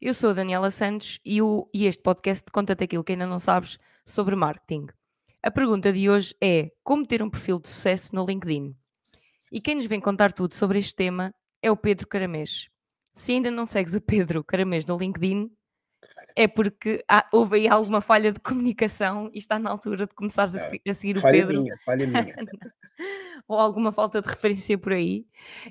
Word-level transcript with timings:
Eu 0.00 0.14
sou 0.14 0.30
a 0.30 0.32
Daniela 0.32 0.70
Santos 0.70 1.18
e, 1.24 1.42
o, 1.42 1.68
e 1.74 1.84
este 1.84 2.00
podcast 2.04 2.48
conta-te 2.52 2.84
aquilo 2.84 3.02
que 3.02 3.12
ainda 3.12 3.26
não 3.26 3.40
sabes 3.40 3.80
sobre 4.06 4.36
marketing. 4.36 4.86
A 5.42 5.50
pergunta 5.50 5.92
de 5.92 6.08
hoje 6.08 6.36
é 6.40 6.70
como 6.84 7.04
ter 7.04 7.20
um 7.20 7.28
perfil 7.28 7.58
de 7.58 7.68
sucesso 7.68 8.14
no 8.14 8.24
LinkedIn? 8.24 8.76
E 9.50 9.60
quem 9.60 9.74
nos 9.74 9.86
vem 9.86 9.98
contar 9.98 10.32
tudo 10.32 10.54
sobre 10.54 10.78
este 10.78 10.94
tema 10.94 11.34
é 11.60 11.68
o 11.68 11.76
Pedro 11.76 12.06
Caramês. 12.06 12.68
Se 13.12 13.32
ainda 13.32 13.50
não 13.50 13.66
segues 13.66 13.96
o 13.96 14.00
Pedro 14.00 14.44
Caramês 14.44 14.86
no 14.86 14.96
LinkedIn, 14.96 15.50
é 16.36 16.46
porque 16.46 17.04
há, 17.08 17.28
houve 17.32 17.56
aí 17.56 17.66
alguma 17.66 18.00
falha 18.00 18.30
de 18.30 18.38
comunicação 18.38 19.28
e 19.34 19.38
está 19.38 19.58
na 19.58 19.68
altura 19.68 20.06
de 20.06 20.14
começares 20.14 20.54
a, 20.54 20.70
a 20.88 20.94
seguir 20.94 21.20
falha 21.20 21.38
o 21.38 21.40
Pedro. 21.40 21.62
Minha, 21.62 21.78
falha 21.84 22.06
minha. 22.06 22.36
Ou 23.48 23.58
alguma 23.58 23.90
falta 23.90 24.22
de 24.22 24.28
referência 24.28 24.78
por 24.78 24.92
aí. 24.92 25.26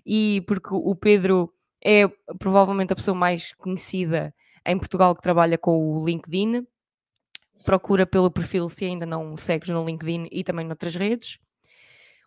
E 0.05 0.43
porque 0.45 0.69
o 0.73 0.93
Pedro 0.95 1.53
é 1.83 2.07
provavelmente 2.39 2.93
a 2.93 2.95
pessoa 2.95 3.15
mais 3.15 3.53
conhecida 3.53 4.33
em 4.65 4.77
Portugal 4.77 5.15
que 5.15 5.21
trabalha 5.21 5.57
com 5.57 5.77
o 5.77 6.05
LinkedIn. 6.05 6.65
Procura 7.63 8.05
pelo 8.05 8.31
perfil 8.31 8.69
se 8.69 8.85
ainda 8.85 9.05
não 9.05 9.35
segues 9.37 9.69
no 9.69 9.85
LinkedIn 9.85 10.27
e 10.31 10.43
também 10.43 10.65
noutras 10.65 10.95
redes. 10.95 11.39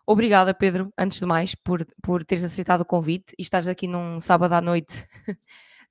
Obrigada, 0.05 0.53
Pedro, 0.53 0.91
antes 0.97 1.19
de 1.19 1.25
mais, 1.25 1.55
por, 1.55 1.85
por 2.01 2.23
teres 2.23 2.43
aceitado 2.43 2.81
o 2.81 2.85
convite 2.85 3.33
e 3.37 3.41
estares 3.41 3.67
aqui 3.67 3.87
num 3.87 4.19
sábado 4.19 4.53
à 4.53 4.61
noite, 4.61 5.07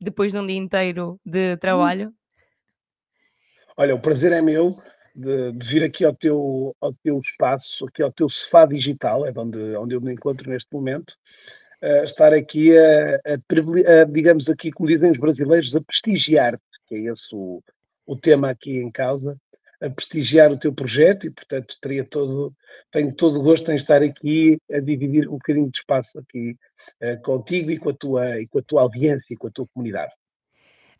depois 0.00 0.32
de 0.32 0.38
um 0.38 0.44
dia 0.44 0.56
inteiro 0.56 1.20
de 1.24 1.56
trabalho. 1.56 2.12
Olha, 3.76 3.94
o 3.94 4.00
prazer 4.00 4.32
é 4.32 4.42
meu 4.42 4.70
de, 5.14 5.52
de, 5.52 5.66
vir 5.66 5.84
aqui 5.84 6.04
ao 6.04 6.14
teu, 6.14 6.76
ao 6.80 6.92
teu 6.92 7.18
espaço, 7.18 7.86
aqui 7.86 8.02
ao 8.02 8.12
teu 8.12 8.28
sofá 8.28 8.66
digital, 8.66 9.24
é 9.26 9.32
onde, 9.34 9.76
onde 9.76 9.94
eu 9.94 10.00
me 10.00 10.12
encontro 10.12 10.50
neste 10.50 10.72
momento, 10.72 11.14
uh, 11.82 12.04
estar 12.04 12.32
aqui 12.32 12.76
a, 12.76 13.16
a, 13.16 14.00
a, 14.00 14.04
digamos 14.04 14.48
aqui, 14.48 14.70
como 14.70 14.88
dizem 14.88 15.10
os 15.10 15.18
brasileiros, 15.18 15.74
a 15.74 15.80
prestigiar, 15.80 16.58
que 16.86 16.94
é 16.94 16.98
esse 17.10 17.34
o, 17.34 17.62
o 18.06 18.16
tema 18.16 18.50
aqui 18.50 18.78
em 18.78 18.90
causa, 18.90 19.36
a 19.80 19.88
prestigiar 19.88 20.52
o 20.52 20.58
teu 20.58 20.72
projeto 20.72 21.26
e, 21.26 21.30
portanto, 21.30 21.76
teria 21.80 22.04
todo, 22.04 22.54
tenho 22.90 23.14
todo 23.14 23.38
o 23.38 23.42
gosto 23.42 23.72
em 23.72 23.76
estar 23.76 24.02
aqui 24.02 24.58
a 24.70 24.78
dividir 24.78 25.26
um 25.26 25.32
bocadinho 25.32 25.70
de 25.70 25.78
espaço 25.78 26.18
aqui 26.18 26.56
uh, 27.02 27.20
contigo 27.22 27.70
e 27.70 27.78
com, 27.78 27.90
a 27.90 27.94
tua, 27.94 28.40
e 28.40 28.46
com 28.46 28.58
a 28.58 28.62
tua 28.62 28.82
audiência 28.82 29.32
e 29.32 29.36
com 29.36 29.46
a 29.46 29.50
tua 29.50 29.66
comunidade. 29.72 30.12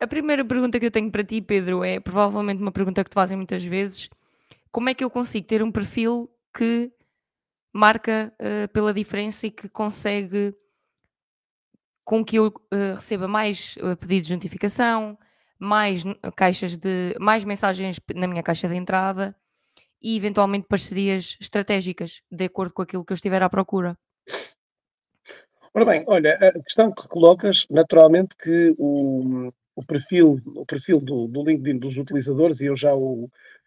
A 0.01 0.07
primeira 0.07 0.43
pergunta 0.43 0.81
que 0.81 0.87
eu 0.87 0.91
tenho 0.91 1.11
para 1.11 1.23
ti, 1.23 1.43
Pedro, 1.43 1.85
é 1.85 2.01
provavelmente 2.01 2.63
uma 2.63 2.73
pergunta 2.73 3.05
que 3.05 3.11
te 3.11 3.15
fazem 3.15 3.37
muitas 3.37 3.63
vezes. 3.63 4.09
Como 4.73 4.89
é 4.89 4.95
que 4.95 5.05
eu 5.05 5.11
consigo 5.11 5.47
ter 5.47 5.63
um 5.63 5.71
perfil 5.71 6.31
que 6.57 6.91
marca 7.71 8.33
uh, 8.41 8.69
pela 8.69 8.95
diferença 8.95 9.47
e 9.47 9.51
que 9.51 9.69
consegue 9.69 10.55
com 12.11 12.25
que 12.25 12.35
eu 12.35 12.49
uh, 12.49 12.97
receba 12.97 13.29
mais 13.29 13.77
uh, 13.77 13.97
pedidos 13.97 14.27
de 14.27 14.35
notificação, 14.35 15.17
mais 15.61 16.03
caixas 16.35 16.77
de 16.77 17.15
mais 17.21 17.45
mensagens 17.45 18.01
na 18.17 18.27
minha 18.27 18.43
caixa 18.43 18.69
de 18.69 18.75
entrada 18.75 19.33
e 20.03 20.17
eventualmente 20.17 20.67
parcerias 20.67 21.37
estratégicas 21.41 22.21
de 22.29 22.47
acordo 22.47 22.75
com 22.75 22.83
aquilo 22.83 23.05
que 23.05 23.13
eu 23.13 23.15
estiver 23.15 23.41
à 23.45 23.49
procura. 23.49 23.97
Ora 25.73 25.85
bem, 25.85 26.03
olha, 26.09 26.35
a 26.35 26.61
questão 26.65 26.91
que 26.91 27.07
colocas, 27.07 27.65
naturalmente 27.71 28.35
que 28.37 28.75
o, 28.77 29.53
o 29.77 29.85
perfil, 29.87 30.41
o 30.57 30.67
perfil 30.67 30.99
do, 30.99 31.29
do 31.29 31.45
LinkedIn 31.45 31.79
dos 31.79 31.97
utilizadores, 31.97 32.59
e 32.59 32.65
eu 32.65 32.75
já, 32.75 32.93
o, 32.93 33.27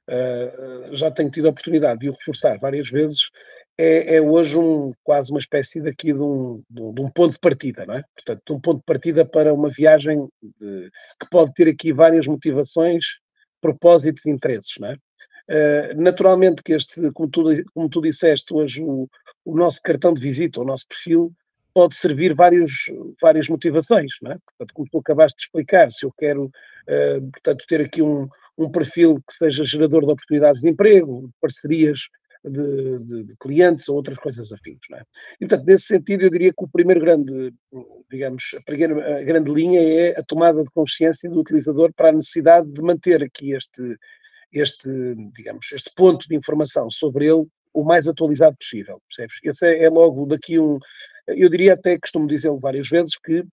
uh, 0.10 0.96
já 0.98 1.10
tenho 1.12 1.32
tido 1.32 1.48
a 1.48 1.52
oportunidade 1.52 2.02
de 2.02 2.10
o 2.10 2.14
reforçar 2.14 2.60
várias 2.60 2.92
vezes, 2.92 3.30
é, 3.78 4.16
é, 4.16 4.22
hoje 4.22 4.58
um, 4.58 4.94
quase 5.04 5.32
uma 5.32 5.40
espécie 5.40 5.82
daqui 5.82 6.14
de 6.14 6.20
um, 6.20 6.64
de 6.70 7.02
um, 7.02 7.10
ponto 7.10 7.34
de 7.34 7.40
partida, 7.40 7.86
não 7.86 7.96
é? 7.96 8.04
Portanto, 8.16 8.42
de 8.46 8.54
um 8.54 8.60
ponto 8.60 8.80
de 8.80 8.86
partida 8.86 9.26
para 9.26 9.54
uma 9.54 9.70
viagem 9.70 10.28
de, 10.42 10.92
que 11.20 11.30
pode 11.32 11.54
ter 11.54 11.68
aqui 11.68 11.92
várias 11.92 12.28
motivações, 12.28 13.20
propósitos 13.60 14.26
e 14.26 14.30
interesses, 14.30 14.74
não 14.80 14.90
é? 14.90 14.98
Uh, 15.50 16.02
naturalmente 16.02 16.64
que 16.64 16.74
este, 16.74 17.12
como 17.12 17.30
tu, 17.30 17.44
como 17.74 17.90
tu 17.90 18.02
disseste, 18.02 18.54
hoje 18.54 18.82
o, 18.82 19.10
o 19.44 19.58
nosso 19.58 19.82
cartão 19.82 20.14
de 20.14 20.22
visita, 20.22 20.62
o 20.62 20.66
nosso 20.66 20.88
perfil, 20.88 21.34
pode 21.74 21.96
servir 21.96 22.36
vários, 22.36 22.72
várias 23.20 23.50
motivações, 23.50 24.14
não 24.22 24.32
é? 24.32 24.38
Portanto, 24.46 24.74
como 24.74 24.88
tu 24.92 25.00
acabaste 25.00 25.38
de 25.38 25.44
explicar, 25.46 25.92
se 25.92 26.06
eu 26.06 26.14
quero, 26.18 26.46
uh, 26.46 27.32
portanto, 27.32 27.66
ter 27.68 27.82
aqui 27.82 28.02
um, 28.02 28.28
um 28.58 28.70
perfil 28.70 29.16
que 29.28 29.36
seja 29.36 29.66
gerador 29.66 30.06
de 30.06 30.12
oportunidades 30.12 30.62
de 30.62 30.70
emprego, 30.70 31.30
parcerias 31.42 32.08
de, 32.44 33.00
de, 33.00 33.24
de, 33.24 33.36
clientes 33.38 33.88
ou 33.90 33.96
outras 33.96 34.18
coisas 34.18 34.52
afins. 34.52 34.80
Não 34.90 34.98
é? 34.98 35.04
E, 35.40 35.48
portanto, 35.48 35.66
nesse 35.66 35.86
sentido, 35.86 36.24
eu 36.24 36.30
diria 36.30 36.54
que 36.54 36.64
o 36.64 36.68
primeiro 36.68 37.02
grande, 37.02 37.54
digamos, 38.12 38.56
a 38.58 38.62
primeira 38.64 39.20
a 39.20 39.24
grande 39.24 39.52
linha 39.52 39.82
é 39.82 40.20
a 40.20 40.24
tomada 40.24 40.64
de 40.64 40.70
consciência 40.72 41.30
do 41.30 41.40
utilizador 41.40 41.94
para 41.94 42.10
a 42.10 42.14
necessidade 42.14 42.70
de 42.72 42.82
manter 42.82 43.24
aqui 43.24 43.54
este, 43.54 43.98
este, 44.52 44.90
digamos, 45.36 45.72
este 45.72 45.92
ponto 45.96 46.28
de 46.28 46.36
informação 46.36 46.90
sobre 46.92 47.26
ele 47.26 47.46
o 47.74 47.84
mais 47.84 48.08
atualizado 48.08 48.56
possível, 48.58 49.02
percebes? 49.08 49.38
Esse 49.44 49.66
é, 49.66 49.86
é 49.86 49.90
logo 49.90 50.26
daqui 50.28 50.60
um, 50.60 50.78
eu 51.28 51.50
diria 51.50 51.74
até, 51.74 51.98
costumo 51.98 52.28
dizê-lo 52.28 52.60
várias 52.60 52.88
vezes, 52.88 53.18
que 53.18 53.44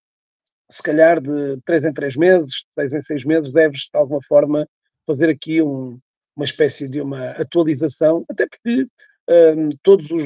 se 0.71 0.83
calhar 0.83 1.21
de 1.21 1.59
três 1.65 1.85
em 1.85 1.93
três 1.93 2.17
meses, 2.17 2.65
seis 2.75 2.93
em 2.93 3.03
seis 3.03 3.25
meses, 3.25 3.53
deves 3.53 3.89
de 3.93 3.99
alguma 3.99 4.21
forma 4.29 4.69
fazer 5.07 5.29
aqui 5.29 5.63
um, 5.63 5.99
uma 6.37 6.45
espécie 6.45 6.89
de 6.89 7.01
uma 7.01 7.31
atualização, 7.33 8.25
até 8.29 8.47
porque 8.47 8.87
um, 9.29 9.71
todos 9.83 10.11
os, 10.11 10.23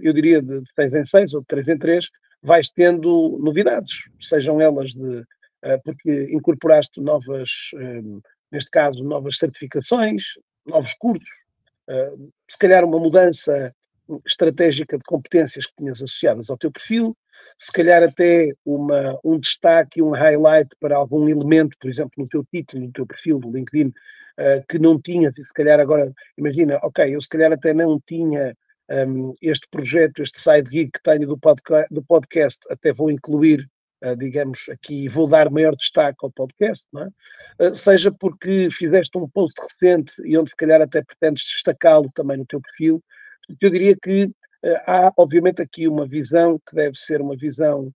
eu 0.00 0.12
diria, 0.12 0.42
de 0.42 0.62
6 0.74 0.94
em 0.94 1.04
6 1.04 1.34
ou 1.34 1.40
de 1.40 1.46
3 1.46 1.68
em 1.68 1.78
3, 1.78 2.08
vais 2.42 2.70
tendo 2.70 3.38
novidades, 3.40 4.08
sejam 4.20 4.60
elas 4.60 4.90
de, 4.90 5.18
uh, 5.18 5.80
porque 5.84 6.28
incorporaste 6.32 7.00
novas, 7.00 7.50
um, 7.74 8.20
neste 8.50 8.70
caso, 8.70 9.02
novas 9.04 9.38
certificações, 9.38 10.24
novos 10.66 10.92
cursos, 10.94 11.28
uh, 11.88 12.32
se 12.48 12.58
calhar 12.58 12.84
uma 12.84 12.98
mudança 12.98 13.74
estratégica 14.26 14.98
de 14.98 15.04
competências 15.04 15.66
que 15.66 15.76
tinhas 15.76 16.02
associadas 16.02 16.50
ao 16.50 16.58
teu 16.58 16.70
perfil, 16.70 17.16
se 17.58 17.72
calhar 17.72 18.02
até 18.02 18.52
uma, 18.64 19.18
um 19.24 19.38
destaque, 19.38 20.02
um 20.02 20.10
highlight 20.10 20.68
para 20.80 20.96
algum 20.96 21.28
elemento, 21.28 21.76
por 21.80 21.88
exemplo, 21.88 22.12
no 22.18 22.28
teu 22.28 22.44
título, 22.44 22.84
no 22.84 22.92
teu 22.92 23.06
perfil 23.06 23.38
do 23.38 23.50
LinkedIn, 23.50 23.92
uh, 24.38 24.64
que 24.68 24.78
não 24.78 25.00
tinhas, 25.00 25.36
e 25.38 25.44
se 25.44 25.52
calhar 25.52 25.80
agora, 25.80 26.12
imagina, 26.36 26.78
ok, 26.82 27.14
eu 27.14 27.20
se 27.20 27.28
calhar 27.28 27.52
até 27.52 27.72
não 27.72 28.00
tinha 28.06 28.54
um, 28.90 29.34
este 29.40 29.66
projeto, 29.70 30.22
este 30.22 30.40
side 30.40 30.68
gig 30.70 30.90
que 30.92 31.02
tenho 31.02 31.26
do, 31.26 31.38
podca 31.38 31.86
do 31.90 32.02
podcast, 32.02 32.58
até 32.70 32.92
vou 32.92 33.10
incluir, 33.10 33.66
uh, 34.04 34.16
digamos, 34.16 34.68
aqui, 34.70 35.08
vou 35.08 35.26
dar 35.26 35.50
maior 35.50 35.74
destaque 35.76 36.18
ao 36.22 36.30
podcast, 36.30 36.86
é? 36.96 37.66
uh, 37.66 37.76
seja 37.76 38.12
porque 38.12 38.68
fizeste 38.70 39.16
um 39.16 39.28
post 39.28 39.60
recente 39.60 40.12
e 40.24 40.36
onde 40.36 40.50
se 40.50 40.56
calhar 40.56 40.80
até 40.80 41.02
pretendes 41.02 41.44
destacá-lo 41.44 42.10
também 42.14 42.36
no 42.36 42.46
teu 42.46 42.60
perfil, 42.60 43.02
eu 43.60 43.70
diria 43.70 43.96
que 44.00 44.30
há, 44.86 45.12
obviamente, 45.16 45.60
aqui 45.60 45.88
uma 45.88 46.06
visão 46.06 46.60
que 46.66 46.76
deve 46.76 46.96
ser 46.96 47.20
uma 47.20 47.36
visão 47.36 47.92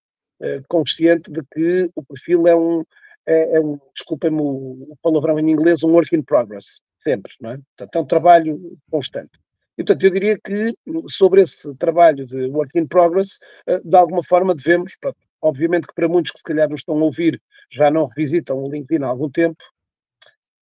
consciente 0.68 1.32
de 1.32 1.42
que 1.52 1.90
o 1.96 2.04
perfil 2.04 2.46
é 2.48 2.56
um, 2.56 2.84
é, 3.28 3.58
é 3.58 3.60
um, 3.60 3.78
desculpem-me 3.94 4.42
o, 4.42 4.88
o, 4.92 4.98
palavrão 5.02 5.38
em 5.38 5.52
inglês, 5.52 5.84
um 5.84 5.92
work 5.92 6.16
in 6.16 6.24
progress, 6.24 6.82
sempre, 6.98 7.34
não 7.42 7.52
é? 7.52 7.60
Portanto, 7.78 7.96
é 7.96 8.00
um 8.00 8.06
trabalho 8.06 8.78
constante. 8.90 9.38
E, 9.78 9.84
portanto, 9.84 10.04
eu 10.04 10.12
diria 10.12 10.40
que 10.44 10.74
sobre 11.08 11.42
esse 11.42 11.76
trabalho 11.76 12.26
de 12.26 12.46
work 12.48 12.78
in 12.80 12.88
progress, 12.88 13.38
eh, 13.68 13.80
de 13.84 13.96
alguma 13.96 14.24
forma 14.24 14.56
devemos, 14.56 14.94
obviamente 15.42 15.88
que 15.88 15.94
para 15.94 16.08
muitos 16.08 16.32
que 16.32 16.40
se 16.40 16.44
calhar 16.44 16.70
nos 16.70 16.80
estão 16.80 16.98
a 16.98 17.04
ouvir 17.04 17.40
já 17.72 17.92
não 17.92 18.08
revisitam 18.08 18.58
o 18.58 18.72
LinkedIn 18.72 19.04
há 19.04 19.08
algum 19.08 19.30
tempo, 19.30 19.58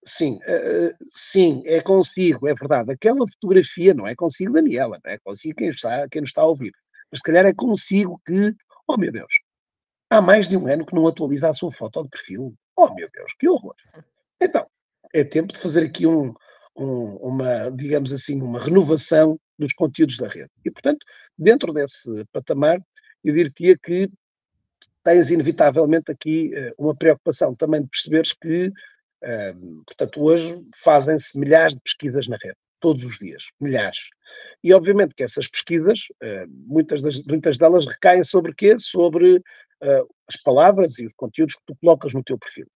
sim, 0.03 0.35
uh, 0.35 0.91
sim, 1.13 1.63
é 1.65 1.81
consigo, 1.81 2.47
é 2.47 2.53
verdade. 2.53 2.91
Aquela 2.91 3.25
fotografia 3.27 3.93
não 3.93 4.07
é 4.07 4.15
consigo 4.15 4.53
Daniela, 4.53 4.99
não 5.03 5.11
é 5.11 5.17
consigo 5.19 5.55
quem, 5.55 5.69
está, 5.69 6.07
quem 6.09 6.21
nos 6.21 6.31
está 6.31 6.41
a 6.41 6.47
ouvir, 6.47 6.73
mas 7.11 7.19
se 7.19 7.23
calhar 7.23 7.45
é 7.45 7.53
consigo 7.53 8.19
que, 8.25 8.53
oh 8.87 8.97
meu 8.97 9.11
Deus, 9.11 9.33
há 10.09 10.21
mais 10.21 10.47
de 10.47 10.57
um 10.57 10.67
ano 10.67 10.85
que 10.85 10.95
não 10.95 11.07
atualiza 11.07 11.49
a 11.49 11.53
sua 11.53 11.71
foto 11.71 12.03
de 12.03 12.09
perfil. 12.09 12.55
Oh 12.75 12.93
meu 12.93 13.09
Deus, 13.11 13.33
que 13.39 13.47
horror! 13.47 13.75
Então, 14.39 14.65
é 15.13 15.23
tempo 15.23 15.53
de 15.53 15.59
fazer 15.59 15.85
aqui 15.85 16.05
um, 16.05 16.33
um, 16.75 17.15
uma, 17.17 17.69
digamos 17.71 18.11
assim, 18.11 18.41
uma 18.41 18.59
renovação 18.59 19.39
dos 19.57 19.73
conteúdos 19.73 20.17
da 20.17 20.27
rede. 20.27 20.51
E, 20.63 20.69
portanto, 20.69 21.05
dentro 21.37 21.71
desse 21.71 22.25
patamar, 22.31 22.79
eu 23.23 23.33
diria 23.33 23.77
que 23.77 24.09
tens 25.03 25.29
inevitavelmente 25.29 26.11
aqui 26.11 26.51
uh, 26.53 26.73
uma 26.77 26.95
preocupação 26.95 27.55
também 27.55 27.81
de 27.81 27.87
perceberes 27.87 28.33
que, 28.33 28.67
uh, 28.67 29.83
portanto, 29.85 30.21
hoje 30.21 30.61
fazem-se 30.83 31.39
milhares 31.39 31.75
de 31.75 31.81
pesquisas 31.81 32.27
na 32.27 32.37
rede, 32.41 32.57
todos 32.85 33.03
os 33.03 33.17
dias, 33.17 33.45
milhares. 33.59 33.97
E 34.63 34.71
obviamente 34.71 35.15
que 35.15 35.23
essas 35.23 35.47
pesquisas, 35.47 36.01
uh, 36.21 36.47
muitas, 36.47 37.01
das, 37.01 37.19
muitas 37.25 37.57
delas 37.57 37.87
recaem 37.87 38.23
sobre 38.23 38.53
quê? 38.53 38.77
Sobre 38.77 39.37
uh, 39.37 40.07
as 40.27 40.39
palavras 40.43 40.99
e 40.99 41.07
os 41.07 41.13
conteúdos 41.15 41.55
que 41.55 41.63
tu 41.65 41.75
colocas 41.81 42.13
no 42.13 42.23
teu 42.23 42.37
perfil. 42.37 42.67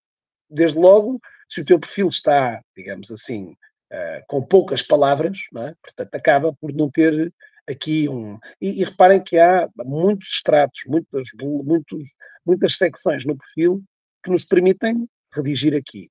Desde 0.50 0.80
logo, 0.80 1.20
se 1.48 1.62
o 1.62 1.66
teu 1.66 1.80
perfil 1.80 2.08
está, 2.08 2.60
digamos 2.76 3.12
assim, 3.12 3.52
uh, 3.94 4.24
com 4.28 4.42
poucas 4.42 4.82
palavras, 4.82 5.38
é? 5.56 5.76
portanto, 5.80 6.16
acaba 6.16 6.54
por 6.60 6.74
não 6.74 6.90
ter 6.90 7.32
aqui 7.70 8.10
um. 8.10 8.40
E, 8.60 8.82
e, 8.82 8.84
reparem 8.84 9.24
que 9.24 9.38
há 9.38 9.70
muitos 9.86 10.30
estratos, 10.30 10.82
muitas, 10.88 11.28
muitos, 11.40 12.04
muitas 12.44 12.78
secções 12.80 13.26
no 13.26 13.38
perfil 13.38 13.84
que 14.24 14.32
nos 14.32 14.44
permitem 14.44 15.08
redigir 15.32 15.76
aqui. 15.76 16.10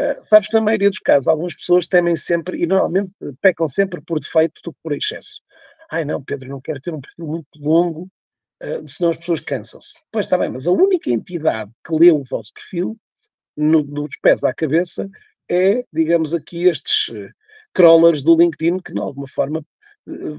Uh, 0.00 0.24
sabes 0.24 0.48
que 0.48 0.54
na 0.54 0.62
maioria 0.62 0.88
dos 0.88 0.98
casos, 0.98 1.28
algumas 1.28 1.54
pessoas 1.54 1.86
temem 1.86 2.16
sempre, 2.16 2.62
e 2.62 2.66
normalmente 2.66 3.12
pecam 3.42 3.68
sempre 3.68 4.00
por 4.00 4.18
defeito 4.18 4.60
do 4.64 4.72
que 4.72 4.78
por 4.82 4.92
excesso. 4.94 5.42
Ai 5.90 6.04
não, 6.04 6.22
Pedro, 6.22 6.48
não 6.48 6.60
quero 6.60 6.80
ter 6.80 6.94
um 6.94 7.00
perfil 7.00 7.26
muito 7.26 7.48
longo, 7.58 8.08
uh, 8.62 8.88
senão 8.88 9.10
as 9.10 9.18
pessoas 9.18 9.40
cansam-se. 9.40 9.92
Pois 10.10 10.24
está 10.24 10.38
bem, 10.38 10.48
mas 10.48 10.66
a 10.66 10.70
única 10.70 11.10
entidade 11.10 11.70
que 11.84 11.94
lê 11.94 12.10
o 12.10 12.24
vosso 12.24 12.52
perfil, 12.54 12.96
no, 13.56 13.82
dos 13.82 14.16
pés 14.22 14.42
à 14.42 14.54
cabeça, 14.54 15.06
é, 15.50 15.84
digamos 15.92 16.32
aqui, 16.32 16.64
estes 16.64 17.12
crawlers 17.74 18.22
do 18.22 18.36
LinkedIn 18.36 18.78
que, 18.78 18.94
de 18.94 19.00
alguma 19.00 19.28
forma, 19.28 19.62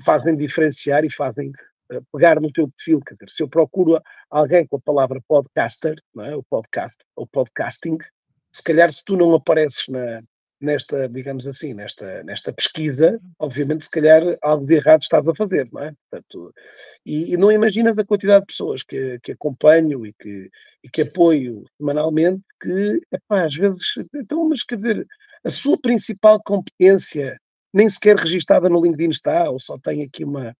fazem 0.03 0.35
diferenciar 0.35 1.05
e 1.05 1.13
fazem 1.13 1.51
pegar 2.11 2.39
no 2.39 2.51
teu 2.51 2.69
perfil, 2.69 3.01
quer 3.01 3.15
dizer, 3.15 3.29
se 3.29 3.43
eu 3.43 3.49
procuro 3.49 4.01
alguém 4.29 4.65
com 4.65 4.77
a 4.77 4.81
palavra 4.81 5.21
podcaster, 5.27 6.01
não 6.15 6.23
é? 6.23 6.35
o 6.35 6.43
podcast, 6.43 6.97
ou 7.15 7.27
podcasting, 7.27 7.97
se 8.51 8.63
calhar 8.63 8.91
se 8.91 9.03
tu 9.03 9.15
não 9.15 9.33
apareces 9.33 9.87
na, 9.87 10.21
nesta, 10.61 11.09
digamos 11.09 11.47
assim, 11.47 11.73
nesta, 11.73 12.23
nesta 12.23 12.53
pesquisa, 12.53 13.19
obviamente, 13.39 13.85
se 13.85 13.91
calhar 13.91 14.21
algo 14.41 14.65
de 14.65 14.75
errado 14.75 15.01
estás 15.01 15.27
a 15.27 15.35
fazer, 15.35 15.67
não 15.71 15.83
é? 15.83 15.93
Portanto, 16.09 16.53
e, 17.05 17.33
e 17.33 17.37
não 17.37 17.51
imaginas 17.51 17.97
a 17.97 18.05
quantidade 18.05 18.41
de 18.41 18.47
pessoas 18.47 18.83
que, 18.83 19.19
que 19.23 19.31
acompanho 19.31 20.05
e 20.05 20.13
que, 20.13 20.49
e 20.83 20.89
que 20.89 21.01
apoio 21.01 21.65
semanalmente, 21.77 22.43
que, 22.61 23.01
epá, 23.11 23.45
às 23.45 23.55
vezes, 23.55 23.79
então, 24.15 24.47
mas 24.47 24.63
quer 24.63 24.77
dizer, 24.77 25.07
a 25.43 25.49
sua 25.49 25.77
principal 25.81 26.39
competência 26.43 27.39
nem 27.73 27.89
sequer 27.89 28.17
registada 28.17 28.69
no 28.69 28.81
LinkedIn 28.81 29.09
está, 29.09 29.49
ou 29.49 29.59
só 29.59 29.77
tem 29.79 30.03
aqui 30.03 30.23
uma, 30.23 30.55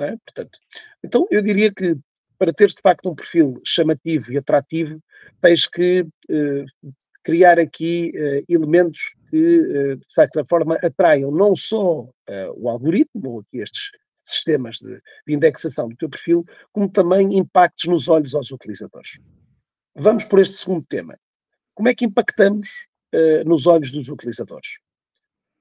é? 0.00 0.16
Portanto, 0.24 0.58
então 1.04 1.26
eu 1.30 1.40
diria 1.40 1.72
que 1.72 1.96
para 2.36 2.52
teres 2.52 2.74
de 2.74 2.80
facto 2.80 3.08
um 3.08 3.14
perfil 3.14 3.60
chamativo 3.64 4.32
e 4.32 4.38
atrativo, 4.38 5.00
tens 5.40 5.68
que 5.68 6.04
eh, 6.28 6.64
criar 7.24 7.58
aqui 7.58 8.12
eh, 8.14 8.44
elementos 8.48 9.14
que, 9.30 9.36
eh, 9.36 9.96
de 9.96 10.04
certa 10.06 10.44
forma, 10.44 10.76
atraiam 10.76 11.30
não 11.30 11.56
só 11.56 12.06
o 12.56 12.68
algoritmo, 12.68 13.30
ou 13.30 13.40
aqui 13.40 13.58
estes 13.58 13.90
sistemas 14.24 14.78
de, 14.78 15.00
de, 15.26 15.34
indexação 15.34 15.88
do 15.88 15.96
teu 15.96 16.08
perfil, 16.08 16.44
como 16.72 16.88
também 16.88 17.36
impactos 17.36 17.86
nos 17.86 18.08
olhos 18.08 18.34
aos 18.34 18.50
utilizadores. 18.50 19.18
Vamos 19.94 20.24
por 20.24 20.38
este 20.40 20.56
segundo 20.56 20.86
tema. 20.88 21.18
Como 21.74 21.88
é 21.88 21.94
que 21.94 22.06
impactamos 22.06 22.68
nos 23.44 23.66
olhos 23.66 23.92
dos 23.92 24.08
utilizadores? 24.08 24.78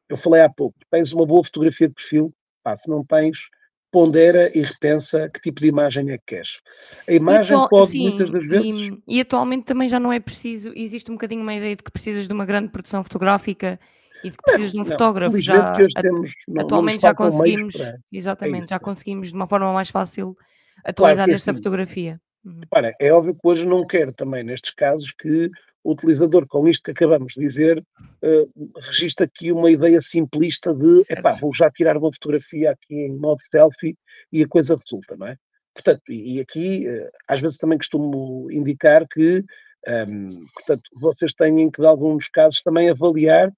Eu 0.08 0.16
falei 0.16 0.42
há 0.42 0.50
pouco, 0.50 0.78
tens 0.90 1.12
uma 1.12 1.26
boa 1.26 1.44
fotografia 1.44 1.90
de 1.90 1.94
perfil, 1.94 2.34
pá, 2.64 2.78
se 2.78 2.90
não 2.90 3.04
tens, 3.04 3.50
pondera 3.94 4.52
e 4.58 4.64
repensa 4.64 5.30
que 5.30 5.40
tipo 5.40 5.62
de 5.62 5.68
imagem 5.68 6.10
é 6.10 6.18
que 6.18 6.24
queres. 6.26 6.60
A 7.08 7.14
imagem 7.14 7.56
atual, 7.56 7.70
pode 7.70 7.92
sim, 7.92 8.10
muitas 8.10 8.32
das 8.32 8.48
vezes. 8.48 8.66
E, 8.66 9.04
e, 9.08 9.22
atualmente 9.22 9.66
também 9.66 9.88
já 9.88 10.00
não 10.00 10.12
é 10.12 10.20
preciso, 10.20 10.74
existe 10.76 11.12
um 11.12 11.14
bocadinho 11.14 11.42
uma 11.42 11.54
ideia 11.54 11.76
de 11.76 11.84
que 11.84 11.92
precisas 11.92 12.28
de 12.28 12.34
uma 12.34 12.44
grande 12.44 12.70
produção 12.70 13.04
fotográfica 13.04 13.80
e 14.24 14.32
de 14.32 14.36
que 14.36 14.44
precisas 14.44 14.72
de 14.72 14.78
um 14.78 14.84
não, 14.84 14.90
fotógrafo. 14.90 15.38
Já, 15.40 15.78
temos, 16.02 16.32
não, 16.48 16.64
atualmente 16.64 17.02
já 17.04 17.14
conseguimos, 17.14 17.78
para... 17.78 17.90
É 17.90 17.98
exatamente, 18.12 18.66
é 18.66 18.68
já 18.70 18.80
conseguimos 18.80 19.28
de 19.28 19.36
uma 19.36 19.46
forma 19.46 19.72
mais 19.72 19.90
fácil 19.90 20.36
atualizar 20.84 21.26
claro 21.26 21.36
essa 21.36 21.52
assim, 21.52 21.58
fotografia. 21.60 22.20
Uhum. 22.44 22.62
Para, 22.72 22.96
é 23.00 23.14
óbvio 23.14 23.36
que 23.36 23.48
hoje 23.48 23.68
não 23.68 23.86
quero 23.86 24.12
também, 24.12 24.44
nestes 24.44 24.74
casos, 24.74 25.14
que 25.14 25.52
o 25.84 25.92
utilizador, 25.92 26.48
com 26.48 26.68
isto 26.68 26.84
que 26.84 26.92
acabamos 26.92 27.34
de 27.34 27.42
dizer, 27.42 27.80
uh, 28.24 28.72
registra 28.82 29.26
aqui 29.26 29.52
uma 29.52 29.70
ideia 29.70 30.00
simplista 30.00 30.74
de, 30.74 31.02
epá, 31.10 31.32
vou 31.32 31.54
já 31.54 31.70
tirar 31.70 31.98
uma 31.98 32.12
fotografia 32.14 32.72
aqui 32.72 32.96
em 32.96 33.18
modo 33.18 33.40
selfie 33.52 33.98
e 34.32 34.44
a 34.44 34.48
coisa 34.48 34.76
resulta, 34.76 35.16
não 35.18 35.28
é? 35.28 35.38
Portanto, 35.74 36.02
e, 36.10 36.36
e 36.36 36.40
aqui, 36.40 36.88
uh, 36.88 37.10
às 37.28 37.42
vezes 37.42 37.58
também 37.58 37.78
costumo 37.78 38.50
indicar 38.52 39.08
que, 39.08 39.40
um, 39.40 39.92
ehm, 39.92 40.30
portanto, 40.54 40.84
vocês 40.96 41.34
têm 41.34 41.70
que, 41.70 41.82
em 41.82 41.86
alguns 41.86 42.30
casos, 42.30 42.62
também 42.62 42.90
avaliar 42.90 43.52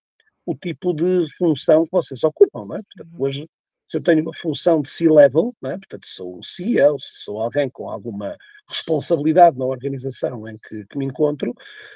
o 0.46 0.56
tipo 0.56 0.94
de 0.94 1.26
função 1.38 1.86
que 1.86 1.92
vocês 1.92 2.24
ocupam, 2.24 2.66
não 2.66 2.76
é? 2.78 2.82
Portanto, 2.82 3.14
uhum. 3.14 3.26
hoje, 3.26 3.50
se 3.90 3.98
eu 3.98 4.02
tenho 4.02 4.22
uma 4.22 4.34
função 4.34 4.82
de 4.82 4.90
C-level, 4.90 5.56
não 5.62 5.72
é? 5.72 5.78
Portanto, 5.78 6.08
sou 6.08 6.38
um 6.38 6.44
CEO, 6.44 6.98
sou 7.00 7.40
alguém 7.40 7.70
com 7.70 7.90
alguma 7.90 8.36
responsabilidade 8.68 9.58
na 9.58 9.66
organização 9.66 10.48
em 10.48 10.58
que, 10.58 10.86
que 10.88 10.98
me 10.98 11.06
encontro, 11.06 11.54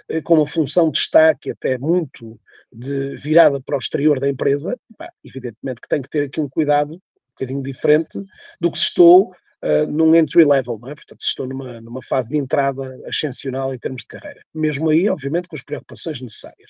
eh, 0.08 0.22
com 0.22 0.36
uma 0.36 0.48
função 0.48 0.92
de 0.92 1.00
destaque 1.00 1.50
até 1.52 1.78
muito 1.78 2.40
de, 2.72 3.16
virada 3.16 3.60
para 3.60 3.76
o 3.76 3.80
exterior 3.80 4.20
da 4.20 4.30
empresa, 4.30 4.78
pá, 4.98 5.12
evidentemente 5.24 5.82
que 5.82 5.88
tenho 5.88 6.04
que 6.04 6.10
ter 6.10 6.26
aqui 6.26 6.40
um 6.40 6.50
cuidado 6.50 6.94
um 6.94 7.00
bocadinho 7.40 7.64
diferente 7.64 8.20
do 8.62 8.72
que 8.72 8.78
se 8.78 8.86
estou 8.86 9.32
uh, 9.64 9.92
num 9.92 10.14
entry 10.14 10.46
level, 10.46 10.78
não 10.80 10.90
é? 10.90 10.96
portanto, 10.96 11.24
se 11.24 11.30
estou 11.30 11.48
numa, 11.48 11.82
numa 11.82 12.04
fase 12.04 12.30
de 12.30 12.38
entrada 12.38 12.84
ascensional 13.08 13.74
em 13.74 13.80
termos 13.80 14.02
de 14.02 14.10
carreira. 14.10 14.42
Mesmo 14.54 14.90
aí, 14.90 15.10
obviamente, 15.10 15.48
com 15.48 15.56
as 15.56 15.64
preocupações 15.64 16.22
necessárias. 16.22 16.70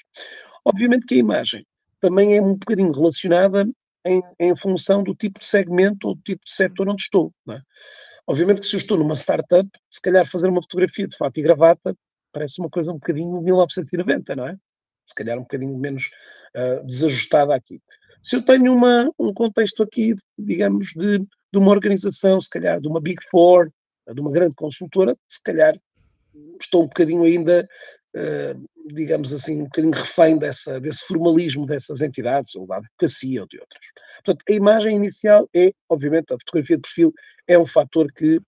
Obviamente 0.64 1.06
que 1.06 1.16
a 1.16 1.18
imagem 1.18 1.66
também 2.00 2.38
é 2.38 2.42
um 2.42 2.54
bocadinho 2.54 2.92
relacionada 2.92 3.68
em, 4.06 4.22
em 4.40 4.56
função 4.56 5.04
do 5.04 5.14
tipo 5.14 5.40
de 5.40 5.46
segmento 5.46 6.08
ou 6.08 6.16
do 6.16 6.22
tipo 6.22 6.44
de 6.46 6.52
setor 6.52 6.90
onde 6.90 7.02
estou. 7.02 7.34
É? 7.50 7.60
Obviamente 8.28 8.62
que 8.62 8.68
se 8.68 8.76
eu 8.76 8.80
estou 8.80 8.98
numa 8.98 9.16
startup, 9.16 9.70
se 9.90 10.02
calhar 10.02 10.28
fazer 10.28 10.48
uma 10.48 10.62
fotografia 10.62 11.08
de 11.08 11.18
fato 11.18 11.38
e 11.40 11.44
gravata 11.44 11.96
parece 12.32 12.60
uma 12.60 12.70
coisa 12.70 12.92
um 12.92 12.96
bocadinho 12.96 13.42
1990, 13.42 14.36
não 14.36 14.48
é? 14.48 14.56
Se 15.08 15.16
calhar 15.16 15.38
um 15.38 15.42
bocadinho 15.42 15.76
menos 15.78 16.12
uh, 16.56 16.86
desajustada 16.86 17.56
aqui. 17.56 17.82
Se 18.22 18.36
eu 18.36 18.42
tenho 18.44 18.74
uma, 18.74 19.10
um 19.20 19.34
contexto 19.34 19.82
aqui, 19.82 20.14
digamos, 20.38 20.90
de, 20.96 21.20
de 21.20 21.58
uma 21.58 21.72
organização, 21.72 22.40
se 22.40 22.50
calhar 22.50 22.80
de 22.80 22.88
uma 22.88 23.02
Big 23.02 23.20
Four, 23.32 23.72
de 24.14 24.22
uma 24.22 24.32
grande 24.32 24.54
consultora, 24.56 25.18
se 25.28 25.42
calhar 25.42 25.76
estou 26.62 26.84
um 26.84 26.88
bocadinho 26.88 27.24
ainda, 27.24 27.68
uh, 28.16 28.70
digamos 28.94 29.34
assim, 29.34 29.62
um 29.62 29.66
bocadinho 29.66 29.94
refém 29.94 30.38
dessa, 30.38 30.80
desse 30.80 31.06
formalismo 31.06 31.66
dessas 31.66 32.02
entidades, 32.02 32.56
ou 32.56 32.68
da 32.68 32.78
advocacia 32.78 33.42
ou 33.42 33.48
de 33.48 33.60
outras. 33.60 33.86
Portanto, 34.24 34.44
a 34.50 34.54
imagem 34.54 34.96
inicial 34.96 35.50
é, 35.54 35.72
obviamente, 35.88 36.34
a 36.34 36.38
fotografia 36.40 36.76
de 36.78 36.82
perfil 36.82 37.14
é 37.48 37.58
um 37.58 37.66
fator 37.66 38.12
que 38.12 38.42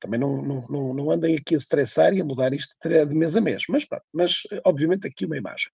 também 0.00 0.18
não, 0.18 0.42
não, 0.42 0.66
não, 0.68 0.94
não 0.94 1.10
andem 1.10 1.36
aqui 1.36 1.54
a 1.54 1.58
estressar 1.58 2.12
e 2.12 2.20
a 2.20 2.24
mudar 2.24 2.52
isto 2.52 2.76
de 2.82 3.14
mês 3.14 3.36
a 3.36 3.40
mês, 3.40 3.62
mas, 3.68 3.86
mas 4.12 4.42
obviamente 4.64 5.06
aqui 5.06 5.24
uma 5.24 5.36
imagem. 5.36 5.70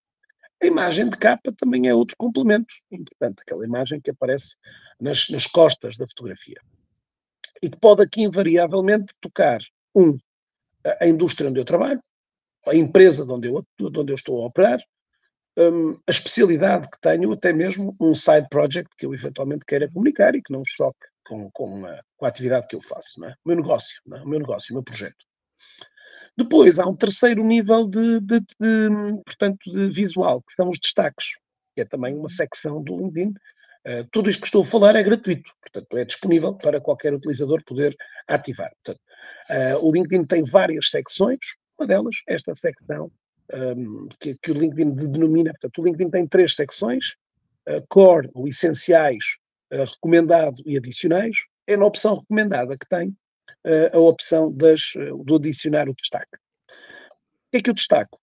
A 0.62 0.66
imagem 0.66 1.08
de 1.08 1.16
capa 1.16 1.52
também 1.56 1.88
é 1.88 1.94
outro 1.94 2.16
complemento 2.18 2.74
importante, 2.90 3.40
aquela 3.40 3.64
imagem 3.64 4.00
que 4.00 4.10
aparece 4.10 4.56
nas, 5.00 5.28
nas 5.30 5.46
costas 5.46 5.96
da 5.96 6.06
fotografia. 6.06 6.60
E 7.62 7.70
que 7.70 7.78
pode 7.78 8.02
aqui 8.02 8.22
invariavelmente 8.22 9.14
tocar, 9.20 9.60
um, 9.94 10.18
a 11.00 11.06
indústria 11.06 11.48
onde 11.48 11.60
eu 11.60 11.64
trabalho, 11.64 12.00
a 12.66 12.74
empresa 12.74 13.24
de 13.24 13.32
onde 13.32 13.48
eu, 13.48 13.64
de 13.78 13.98
onde 13.98 14.12
eu 14.12 14.16
estou 14.16 14.42
a 14.42 14.46
operar, 14.46 14.80
um, 15.58 15.98
a 16.06 16.10
especialidade 16.10 16.88
que 16.88 17.00
tenho, 17.00 17.32
até 17.32 17.52
mesmo 17.52 17.94
um 18.00 18.14
side 18.14 18.46
project 18.48 18.90
que 18.96 19.04
eu 19.04 19.12
eventualmente 19.12 19.64
queira 19.66 19.90
comunicar 19.90 20.34
e 20.34 20.42
que 20.42 20.52
não 20.52 20.62
choque 20.64 21.06
com, 21.26 21.50
com, 21.50 21.84
a, 21.84 22.00
com 22.16 22.24
a 22.24 22.28
atividade 22.28 22.68
que 22.68 22.76
eu 22.76 22.80
faço, 22.80 23.24
é? 23.24 23.30
o 23.44 23.48
meu 23.48 23.56
negócio, 23.56 24.00
é? 24.14 24.20
o 24.20 24.28
meu 24.28 24.38
negócio, 24.38 24.72
o 24.72 24.74
meu 24.74 24.84
projeto. 24.84 25.26
Depois 26.36 26.78
há 26.78 26.86
um 26.86 26.94
terceiro 26.94 27.44
nível 27.44 27.88
de, 27.88 28.20
de, 28.20 28.40
de, 28.40 29.22
portanto, 29.26 29.58
de 29.66 29.88
visual, 29.90 30.40
que 30.42 30.54
são 30.54 30.68
os 30.70 30.78
destaques, 30.78 31.26
que 31.74 31.80
é 31.80 31.84
também 31.84 32.14
uma 32.14 32.28
secção 32.28 32.80
do 32.80 32.96
LinkedIn. 32.96 33.30
Uh, 33.84 34.06
tudo 34.12 34.30
isto 34.30 34.42
que 34.42 34.46
estou 34.46 34.62
a 34.62 34.66
falar 34.66 34.94
é 34.94 35.02
gratuito, 35.02 35.50
portanto, 35.60 35.98
é 35.98 36.04
disponível 36.04 36.54
para 36.54 36.80
qualquer 36.80 37.12
utilizador 37.12 37.62
poder 37.64 37.96
ativar. 38.28 38.70
Portanto, 38.84 39.02
uh, 39.50 39.84
o 39.84 39.92
LinkedIn 39.92 40.24
tem 40.24 40.44
várias 40.44 40.90
secções, 40.90 41.38
uma 41.78 41.86
delas, 41.86 42.16
esta 42.26 42.54
secção 42.54 43.10
um, 43.54 44.08
que, 44.20 44.36
que, 44.38 44.50
o 44.50 44.54
LinkedIn 44.54 44.90
denomina, 44.90 45.52
portanto, 45.52 45.80
o 45.80 45.84
LinkedIn 45.84 46.10
tem 46.10 46.26
três 46.26 46.54
secções, 46.54 47.14
uh, 47.68 47.84
core, 47.88 48.30
ou 48.34 48.48
essenciais, 48.48 49.24
uh, 49.72 49.84
recomendado 49.84 50.62
e 50.66 50.76
adicionais, 50.76 51.36
é 51.66 51.76
na 51.76 51.86
opção 51.86 52.18
recomendada 52.18 52.76
que 52.76 52.88
tem 52.88 53.08
uh, 53.08 53.96
a 53.96 53.98
opção 53.98 54.52
das, 54.52 54.92
do 55.24 55.36
adicionar 55.36 55.88
o 55.88 55.94
destaque. 55.94 56.36
O 56.36 57.50
que 57.52 57.56
é 57.58 57.62
que 57.62 57.70
eu 57.70 57.74
destaco? 57.74 58.20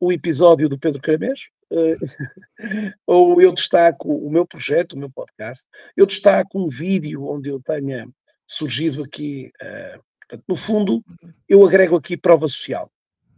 O 0.00 0.12
episódio 0.12 0.68
do 0.68 0.78
Pedro 0.78 1.00
Caramês, 1.00 1.48
ou 3.06 3.42
eu 3.42 3.52
destaco 3.52 4.10
o 4.10 4.30
meu 4.30 4.46
projeto, 4.46 4.94
o 4.94 4.98
meu 4.98 5.10
podcast, 5.10 5.66
eu 5.96 6.06
destaco 6.06 6.58
um 6.58 6.68
vídeo 6.68 7.26
onde 7.26 7.50
eu 7.50 7.60
tenha 7.60 8.06
surgido 8.46 9.02
aqui, 9.02 9.50
portanto, 9.60 9.98
no 10.46 10.56
fundo, 10.56 11.02
eu 11.48 11.64
agrego 11.66 11.96
aqui 11.96 12.16
prova 12.16 12.46
social. 12.48 12.90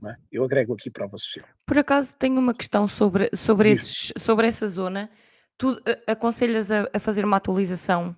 É? 0.07 0.17
Eu 0.33 0.45
agrego 0.45 0.75
aqui 0.75 0.91
prova 0.91 1.19
social. 1.19 1.47
Por 1.67 1.79
acaso 1.79 2.17
tenho 2.17 2.39
uma 2.39 2.55
questão 2.55 2.89
sobre, 2.89 3.29
sobre, 3.35 3.71
esses, 3.71 4.13
sobre 4.17 4.47
essa 4.47 4.67
zona. 4.67 5.11
Tu 5.59 5.73
uh, 5.73 5.83
aconselhas 6.07 6.71
a, 6.71 6.89
a, 6.93 6.99
fazer 6.99 7.25
uma 7.25 7.37
atualização 7.37 8.17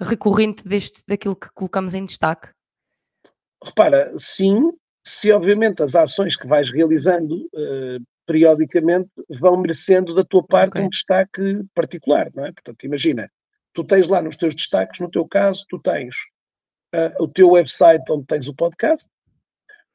recorrente 0.00 0.66
deste, 0.66 1.02
daquilo 1.06 1.36
que 1.36 1.48
colocamos 1.52 1.94
em 1.94 2.04
destaque? 2.04 2.48
Repara, 3.64 4.12
sim, 4.18 4.72
se 5.04 5.30
obviamente 5.30 5.80
as 5.82 5.94
ações 5.94 6.36
que 6.36 6.46
vais 6.46 6.70
realizando 6.70 7.46
uh, 7.54 8.04
periodicamente 8.26 9.10
vão 9.30 9.56
merecendo 9.56 10.12
da 10.12 10.24
tua 10.24 10.44
parte 10.44 10.70
okay. 10.70 10.82
um 10.82 10.88
destaque 10.88 11.64
particular, 11.72 12.28
não 12.34 12.44
é? 12.44 12.52
Portanto, 12.52 12.84
imagina, 12.84 13.30
tu 13.72 13.84
tens 13.84 14.08
lá 14.08 14.20
nos 14.20 14.36
teus 14.36 14.54
destaques, 14.54 15.00
no 15.00 15.08
teu 15.08 15.26
caso, 15.26 15.64
tu 15.68 15.78
tens 15.80 16.16
uh, 16.94 17.22
o 17.22 17.28
teu 17.28 17.50
website 17.50 18.04
onde 18.10 18.26
tens 18.26 18.48
o 18.48 18.54
podcast, 18.54 19.08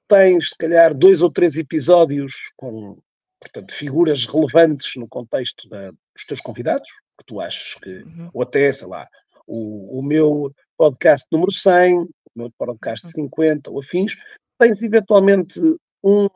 tens, 0.08 0.50
se 0.50 0.58
calhar, 0.58 0.94
dois 0.94 1.22
ou 1.22 1.32
três 1.32 1.56
episódios 1.56 2.36
com 2.58 2.98
portanto, 3.42 3.74
figuras 3.74 4.26
relevantes 4.26 4.96
no 4.96 5.08
contexto 5.08 5.68
da, 5.68 5.90
dos 5.90 6.26
teus 6.28 6.40
convidados, 6.42 6.88
que 7.18 7.26
tu 7.26 7.42
achas 7.42 7.76
que, 7.82 8.04
uhum. 8.04 8.30
ou 8.34 8.44
até, 8.44 8.72
sei 8.72 8.88
lá, 8.88 9.08
o, 9.48 10.00
o 10.00 10.04
meu 10.04 10.54
podcast 10.78 11.26
número 11.32 11.52
100, 11.52 11.98
o 12.02 12.10
meu 12.36 12.52
podcast 12.52 13.06
uhum. 13.08 13.12
50 13.12 13.72
ou 13.72 13.80
afins, 13.80 14.16
tens 14.60 14.82
eventualmente 14.82 15.60
um 16.04 16.28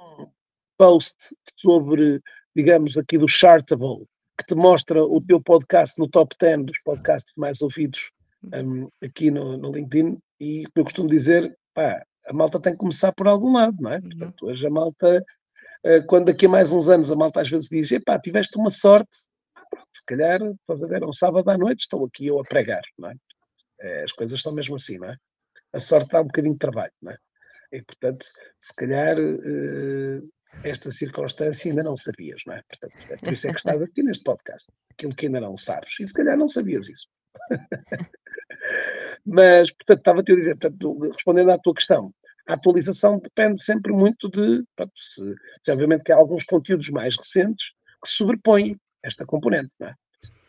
post 0.77 1.15
sobre, 1.57 2.21
digamos, 2.55 2.97
aqui 2.97 3.17
do 3.17 3.27
Chartable, 3.27 4.05
que 4.37 4.45
te 4.45 4.55
mostra 4.55 5.03
o 5.03 5.19
teu 5.23 5.39
podcast 5.39 5.99
no 5.99 6.09
top 6.09 6.35
10 6.39 6.65
dos 6.65 6.79
podcasts 6.83 7.31
mais 7.37 7.61
ouvidos 7.61 8.11
um, 8.43 8.49
uhum. 8.57 8.89
aqui 9.01 9.31
no, 9.31 9.57
no, 9.57 9.71
LinkedIn, 9.71 10.17
e 10.39 10.63
eu 10.75 10.83
costumo 10.83 11.09
dizer, 11.09 11.57
pá, 11.73 12.05
a 12.27 12.33
malta 12.33 12.59
tem 12.59 12.73
que 12.73 12.79
começar 12.79 13.11
por 13.13 13.27
algum 13.27 13.53
lado, 13.53 13.77
não 13.79 13.91
é? 13.91 13.97
Uhum. 13.97 14.09
Portanto, 14.09 14.45
hoje 14.45 14.65
a 14.65 14.69
malta, 14.69 15.25
uh, 15.85 16.05
quando 16.07 16.25
daqui 16.25 16.45
a 16.45 16.49
mais 16.49 16.71
uns 16.71 16.89
anos 16.89 17.11
a 17.11 17.15
malta 17.15 17.41
às 17.41 17.49
vezes 17.49 17.69
diz, 17.69 17.91
epá, 17.91 18.19
tiveste 18.19 18.57
uma 18.57 18.71
sorte, 18.71 19.17
se 19.93 20.05
calhar, 20.05 20.41
estás 20.41 20.81
a 20.81 20.87
ver, 20.87 21.03
é 21.03 21.05
um 21.05 21.13
sábado 21.13 21.49
à 21.49 21.57
noite, 21.57 21.81
estou 21.81 22.05
aqui 22.05 22.27
eu 22.27 22.39
a 22.39 22.43
pregar, 22.43 22.83
não 22.97 23.09
é? 23.09 23.15
é 23.81 24.03
as 24.03 24.11
coisas 24.11 24.41
são 24.41 24.53
mesmo 24.53 24.75
assim, 24.75 24.97
não 24.97 25.09
é? 25.09 25.17
A 25.73 25.79
sorte 25.79 26.11
dá 26.11 26.21
um 26.21 26.25
bocadinho 26.25 26.53
de 26.53 26.59
trabalho, 26.59 26.93
não 27.01 27.11
é? 27.11 27.17
E, 27.71 27.81
portanto, 27.81 28.25
se 28.61 28.75
calhar 28.75 29.17
uh, 29.19 30.29
esta 30.63 30.91
circunstância 30.91 31.69
ainda 31.69 31.83
não 31.83 31.97
sabias, 31.97 32.41
não 32.45 32.53
é? 32.53 32.61
Portanto, 32.69 32.93
é 33.09 33.17
por 33.17 33.33
isso 33.33 33.47
é 33.47 33.51
que 33.51 33.57
estás 33.57 33.81
aqui 33.81 34.03
neste 34.03 34.23
podcast. 34.23 34.71
Aquilo 34.91 35.15
que 35.15 35.25
ainda 35.25 35.41
não 35.41 35.57
sabes. 35.57 35.99
E 35.99 36.07
se 36.07 36.13
calhar 36.13 36.37
não 36.37 36.47
sabias 36.47 36.87
isso. 36.87 37.07
Mas, 39.25 39.71
portanto, 39.71 39.99
estava-te 39.99 40.31
a 40.31 40.35
dizer, 40.35 40.57
portanto, 40.57 40.99
respondendo 41.11 41.51
à 41.51 41.57
tua 41.57 41.73
questão, 41.73 42.13
a 42.47 42.53
atualização 42.53 43.19
depende 43.19 43.63
sempre 43.63 43.91
muito 43.91 44.29
de, 44.29 44.63
portanto, 44.75 44.93
se, 44.95 45.35
se, 45.63 45.71
obviamente 45.71 46.03
que 46.03 46.11
há 46.11 46.15
alguns 46.15 46.43
conteúdos 46.45 46.89
mais 46.89 47.17
recentes 47.17 47.65
que 48.03 48.09
sobrepõem 48.09 48.77
esta 49.03 49.25
componente, 49.25 49.75
não 49.79 49.87
é? 49.87 49.93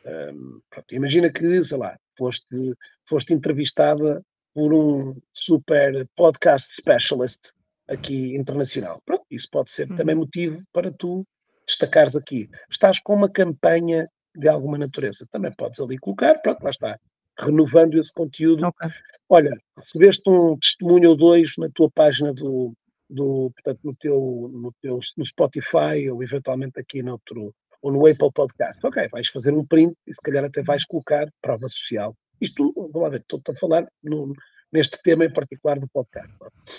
Um, 0.07 0.61
pronto, 0.71 0.95
imagina 0.95 1.31
que, 1.31 1.64
sei 1.64 1.78
lá, 1.78 1.97
foste, 2.16 2.75
foste 3.09 3.33
entrevistada 3.33 4.23
por 4.55 4.73
um 4.73 5.16
super 5.35 6.09
podcast 6.14 6.75
specialist 6.81 7.52
aqui 7.88 8.37
internacional. 8.37 9.02
Pronto, 9.05 9.25
isso 9.31 9.49
pode 9.50 9.71
ser 9.71 9.90
uhum. 9.90 9.97
também 9.97 10.14
motivo 10.14 10.62
para 10.73 10.93
tu 10.93 11.26
destacares 11.66 12.14
aqui. 12.14 12.49
Estás 12.71 13.00
com 13.00 13.14
uma 13.14 13.28
campanha 13.28 14.09
de 14.35 14.49
alguma 14.49 14.78
natureza, 14.78 15.26
também 15.31 15.52
podes 15.52 15.81
ali 15.81 15.99
colocar, 15.99 16.38
pronto, 16.40 16.62
lá 16.62 16.71
está, 16.71 17.00
renovando 17.38 17.99
esse 17.99 18.12
conteúdo. 18.12 18.66
Okay. 18.66 18.90
Olha, 19.28 19.57
recebeste 19.78 20.28
um 20.28 20.57
testemunho 20.59 21.11
ou 21.11 21.16
dois 21.16 21.52
na 21.59 21.69
tua 21.71 21.90
página 21.90 22.33
do, 22.33 22.73
do 23.09 23.50
portanto, 23.55 23.81
no 23.85 23.95
teu, 23.97 24.50
no 24.52 24.73
teu 24.81 25.00
no 25.16 25.26
Spotify 25.26 26.11
ou 26.11 26.23
eventualmente 26.23 26.78
aqui 26.78 27.02
noutro, 27.02 27.55
ou 27.83 27.93
no 27.93 28.07
Apple 28.07 28.33
Podcast. 28.33 28.85
Ok, 28.87 29.09
vais 29.09 29.28
fazer 29.28 29.52
um 29.52 29.64
print 29.64 29.95
e 30.07 30.14
se 30.14 30.21
calhar 30.21 30.45
até 30.45 30.62
vais 30.62 30.85
colocar 30.85 31.28
prova 31.43 31.69
social. 31.69 32.16
Isto, 32.40 32.73
vamos 32.75 33.02
lá 33.02 33.09
ver, 33.09 33.21
estou 33.21 33.40
a 33.49 33.55
falar 33.55 33.87
no, 34.02 34.33
neste 34.73 35.00
tema 35.02 35.25
em 35.25 35.33
particular 35.33 35.78
do 35.78 35.88
podcast. 35.88 36.33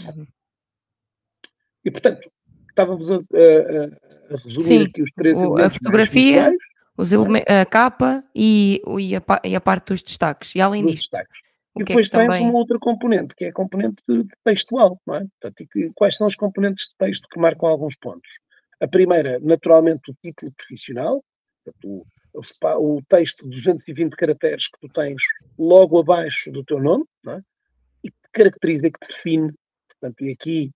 Uhum. 0.06 0.28
E, 1.84 1.92
portanto, 1.92 2.30
estávamos 2.70 3.10
a, 3.10 3.16
a, 3.16 3.18
a 4.34 4.38
resumir 4.38 4.62
Sim, 4.62 4.84
aqui 4.84 5.02
os 5.02 5.12
três 5.12 5.42
o, 5.42 5.58
A 5.58 5.70
fotografia, 5.70 6.52
os 6.98 7.14
é? 7.14 7.62
a 7.62 7.66
capa 7.66 8.24
e, 8.36 8.82
e, 9.00 9.16
a, 9.16 9.22
e, 9.44 9.56
a, 9.56 9.62
parte 9.62 9.90
dos 9.90 10.02
destaques. 10.02 10.56
E 10.56 10.62
além 10.62 10.84
disso, 10.86 11.10
e 11.14 11.82
é 11.82 11.86
depois 11.86 12.08
é 12.08 12.18
tem 12.18 12.26
também... 12.26 12.50
uma 12.50 12.58
outra 12.58 12.80
componente, 12.80 13.36
que 13.36 13.46
é 13.46 13.50
a 13.50 13.54
componente 13.54 14.04
textual, 14.44 15.00
não 15.06 15.16
é? 15.16 15.26
Portanto, 15.40 15.70
quais 15.96 16.16
são 16.16 16.28
as 16.28 16.36
componentes 16.36 16.90
de 16.90 16.96
texto 16.98 17.28
que 17.30 17.40
marcam 17.40 17.70
alguns 17.70 17.96
pontos? 17.98 18.30
A 18.82 18.88
primeira, 18.88 19.40
naturalmente, 19.40 20.12
o 20.12 20.16
título 20.24 20.52
profissional, 20.54 21.24
portanto, 21.64 22.08
o, 22.34 22.96
o, 22.96 23.02
texto 23.08 23.44
de 23.44 23.56
220 23.56 24.16
caracteres 24.16 24.68
que 24.68 24.80
tu 24.80 24.90
tens 24.94 25.22
logo 25.58 26.00
abaixo 26.00 26.52
do 26.52 26.64
teu 26.64 26.80
nome, 26.80 27.06
é? 27.28 27.40
e 28.04 28.12
que 28.12 28.18
te 28.18 28.30
caracteriza 28.32 28.88
e 28.88 28.92
que 28.92 29.00
te 29.00 29.14
define, 29.14 29.54
portanto, 29.90 30.26
e 30.26 30.32
aqui 30.32 30.72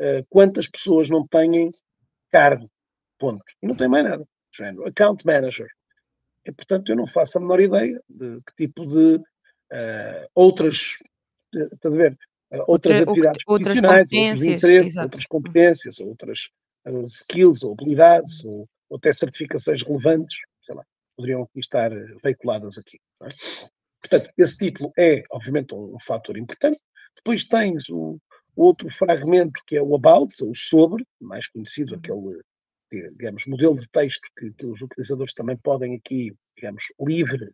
uh, 0.00 0.26
quantas 0.28 0.68
pessoas 0.68 1.08
não 1.08 1.26
têm 1.26 1.70
cargo, 2.30 2.68
ponto. 3.18 3.44
E 3.62 3.66
não 3.66 3.74
tem 3.74 3.88
mais 3.88 4.04
nada. 4.04 4.24
Género, 4.56 4.86
account 4.86 5.24
manager. 5.24 5.68
E, 6.44 6.52
portanto, 6.52 6.90
eu 6.90 6.96
não 6.96 7.06
faço 7.06 7.38
a 7.38 7.40
menor 7.40 7.60
ideia 7.60 8.00
de 8.08 8.40
que 8.42 8.66
tipo 8.66 8.86
de 8.86 9.16
uh, 9.16 10.28
outras, 10.34 10.96
uh, 11.54 11.86
a 11.86 11.90
ver, 11.90 12.12
uh, 12.52 12.64
outras 12.66 12.98
Outra, 12.98 13.02
atividades 13.02 13.42
outras 13.46 13.80
profissionais, 13.80 14.08
outros 14.12 14.42
interesses, 14.42 14.96
outras 14.96 15.26
competências, 15.26 16.00
outras 16.00 16.50
uh, 16.86 17.04
skills 17.04 17.62
ou 17.62 17.72
habilidades, 17.72 18.44
ou, 18.44 18.68
ou, 18.88 18.96
até 18.96 19.12
certificações 19.12 19.82
relevantes, 19.82 20.36
sei 20.64 20.74
lá, 20.74 20.84
poderiam 21.16 21.48
estar 21.56 21.90
veiculadas 22.22 22.78
aqui. 22.78 22.98
É? 23.22 23.28
Portanto, 24.00 24.32
esse 24.38 24.56
título 24.56 24.92
é, 24.98 25.22
obviamente, 25.30 25.74
um, 25.74 25.94
um 25.94 26.00
fator 26.00 26.36
importante. 26.38 26.80
Depois 27.16 27.44
tens 27.44 27.88
o, 27.90 28.18
outro 28.56 28.90
fragmento 28.90 29.60
que 29.66 29.76
é 29.76 29.82
o 29.82 29.94
about, 29.94 30.34
o 30.42 30.54
sobre, 30.54 31.04
mais 31.20 31.48
conhecido, 31.48 31.94
uhum. 31.94 32.40
Digamos, 32.90 33.44
modelo 33.46 33.78
de 33.78 33.88
texto 33.88 34.26
que, 34.36 34.50
que 34.52 34.66
os 34.66 34.80
utilizadores 34.80 35.34
também 35.34 35.56
podem 35.56 35.94
aqui, 35.94 36.32
digamos, 36.56 36.82
livre, 37.00 37.52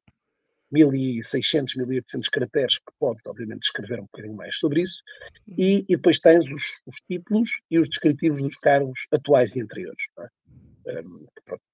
1600, 0.70 1.76
1800 1.76 2.28
caracteres, 2.28 2.78
que 2.78 2.92
pode, 2.98 3.20
obviamente, 3.26 3.64
escrever 3.64 4.00
um 4.00 4.04
bocadinho 4.04 4.34
mais 4.34 4.56
sobre 4.58 4.82
isso, 4.82 5.00
uhum. 5.46 5.54
e, 5.58 5.84
e 5.88 5.96
depois 5.96 6.18
tens 6.18 6.44
os, 6.44 6.62
os, 6.86 6.96
títulos 7.08 7.50
e 7.70 7.78
os 7.78 7.88
descritivos 7.88 8.42
dos 8.42 8.56
cargos 8.56 8.98
atuais 9.12 9.54
e 9.54 9.60
anteriores. 9.60 10.04
É? 10.18 11.00
Um, 11.00 11.26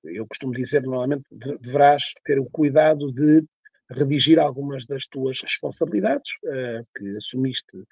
eu 0.04 0.26
costumo 0.26 0.52
dizer, 0.52 0.83
normalmente, 0.83 1.25
de, 1.31 1.57
deverás 1.59 2.02
ter 2.25 2.38
o 2.38 2.47
cuidado 2.47 3.12
de 3.12 3.45
redigir 3.90 4.38
algumas 4.38 4.87
das 4.87 5.07
tuas 5.07 5.38
responsabilidades 5.42 6.31
uh, 6.45 6.87
que 6.97 7.16
assumiste 7.16 7.85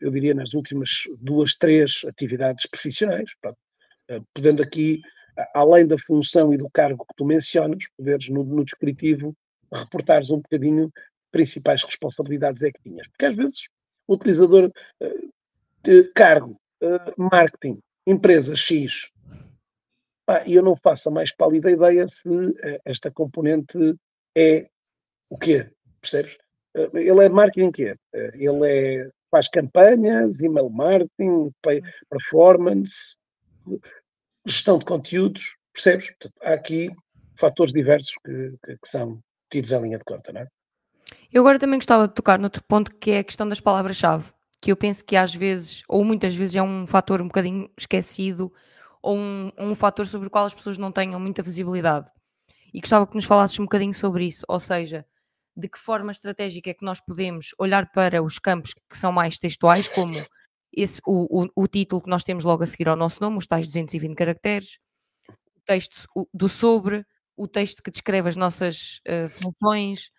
eu 0.00 0.10
diria, 0.10 0.34
nas 0.34 0.54
últimas 0.54 1.02
duas, 1.20 1.54
três 1.54 2.04
atividades 2.08 2.66
profissionais, 2.68 3.30
pronto, 3.40 3.58
podendo 4.32 4.62
aqui, 4.62 5.00
além 5.54 5.86
da 5.86 5.98
função 5.98 6.52
e 6.52 6.56
do 6.56 6.68
cargo 6.70 7.04
que 7.04 7.14
tu 7.16 7.24
mencionas, 7.24 7.84
poderes 7.96 8.28
no, 8.28 8.44
no 8.44 8.64
descritivo 8.64 9.34
reportares 9.72 10.30
um 10.30 10.36
bocadinho 10.36 10.92
principais 11.32 11.82
responsabilidades 11.82 12.62
é 12.62 12.70
que 12.70 12.82
tinhas. 12.82 13.08
Porque 13.08 13.26
às 13.26 13.36
vezes 13.36 13.68
o 14.06 14.14
utilizador 14.14 14.70
eh, 15.00 15.14
de 15.82 16.04
cargo, 16.14 16.60
eh, 16.80 17.14
marketing, 17.16 17.80
empresa 18.06 18.54
X, 18.54 19.10
e 20.46 20.54
eu 20.54 20.62
não 20.62 20.76
faço 20.76 21.08
a 21.08 21.12
mais 21.12 21.34
pálida 21.34 21.70
ideia 21.70 22.08
se 22.08 22.28
esta 22.84 23.10
componente 23.10 23.94
é 24.34 24.68
o 25.28 25.36
quê, 25.36 25.70
percebes? 26.00 26.38
Ele 26.74 27.24
é 27.24 27.28
marketing 27.28 27.70
quê? 27.70 27.96
Ele 28.12 28.66
é 28.66 29.10
faz 29.30 29.48
campanhas, 29.48 30.38
email 30.38 30.70
marketing, 30.70 31.52
performance, 32.08 33.18
gestão 34.46 34.78
de 34.78 34.84
conteúdos, 34.84 35.56
percebes? 35.72 36.08
Portanto, 36.08 36.34
há 36.42 36.54
aqui 36.54 36.90
fatores 37.38 37.72
diversos 37.72 38.12
que, 38.24 38.54
que, 38.64 38.78
que, 38.78 38.88
são 38.88 39.20
tidos 39.50 39.72
em 39.72 39.82
linha 39.82 39.98
de 39.98 40.04
conta, 40.04 40.32
não 40.32 40.42
é? 40.42 40.48
Eu 41.32 41.42
agora 41.42 41.58
também 41.58 41.78
gostava 41.78 42.06
de 42.06 42.14
tocar 42.14 42.38
noutro 42.38 42.62
ponto 42.64 42.94
que 42.94 43.10
é 43.10 43.18
a 43.18 43.24
questão 43.24 43.48
das 43.48 43.60
palavras-chave, 43.60 44.32
que 44.60 44.70
eu 44.70 44.76
penso 44.76 45.04
que 45.04 45.16
às 45.16 45.34
vezes, 45.34 45.82
ou 45.88 46.04
muitas 46.04 46.34
vezes, 46.34 46.56
é 46.56 46.62
um 46.62 46.86
fator 46.86 47.20
um 47.20 47.26
bocadinho 47.26 47.68
esquecido, 47.76 48.52
ou 49.02 49.18
um, 49.18 49.52
um 49.58 49.74
fator 49.74 50.06
sobre 50.06 50.28
o 50.28 50.30
qual 50.30 50.46
as 50.46 50.54
pessoas 50.54 50.78
não 50.78 50.92
tenham 50.92 51.20
muita 51.20 51.42
visibilidade. 51.42 52.10
E 52.72 52.80
gostava 52.80 53.06
que 53.06 53.14
nos 53.14 53.24
falasses 53.24 53.58
um 53.58 53.64
bocadinho 53.64 53.92
sobre 53.92 54.26
isso, 54.26 54.44
ou 54.48 54.58
seja, 54.58 55.04
de 55.56 55.68
que 55.68 55.78
forma 55.78 56.10
estratégica 56.10 56.70
é 56.70 56.74
que 56.74 56.84
nós 56.84 57.00
podemos 57.00 57.54
olhar 57.58 57.90
para 57.92 58.22
os 58.22 58.38
campos 58.38 58.74
que 58.74 58.98
são 58.98 59.12
mais 59.12 59.38
textuais, 59.38 59.88
como 59.88 60.14
esse, 60.76 61.00
o, 61.06 61.44
o, 61.44 61.48
o 61.54 61.68
título 61.68 62.02
que 62.02 62.10
nós 62.10 62.24
temos 62.24 62.44
logo 62.44 62.62
a 62.62 62.66
seguir 62.66 62.88
ao 62.88 62.96
nosso 62.96 63.20
nome, 63.20 63.38
os 63.38 63.46
tais 63.46 63.66
220 63.66 64.14
caracteres, 64.16 64.78
o 65.28 65.60
texto 65.64 66.06
do 66.32 66.48
sobre, 66.48 67.04
o 67.36 67.48
texto 67.48 67.82
que 67.82 67.90
descreve 67.90 68.28
as 68.28 68.36
nossas 68.36 69.00
uh, 69.08 69.28
funções, 69.28 70.10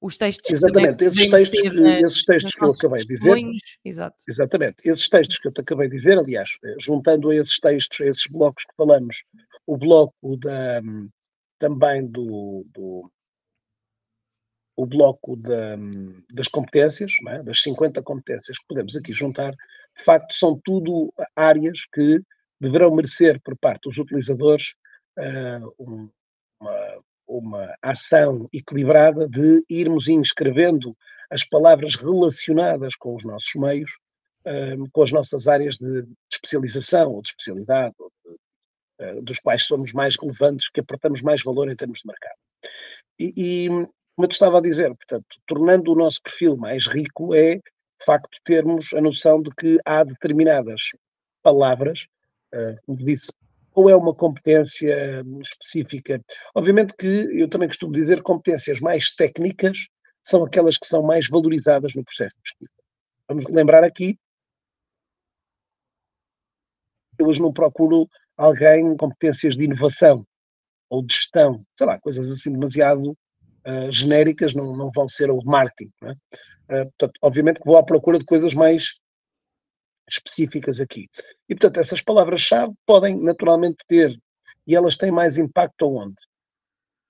os 0.00 0.16
textos 0.16 0.50
Exatamente, 0.50 1.04
esses 1.04 1.30
textos, 1.30 1.60
que, 1.60 1.70
na, 1.70 2.00
esses 2.00 2.24
textos 2.24 2.52
que 2.52 2.64
eu 2.64 2.70
acabei 2.70 3.00
de 3.00 3.06
dizer. 3.06 3.38
Exato. 3.84 4.16
Exatamente, 4.28 4.76
esses 4.84 5.08
textos 5.08 5.38
que 5.38 5.48
eu 5.48 5.52
te 5.52 5.60
acabei 5.60 5.88
de 5.88 5.96
dizer, 5.96 6.18
aliás, 6.18 6.58
eh, 6.64 6.74
juntando 6.80 7.30
a 7.30 7.36
esses 7.36 7.60
textos, 7.60 8.00
a 8.00 8.08
esses 8.08 8.26
blocos 8.26 8.64
que 8.64 8.74
falamos, 8.76 9.16
o 9.64 9.76
bloco 9.76 10.36
da, 10.38 10.80
hum, 10.82 11.08
também 11.58 12.04
do, 12.04 12.66
do 12.74 13.10
o 14.74 14.86
bloco 14.86 15.36
da, 15.36 15.76
das 16.32 16.48
competências, 16.48 17.12
é? 17.28 17.42
das 17.42 17.62
50 17.62 18.02
competências 18.02 18.58
que 18.58 18.66
podemos 18.66 18.96
aqui 18.96 19.12
juntar, 19.12 19.54
de 19.96 20.04
facto, 20.04 20.34
são 20.34 20.60
tudo 20.64 21.12
áreas 21.36 21.78
que 21.92 22.20
deverão 22.60 22.94
merecer 22.94 23.40
por 23.42 23.56
parte 23.56 23.88
dos 23.88 23.98
utilizadores 23.98 24.74
uh, 25.18 25.74
uma, 25.78 27.02
uma 27.26 27.74
ação 27.82 28.48
equilibrada 28.52 29.28
de 29.28 29.64
irmos 29.68 30.08
inscrevendo 30.08 30.96
as 31.30 31.44
palavras 31.44 31.96
relacionadas 31.96 32.94
com 32.96 33.16
os 33.16 33.24
nossos 33.24 33.52
meios, 33.56 33.90
uh, 34.46 34.88
com 34.92 35.02
as 35.02 35.12
nossas 35.12 35.48
áreas 35.48 35.76
de, 35.76 36.06
especialização 36.32 37.12
ou 37.12 37.22
de 37.22 37.28
especialidade, 37.30 37.94
ou 37.98 38.10
de, 38.24 39.20
dos 39.22 39.38
quais 39.40 39.64
somos 39.64 39.92
mais 39.92 40.16
relevantes, 40.16 40.68
que 40.72 40.80
aportamos 40.80 41.20
mais 41.22 41.42
valor 41.42 41.70
em 41.70 41.76
termos 41.76 41.98
de 42.00 42.06
mercado. 42.06 42.38
E, 43.18 43.32
e 43.36 43.68
como 43.68 44.26
eu 44.26 44.28
te 44.28 44.32
estava 44.32 44.58
a 44.58 44.62
dizer, 44.62 44.94
portanto, 44.94 45.26
tornando 45.46 45.92
o 45.92 45.96
nosso 45.96 46.22
perfil 46.22 46.56
mais 46.56 46.86
rico 46.86 47.34
é, 47.34 47.58
facto, 48.04 48.38
termos 48.44 48.92
a 48.94 49.00
noção 49.00 49.42
de 49.42 49.50
que 49.50 49.78
há 49.84 50.04
determinadas 50.04 50.82
palavras, 51.42 51.98
uh, 52.54 52.76
como 52.86 52.98
disse, 52.98 53.32
ou 53.74 53.88
é 53.88 53.96
uma 53.96 54.14
competência 54.14 55.24
específica. 55.40 56.20
Obviamente 56.54 56.94
que 56.96 57.06
eu 57.06 57.48
também 57.48 57.68
costumo 57.68 57.92
dizer 57.92 58.22
competências 58.22 58.80
mais 58.80 59.14
técnicas 59.14 59.88
são 60.22 60.44
aquelas 60.44 60.78
que 60.78 60.86
são 60.86 61.02
mais 61.02 61.28
valorizadas 61.28 61.92
no 61.94 62.04
processo 62.04 62.36
de 62.36 62.42
pesquisa. 62.42 62.70
Vamos 63.28 63.46
lembrar 63.46 63.82
aqui, 63.82 64.18
eu 67.18 67.26
hoje 67.26 67.40
não 67.40 67.52
procuro 67.52 68.08
alguém 68.36 68.82
com 68.82 68.96
competências 68.96 69.56
de 69.56 69.64
inovação 69.64 70.26
ou 70.90 71.04
de 71.04 71.14
gestão, 71.14 71.56
sei 71.76 71.86
lá, 71.86 71.98
coisas 71.98 72.28
assim 72.28 72.52
demasiado 72.52 73.12
uh, 73.12 73.90
genéricas 73.90 74.54
não, 74.54 74.76
não 74.76 74.90
vão 74.94 75.08
ser 75.08 75.30
o 75.30 75.42
marketing. 75.42 75.92
É? 76.04 76.14
Uh, 76.72 76.86
portanto, 76.96 77.18
obviamente 77.20 77.60
que 77.60 77.66
vou 77.66 77.76
à 77.76 77.84
procura 77.84 78.18
de 78.18 78.24
coisas 78.24 78.54
mais 78.54 78.98
específicas 80.08 80.80
aqui. 80.80 81.10
E, 81.46 81.54
portanto, 81.54 81.78
essas 81.78 82.00
palavras-chave 82.00 82.72
podem 82.86 83.14
naturalmente 83.20 83.84
ter, 83.86 84.18
e 84.66 84.74
elas 84.74 84.96
têm 84.96 85.10
mais 85.10 85.36
impacto 85.36 85.84
aonde? 85.84 86.16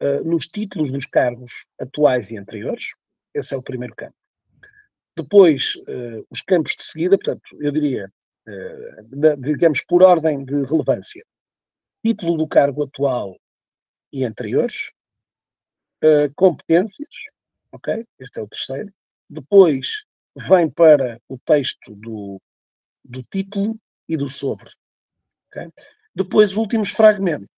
Uh, 0.03 0.25
nos 0.29 0.49
títulos 0.49 0.91
dos 0.91 1.07
cargos 1.07 1.53
atuais 1.81 2.33
e 2.33 2.37
anteriores, 2.37 2.85
esse 3.33 3.55
é 3.55 3.57
o 3.57 3.63
primeiro 3.63 3.95
campo. 3.95 4.17
Depois, 5.17 5.77
uh, 5.77 6.27
os 6.29 6.43
campos 6.43 6.75
de 6.75 6.85
seguida, 6.85 7.17
portanto, 7.17 7.43
eu 7.61 7.71
diria, 7.71 8.13
digamos, 9.39 9.85
por 9.85 10.03
ordem 10.03 10.45
de 10.45 10.65
relevância. 10.65 11.25
Título 12.05 12.37
do 12.37 12.49
cargo 12.49 12.83
atual 12.83 13.39
e 14.13 14.25
anteriores, 14.25 14.91
competências, 16.35 17.15
ok? 17.71 18.05
Este 18.19 18.41
é 18.41 18.43
o 18.43 18.49
terceiro. 18.49 18.93
Depois 19.29 20.05
vem 20.49 20.69
para 20.71 21.21
o 21.29 21.39
texto 21.39 21.95
do, 21.95 22.41
do 23.05 23.23
título 23.23 23.79
e 24.09 24.17
do 24.17 24.29
sobre. 24.29 24.71
Okay? 25.49 25.71
Depois, 26.15 26.57
últimos 26.57 26.91
fragmentos. 26.91 27.49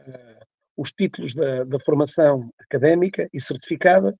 Uh, 0.00 0.38
os 0.76 0.92
títulos 0.92 1.34
da, 1.34 1.64
da, 1.64 1.80
formação 1.80 2.50
académica 2.60 3.28
e 3.32 3.40
certificada 3.40 4.14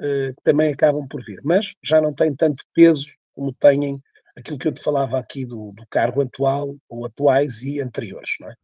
uh, 0.00 0.34
também 0.42 0.72
acabam 0.72 1.06
por 1.06 1.22
vir, 1.22 1.40
mas 1.44 1.66
já 1.84 2.00
não 2.00 2.14
têm 2.14 2.34
tanto 2.34 2.64
peso 2.74 3.06
como 3.34 3.52
têm 3.52 4.02
aquilo 4.36 4.58
que 4.58 4.68
eu 4.68 4.72
te 4.72 4.82
falava 4.82 5.18
aqui 5.18 5.44
do, 5.44 5.72
do 5.72 5.86
cargo 5.88 6.22
atual, 6.22 6.76
ou 6.88 7.04
atuais 7.04 7.62
e 7.62 7.80
anteriores. 7.80 8.30
Não 8.40 8.50
é? 8.50 8.54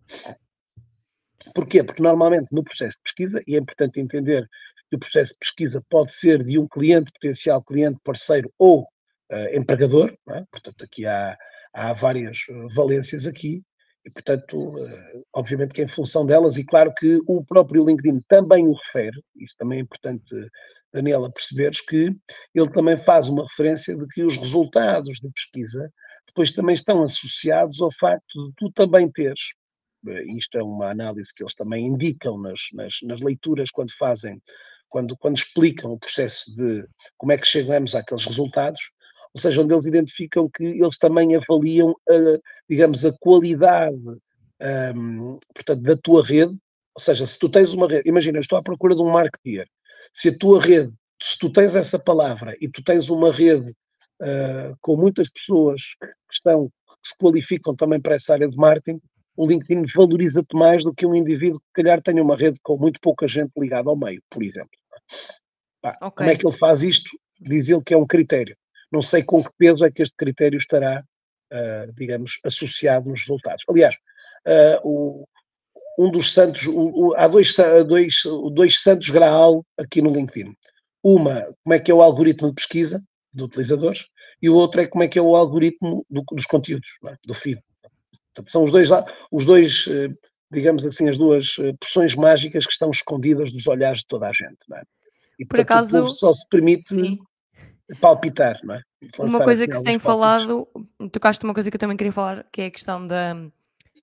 Porquê? 1.54 1.82
Porque 1.82 2.02
normalmente 2.02 2.48
no 2.50 2.64
processo 2.64 2.96
de 2.98 3.02
pesquisa, 3.02 3.42
e 3.46 3.54
é 3.54 3.58
importante 3.58 4.00
entender 4.00 4.48
que 4.88 4.96
o 4.96 4.98
processo 4.98 5.32
de 5.32 5.38
pesquisa 5.38 5.82
pode 5.88 6.14
ser 6.14 6.44
de 6.44 6.58
um 6.58 6.68
cliente, 6.68 7.12
potencial 7.12 7.62
cliente, 7.62 7.98
parceiro 8.04 8.52
ou 8.58 8.82
uh, 8.82 9.56
empregador, 9.56 10.16
é? 10.30 10.44
portanto, 10.50 10.84
aqui 10.84 11.06
há, 11.06 11.36
há 11.72 11.92
várias 11.92 12.38
eh, 12.48 12.66
valências 12.74 13.26
aqui, 13.26 13.60
e 14.04 14.10
portanto, 14.10 14.56
uh, 14.56 15.24
obviamente 15.34 15.74
que 15.74 15.82
em 15.82 15.88
função 15.88 16.24
delas, 16.24 16.56
e 16.56 16.64
claro 16.64 16.92
que 16.94 17.20
o 17.26 17.44
próprio 17.44 17.84
LinkedIn 17.84 18.20
também 18.28 18.66
o 18.66 18.74
refere, 18.74 19.20
isso 19.36 19.54
também 19.58 19.78
é 19.78 19.82
importante, 19.82 20.34
Daniela, 20.92 21.32
perceberes 21.32 21.80
que 21.80 22.14
ele 22.54 22.70
também 22.70 22.96
faz 22.96 23.28
uma 23.28 23.42
referência 23.42 23.96
de 23.96 24.06
que 24.08 24.22
os 24.22 24.36
resultados 24.36 25.18
de 25.18 25.30
pesquisa 25.30 25.92
depois 26.26 26.52
também 26.52 26.74
estão 26.74 27.02
associados 27.02 27.80
ao 27.80 27.90
facto 27.92 28.48
de 28.48 28.52
tu 28.56 28.70
também 28.72 29.10
teres, 29.10 29.40
isto 30.36 30.58
é 30.58 30.62
uma 30.62 30.90
análise 30.90 31.34
que 31.34 31.42
eles 31.42 31.54
também 31.54 31.86
indicam 31.86 32.38
nas, 32.38 32.60
nas, 32.72 32.94
nas 33.02 33.20
leituras 33.20 33.70
quando 33.70 33.92
fazem 33.96 34.40
quando, 34.88 35.16
quando 35.16 35.36
explicam 35.36 35.92
o 35.92 35.98
processo 35.98 36.54
de 36.54 36.86
como 37.16 37.32
é 37.32 37.38
que 37.38 37.46
chegamos 37.46 37.94
àqueles 37.94 38.24
resultados, 38.24 38.80
ou 39.34 39.40
seja, 39.40 39.62
onde 39.62 39.74
eles 39.74 39.84
identificam 39.84 40.48
que 40.48 40.64
eles 40.64 40.98
também 40.98 41.36
avaliam, 41.36 41.94
a, 42.08 42.38
digamos, 42.68 43.04
a 43.04 43.12
qualidade, 43.20 44.00
um, 44.96 45.38
portanto, 45.54 45.82
da 45.82 45.96
tua 45.96 46.24
rede, 46.24 46.56
ou 46.94 47.00
seja, 47.00 47.26
se 47.26 47.38
tu 47.38 47.50
tens 47.50 47.74
uma 47.74 47.86
rede, 47.86 48.08
imagina, 48.08 48.38
eu 48.38 48.40
estou 48.40 48.58
à 48.58 48.62
procura 48.62 48.94
de 48.94 49.02
um 49.02 49.10
marketeer, 49.10 49.68
se 50.14 50.30
a 50.30 50.38
tua 50.38 50.62
rede, 50.62 50.92
se 51.20 51.38
tu 51.38 51.52
tens 51.52 51.76
essa 51.76 51.98
palavra 51.98 52.56
e 52.60 52.68
tu 52.68 52.82
tens 52.82 53.10
uma 53.10 53.30
rede 53.30 53.70
uh, 54.22 54.76
com 54.80 54.96
muitas 54.96 55.30
pessoas 55.30 55.82
que 56.00 56.34
estão, 56.34 56.68
que 57.02 57.08
se 57.08 57.18
qualificam 57.18 57.76
também 57.76 58.00
para 58.00 58.14
essa 58.14 58.32
área 58.32 58.48
de 58.48 58.56
marketing, 58.56 59.00
o 59.36 59.46
LinkedIn 59.46 59.84
valoriza-te 59.94 60.56
mais 60.56 60.82
do 60.82 60.94
que 60.94 61.06
um 61.06 61.14
indivíduo 61.14 61.60
que, 61.60 61.82
calhar, 61.82 62.00
tenha 62.02 62.22
uma 62.22 62.36
rede 62.36 62.58
com 62.62 62.78
muito 62.78 62.98
pouca 63.00 63.28
gente 63.28 63.52
ligada 63.58 63.90
ao 63.90 63.96
meio, 63.96 64.22
por 64.30 64.42
exemplo. 64.42 64.70
Okay. 65.84 66.10
Como 66.10 66.30
é 66.30 66.36
que 66.36 66.46
ele 66.46 66.56
faz 66.56 66.82
isto? 66.82 67.10
Diz 67.40 67.68
ele 67.68 67.82
que 67.82 67.94
é 67.94 67.96
um 67.96 68.06
critério. 68.06 68.56
Não 68.90 69.02
sei 69.02 69.22
com 69.22 69.42
que 69.42 69.50
peso 69.58 69.84
é 69.84 69.90
que 69.90 70.02
este 70.02 70.16
critério 70.16 70.56
estará, 70.56 71.04
uh, 71.52 71.92
digamos, 71.92 72.38
associado 72.44 73.08
nos 73.08 73.20
resultados. 73.20 73.64
Aliás, 73.68 73.94
uh, 74.46 74.80
o, 74.88 75.28
um 75.98 76.10
dos 76.10 76.32
santos, 76.32 76.66
o, 76.66 77.08
o, 77.08 77.14
há 77.16 77.26
dois, 77.26 77.54
dois, 77.86 78.14
dois 78.52 78.80
santos 78.80 79.10
graal 79.10 79.64
aqui 79.78 80.00
no 80.00 80.10
LinkedIn. 80.10 80.54
Uma, 81.02 81.46
como 81.62 81.74
é 81.74 81.78
que 81.78 81.90
é 81.90 81.94
o 81.94 82.02
algoritmo 82.02 82.48
de 82.48 82.54
pesquisa 82.54 83.02
de 83.32 83.44
utilizadores, 83.44 84.06
e 84.40 84.48
o 84.48 84.54
outro 84.54 84.80
é 84.80 84.86
como 84.86 85.04
é 85.04 85.08
que 85.08 85.18
é 85.18 85.22
o 85.22 85.36
algoritmo 85.36 86.04
do, 86.08 86.22
dos 86.32 86.46
conteúdos, 86.46 86.88
é? 87.06 87.16
do 87.24 87.34
feed. 87.34 87.60
Portanto, 88.34 88.50
são 88.50 88.64
os 88.64 88.72
dois, 88.72 88.88
os 89.30 89.44
dois, 89.44 89.86
eh, 89.88 90.08
digamos 90.50 90.84
assim, 90.84 91.08
as 91.08 91.16
duas 91.16 91.56
porções 91.80 92.14
mágicas 92.14 92.66
que 92.66 92.72
estão 92.72 92.90
escondidas 92.90 93.52
dos 93.52 93.66
olhares 93.66 94.00
de 94.00 94.06
toda 94.08 94.28
a 94.28 94.32
gente. 94.32 94.58
É? 94.74 94.82
E, 95.38 95.44
Por 95.44 95.56
portanto, 95.56 95.96
acaso, 95.96 96.08
só 96.10 96.32
se 96.32 96.48
permite 96.48 96.88
sim 96.88 97.18
palpitar, 98.00 98.58
não 98.64 98.74
é? 98.74 98.82
Uma 99.18 99.44
coisa 99.44 99.66
que 99.66 99.76
se 99.76 99.82
tem 99.82 99.98
falado, 99.98 100.66
tocaste 101.12 101.44
uma 101.44 101.54
coisa 101.54 101.70
que 101.70 101.76
eu 101.76 101.80
também 101.80 101.96
queria 101.96 102.12
falar, 102.12 102.46
que 102.50 102.62
é 102.62 102.66
a 102.66 102.70
questão 102.70 103.06
da, 103.06 103.34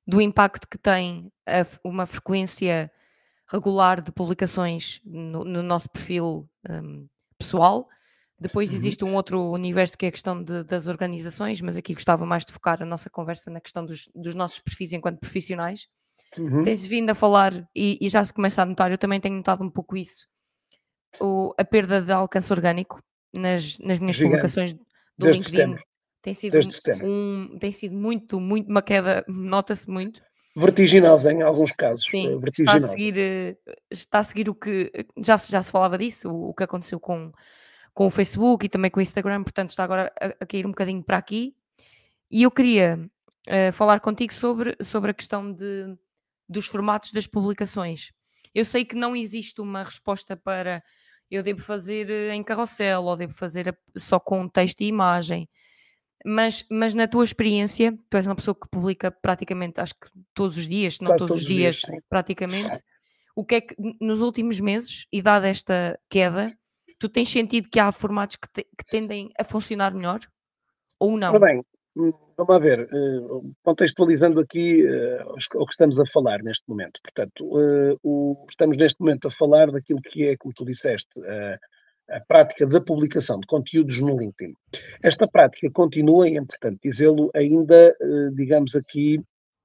do 0.08 0.22
impacto 0.22 0.68
que 0.68 0.78
tem 0.78 1.32
a, 1.46 1.66
uma 1.84 2.06
frequência 2.06 2.92
regular 3.52 4.02
de 4.02 4.12
publicações 4.12 5.02
no, 5.06 5.44
no 5.44 5.62
nosso 5.62 5.90
perfil 5.90 6.50
um, 6.70 7.08
pessoal. 7.38 7.88
Depois 8.40 8.72
uhum. 8.72 8.78
existe 8.78 9.06
um 9.06 9.16
outro 9.16 9.52
universo 9.52 9.98
que 9.98 10.06
é 10.06 10.10
a 10.10 10.12
questão 10.12 10.42
de, 10.42 10.64
das 10.64 10.88
organizações, 10.88 11.62
mas 11.62 11.78
aqui 11.78 11.94
gostava 11.94 12.26
mais 12.26 12.46
de 12.46 12.54
focar 12.54 12.82
a 12.82 12.86
nossa 12.86 13.10
conversa 13.10 13.52
na 13.52 13.62
questão 13.62 13.86
dos, 13.86 14.10
dos 14.16 14.36
nossos 14.36 14.60
perfis 14.60 14.92
enquanto 14.94 15.20
profissionais. 15.20 15.88
Uhum. 16.38 16.64
Tem-se 16.64 16.88
vindo 16.88 17.10
a 17.10 17.16
falar, 17.16 17.54
e, 17.76 17.98
e, 18.02 18.10
já 18.10 18.24
se 18.24 18.34
começa 18.34 18.62
a 18.62 18.66
notar, 18.66 18.92
eu 18.92 18.98
também 18.98 19.20
tenho 19.20 19.36
notado 19.36 19.64
um 19.64 19.70
pouco 19.70 19.96
isso, 19.96 20.28
o, 21.20 21.54
a 21.58 21.64
perda 21.64 22.02
de 22.02 22.12
alcance 22.12 22.52
orgânico 22.52 23.02
nas, 23.34 23.80
nas 23.80 24.00
minhas 24.00 24.16
Gigante. 24.16 24.32
publicações 24.32 24.74
do 24.74 24.86
Desde 25.18 25.42
LinkedIn. 25.42 25.58
Setembro. 25.58 25.84
Tem 26.22 26.34
sido, 26.34 26.58
um, 27.04 27.58
tem 27.60 27.72
sido 27.72 27.96
muito, 27.96 28.40
muito, 28.40 28.70
uma 28.70 28.82
queda, 28.82 29.26
nota-se 29.28 29.90
muito. 29.90 30.22
Vertiginosa 30.56 31.34
em 31.34 31.42
alguns 31.42 31.74
casos. 31.74 32.06
Sim, 32.06 32.40
está 32.48 32.76
a, 32.76 32.80
seguir, 32.80 33.18
eh, 33.18 33.58
está 33.92 34.20
a 34.20 34.24
seguir 34.24 34.50
o 34.50 34.56
que 34.56 34.90
já, 35.18 35.36
já 35.36 35.62
se 35.62 35.70
falava 35.70 35.98
disso, 35.98 36.30
o, 36.30 36.50
o 36.50 36.54
que 36.54 36.64
aconteceu 36.64 36.98
com, 36.98 37.32
com 37.94 38.06
o 38.06 38.10
Facebook 38.10 38.66
e 38.66 38.70
também 38.70 38.90
com 38.90 39.00
o 39.00 39.04
Instagram, 39.04 39.44
portanto 39.44 39.72
está 39.72 39.84
agora 39.84 40.14
a, 40.18 40.28
a 40.40 40.46
cair 40.46 40.66
um 40.66 40.70
bocadinho 40.70 41.04
para 41.04 41.18
aqui. 41.18 41.54
E 42.32 42.44
eu 42.44 42.52
queria 42.52 43.00
uh, 43.50 43.72
falar 43.74 44.00
contigo 44.00 44.34
sobre, 44.34 44.78
sobre 44.82 45.12
a 45.12 45.14
questão 45.14 45.52
de, 45.52 45.94
dos 46.48 46.68
formatos 46.68 47.12
das 47.12 47.28
publicações. 47.28 48.12
Eu 48.54 48.66
sei 48.66 48.86
que 48.86 48.96
não 48.96 49.16
existe 49.16 49.62
uma 49.62 49.84
resposta 49.84 50.36
para 50.38 50.84
eu 51.30 51.42
devo 51.42 51.62
fazer 51.62 52.10
eh, 52.10 52.34
em 52.34 52.44
carrossel 52.44 53.04
ou 53.04 53.16
devo 53.16 53.34
fazer 53.34 53.76
só 53.98 54.20
com 54.20 54.48
texto 54.48 54.82
e 54.82 54.86
imagem. 54.86 55.50
Mas, 56.26 56.66
mas 56.70 56.94
na 56.94 57.08
tua 57.08 57.24
experiência, 57.24 57.98
tu 58.10 58.16
és 58.16 58.26
uma 58.26 58.36
pessoa 58.36 58.56
que 58.56 58.68
publica 58.70 59.12
praticamente, 59.12 59.82
acho 59.82 59.94
que 59.96 60.08
todos 60.34 60.58
os 60.58 60.68
dias, 60.68 61.00
não 61.00 61.08
todos, 61.08 61.28
todos, 61.28 61.42
os 61.42 61.48
dias, 61.48 61.78
dias 61.78 62.02
praticamente. 62.08 62.82
O 63.36 63.44
que 63.44 63.56
é 63.56 63.62
que 63.62 63.76
nos 64.00 64.22
últimos 64.22 64.60
meses, 64.60 65.06
e 65.12 65.22
dada 65.22 65.50
esta 65.50 66.00
queda, 66.08 66.54
tu 67.00 67.10
tens 67.10 67.30
sentido 67.30 67.68
que 67.70 67.80
há 67.80 67.92
formatos 67.92 68.38
que, 68.38 68.48
te, 68.48 68.64
que 68.78 68.86
tendem 68.86 69.32
a 69.38 69.44
funcionar 69.44 69.94
melhor? 69.94 70.22
Ou 71.00 71.18
não? 71.18 71.34
Ora 71.34 71.48
bem, 71.48 71.66
vamos 72.38 72.64
ver, 72.64 72.82
eh, 72.82 73.52
contextualizando 73.64 74.40
aqui 74.40 74.84
uh, 74.84 75.36
o 75.56 75.66
que 75.66 75.72
estamos 75.72 76.00
a 76.00 76.06
falar 76.06 76.42
neste 76.42 76.64
momento. 76.68 77.00
Portanto, 77.04 77.46
o, 78.04 78.46
estamos 78.50 78.78
neste 78.78 79.00
momento 79.00 79.28
a 79.28 79.32
falar 79.32 79.72
daquilo 79.72 80.02
que 80.02 80.28
é, 80.28 80.38
como 80.38 80.54
tu 80.54 80.66
disseste, 80.66 81.22
a 82.10 82.20
prática 82.28 82.68
da 82.68 82.82
publicação 82.82 83.40
de 83.40 83.48
conteúdos 83.48 84.00
no 84.02 84.18
LinkedIn. 84.18 84.54
Esta 85.02 85.28
prática 85.28 85.70
continua, 85.72 86.28
e 86.28 86.36
é 86.36 86.40
importante 86.40 86.80
dizê-lo, 86.84 87.32
ainda, 87.34 87.96
digamos 88.36 88.76
aqui, 88.76 89.22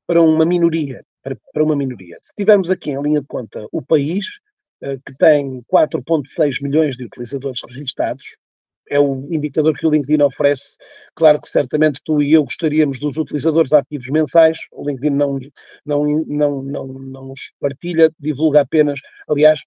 para 0.07 0.23
uma 0.23 0.45
minoria. 0.45 1.05
Para, 1.23 1.37
para, 1.53 1.65
uma 1.65 1.75
minoria. 1.75 2.17
Se 2.23 2.33
tivermos 2.37 2.71
aqui 2.71 2.91
em 2.91 3.03
linha 3.03 3.21
de 3.21 3.27
conta 3.27 3.67
o 3.73 3.83
país, 3.83 4.27
que 4.81 5.15
tem 5.19 5.63
4,6 5.71 6.63
milhões 6.63 6.97
de 6.97 7.05
utilizadores 7.05 7.61
registados, 7.69 8.25
é 8.91 8.99
o 8.99 9.27
indicador 9.31 9.77
que 9.77 9.87
o 9.87 9.91
LinkedIn 9.91 10.23
oferece. 10.23 10.77
Claro 11.15 11.41
que 11.41 11.49
certamente 11.49 12.01
tu 12.05 12.23
e 12.23 12.33
eu 12.33 12.45
gostaríamos 12.45 13.01
dos 13.01 13.17
utilizadores 13.17 13.73
ativos 13.73 14.09
mensais, 14.09 14.59
o 14.73 14.89
LinkedIn 14.89 15.15
não, 15.15 15.39
não, 15.85 16.25
não, 16.27 16.63
não, 16.63 16.87
não 16.87 17.33
os 17.33 17.53
partilha, 17.61 18.11
divulga 18.19 18.63
apenas, 18.63 19.01
aliás, 19.29 19.61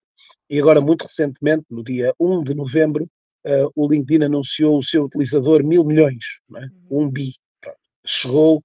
e 0.49 0.59
agora 0.59 0.81
muito 0.81 1.03
recentemente, 1.03 1.65
no 1.69 1.83
dia 1.83 2.13
1 2.19 2.43
de 2.43 2.53
novembro, 2.53 3.09
uh, 3.45 3.71
o 3.75 3.87
LinkedIn 3.87 4.25
anunciou 4.25 4.77
o 4.77 4.83
seu 4.83 5.05
utilizador 5.05 5.63
mil 5.63 5.83
milhões, 5.83 6.39
é? 6.55 6.59
Uhum. 6.89 7.05
um 7.05 7.09
bi. 7.09 7.33
Chegou, 8.05 8.63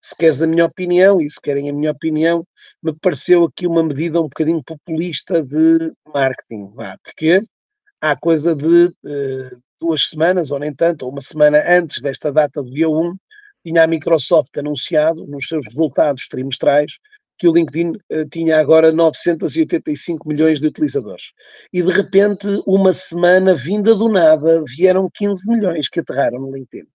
se 0.00 0.16
queres 0.16 0.40
a 0.40 0.46
minha 0.46 0.64
opinião, 0.64 1.20
e 1.20 1.28
se 1.28 1.40
querem 1.40 1.68
a 1.68 1.72
minha 1.72 1.90
opinião, 1.90 2.46
me 2.82 2.94
pareceu 3.00 3.44
aqui 3.44 3.66
uma 3.66 3.82
medida 3.82 4.20
um 4.20 4.28
bocadinho 4.28 4.62
populista 4.62 5.42
de 5.42 5.92
marketing, 6.12 6.72
porque 7.02 7.40
há 8.00 8.16
coisa 8.16 8.54
de 8.54 8.86
uh, 8.86 9.62
duas 9.80 10.08
semanas, 10.08 10.50
ou 10.50 10.58
nem 10.58 10.74
tanto, 10.74 11.04
ou 11.04 11.12
uma 11.12 11.20
semana 11.20 11.62
antes 11.66 12.00
desta 12.00 12.32
data 12.32 12.62
do 12.62 12.70
dia 12.70 12.88
1, 12.88 13.16
tinha 13.64 13.82
a 13.82 13.86
Microsoft 13.86 14.56
anunciado 14.56 15.26
nos 15.26 15.48
seus 15.48 15.64
resultados 15.66 16.28
trimestrais 16.28 16.98
que 17.38 17.48
o 17.48 17.52
LinkedIn 17.52 17.92
uh, 18.10 18.28
tinha 18.30 18.58
agora 18.58 18.92
985 18.92 20.28
milhões 20.28 20.60
de 20.60 20.66
utilizadores. 20.66 21.32
E 21.72 21.82
de 21.82 21.92
repente, 21.92 22.46
uma 22.66 22.92
semana 22.92 23.54
vinda 23.54 23.94
do 23.94 24.08
nada, 24.08 24.62
vieram 24.76 25.10
15 25.12 25.48
milhões 25.48 25.88
que 25.88 26.00
aterraram 26.00 26.40
no 26.40 26.54
LinkedIn. 26.54 26.86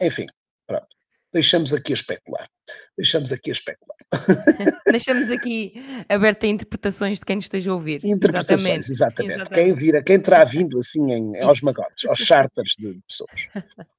Enfim, 0.00 0.26
pronto. 0.66 0.97
Deixamos 1.38 1.72
aqui 1.72 1.92
a 1.92 1.94
especular. 1.94 2.48
Deixamos 2.96 3.30
aqui 3.30 3.50
a 3.50 3.52
especular. 3.52 3.96
Deixamos 4.90 5.30
aqui 5.30 5.72
aberta 6.08 6.46
a 6.46 6.48
interpretações 6.48 7.20
de 7.20 7.24
quem 7.24 7.38
esteja 7.38 7.70
a 7.70 7.74
ouvir. 7.74 8.04
Interpretações, 8.04 8.90
exatamente. 8.90 8.90
exatamente. 8.90 9.34
exatamente. 9.36 9.50
Quem 9.54 9.72
vira, 9.72 10.02
quem 10.02 10.20
terá 10.20 10.42
vindo 10.42 10.80
assim 10.80 11.12
em, 11.12 11.40
aos 11.40 11.60
magotes, 11.60 12.04
aos 12.08 12.18
charters 12.18 12.74
de 12.76 13.00
pessoas. 13.06 13.48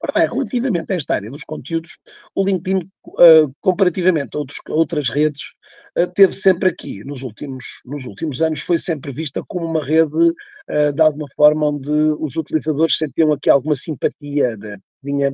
Ora 0.02 0.14
bem, 0.14 0.28
relativamente 0.28 0.92
a 0.92 0.96
esta 0.98 1.16
área 1.16 1.32
dos 1.32 1.44
conteúdos, 1.44 1.98
o 2.36 2.44
LinkedIn, 2.44 2.80
uh, 3.08 3.56
comparativamente 3.62 4.36
a, 4.36 4.40
outros, 4.40 4.60
a 4.68 4.74
outras 4.74 5.08
redes, 5.08 5.54
uh, 5.98 6.12
teve 6.14 6.34
sempre 6.34 6.68
aqui, 6.68 7.06
nos 7.06 7.22
últimos, 7.22 7.64
nos 7.86 8.04
últimos 8.04 8.42
anos, 8.42 8.60
foi 8.60 8.78
sempre 8.78 9.14
vista 9.14 9.42
como 9.48 9.66
uma 9.66 9.86
rede, 9.86 10.14
uh, 10.14 10.92
de 10.94 11.02
alguma 11.02 11.28
forma, 11.38 11.70
onde 11.70 11.90
os 12.20 12.36
utilizadores 12.36 12.98
sentiam 12.98 13.32
aqui 13.32 13.50
alguma 13.50 13.76
simpatia, 13.76 14.58
de, 14.58 14.78
vinha, 15.04 15.34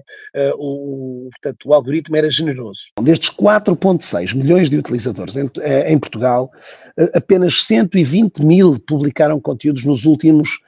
o, 0.58 1.30
portanto, 1.32 1.70
o 1.70 1.74
algoritmo 1.74 2.16
era 2.16 2.30
generoso. 2.30 2.82
Destes 3.02 3.30
4,6 3.30 4.36
milhões 4.36 4.70
de 4.70 4.78
utilizadores 4.78 5.36
em, 5.36 5.50
em 5.88 6.00
Portugal, 6.00 6.52
apenas 7.14 7.64
120 7.64 8.44
mil 8.44 8.80
publicaram 8.80 9.40
conteúdos 9.40 9.84
nos 9.84 10.06
últimos 10.06 10.60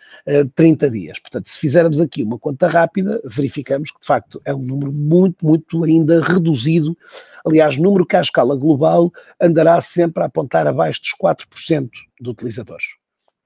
30 0.56 0.90
dias. 0.90 1.20
Portanto, 1.20 1.50
se 1.50 1.58
fizermos 1.58 2.00
aqui 2.00 2.22
uma 2.22 2.38
conta 2.38 2.68
rápida, 2.68 3.22
verificamos 3.24 3.92
que 3.92 4.00
de 4.02 4.06
facto 4.06 4.42
é 4.44 4.54
um 4.54 4.62
número 4.62 4.92
muito, 4.92 5.46
muito 5.46 5.84
ainda 5.84 6.22
reduzido. 6.22 6.98
Aliás, 7.46 7.78
número 7.78 8.06
que 8.06 8.18
à 8.18 8.22
escala 8.22 8.58
global 8.58 9.12
andará 9.40 9.80
sempre 9.80 10.22
a 10.24 10.26
apontar 10.26 10.68
abaixo 10.68 11.02
dos 11.02 11.14
4% 11.22 11.90
de 12.20 12.30
utilizadores. 12.30 12.86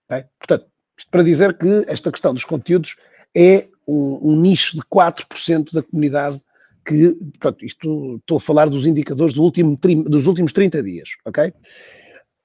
Okay? 0.05 0.25
Portanto, 0.39 0.65
isto 0.97 1.11
para 1.11 1.23
dizer 1.23 1.57
que 1.57 1.85
esta 1.87 2.11
questão 2.11 2.33
dos 2.33 2.45
conteúdos 2.45 2.95
é 3.35 3.67
um, 3.91 4.31
um 4.31 4.35
nicho 4.35 4.77
de 4.77 4.83
4% 4.83 5.73
da 5.73 5.83
comunidade 5.83 6.41
que, 6.85 7.15
isto 7.61 8.17
estou 8.17 8.37
a 8.37 8.41
falar 8.41 8.69
dos 8.69 8.85
indicadores 8.85 9.33
do 9.33 9.43
último, 9.43 9.77
dos 9.77 10.25
últimos 10.25 10.53
30 10.53 10.81
dias, 10.81 11.09
ok? 11.25 11.53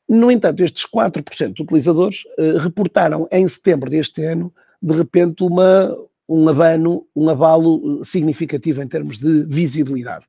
No 0.09 0.30
entanto, 0.30 0.62
estes 0.62 0.85
4% 0.85 1.54
de 1.54 1.62
utilizadores 1.62 2.24
uh, 2.38 2.59
reportaram 2.59 3.26
em 3.30 3.46
setembro 3.48 3.88
deste 3.88 4.24
ano, 4.24 4.52
de 4.82 4.94
repente, 4.94 5.42
uma, 5.42 5.96
um 6.28 6.48
abano, 6.48 7.06
um 7.16 7.28
avalo 7.30 8.00
eh, 8.00 8.04
significativo 8.04 8.82
em 8.82 8.87
termos 8.87 9.18
de 9.18 9.44
visibilidade. 9.46 10.24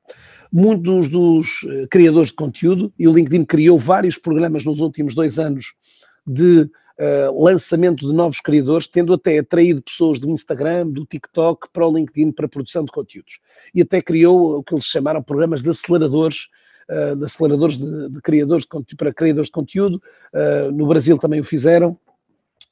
Muitos 0.50 1.10
dos 1.10 1.62
uh, 1.64 1.86
criadores 1.90 2.30
de 2.30 2.34
conteúdo, 2.34 2.92
e 2.98 3.06
o 3.06 3.12
LinkedIn 3.12 3.44
criou 3.44 3.78
vários 3.78 4.16
programas 4.16 4.64
nos 4.64 4.80
últimos 4.80 5.14
dois 5.14 5.38
anos 5.38 5.74
de 6.26 6.68
uh, 6.98 7.42
lançamento 7.42 8.06
de 8.06 8.14
novos 8.14 8.40
criadores, 8.40 8.86
tendo 8.86 9.12
até 9.12 9.38
atraído 9.38 9.82
pessoas 9.82 10.18
do 10.18 10.28
Instagram, 10.30 10.88
do 10.88 11.06
TikTok 11.06 11.68
para 11.72 11.86
o 11.86 11.96
LinkedIn 11.96 12.32
para 12.32 12.46
a 12.46 12.48
produção 12.48 12.84
de 12.84 12.92
conteúdos. 12.92 13.40
E 13.74 13.82
até 13.82 14.02
criou 14.02 14.58
o 14.58 14.62
que 14.62 14.74
eles 14.74 14.84
chamaram 14.84 15.22
programas 15.22 15.62
de 15.62 15.70
aceleradores 15.70 16.48
uh, 16.90 17.16
de 17.16 17.24
aceleradores 17.24 17.76
de, 17.76 18.08
de 18.08 18.20
criadores 18.20 18.66
de, 18.66 18.96
para 18.96 19.12
criadores 19.12 19.48
de 19.48 19.52
conteúdo. 19.52 20.02
Uh, 20.32 20.72
no 20.72 20.86
Brasil 20.86 21.18
também 21.18 21.40
o 21.40 21.44
fizeram. 21.44 21.98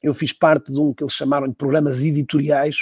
Eu 0.01 0.13
fiz 0.13 0.31
parte 0.31 0.71
de 0.71 0.79
um 0.79 0.93
que 0.93 1.03
eles 1.03 1.13
chamaram 1.13 1.47
de 1.47 1.55
programas 1.55 1.99
editoriais 1.99 2.75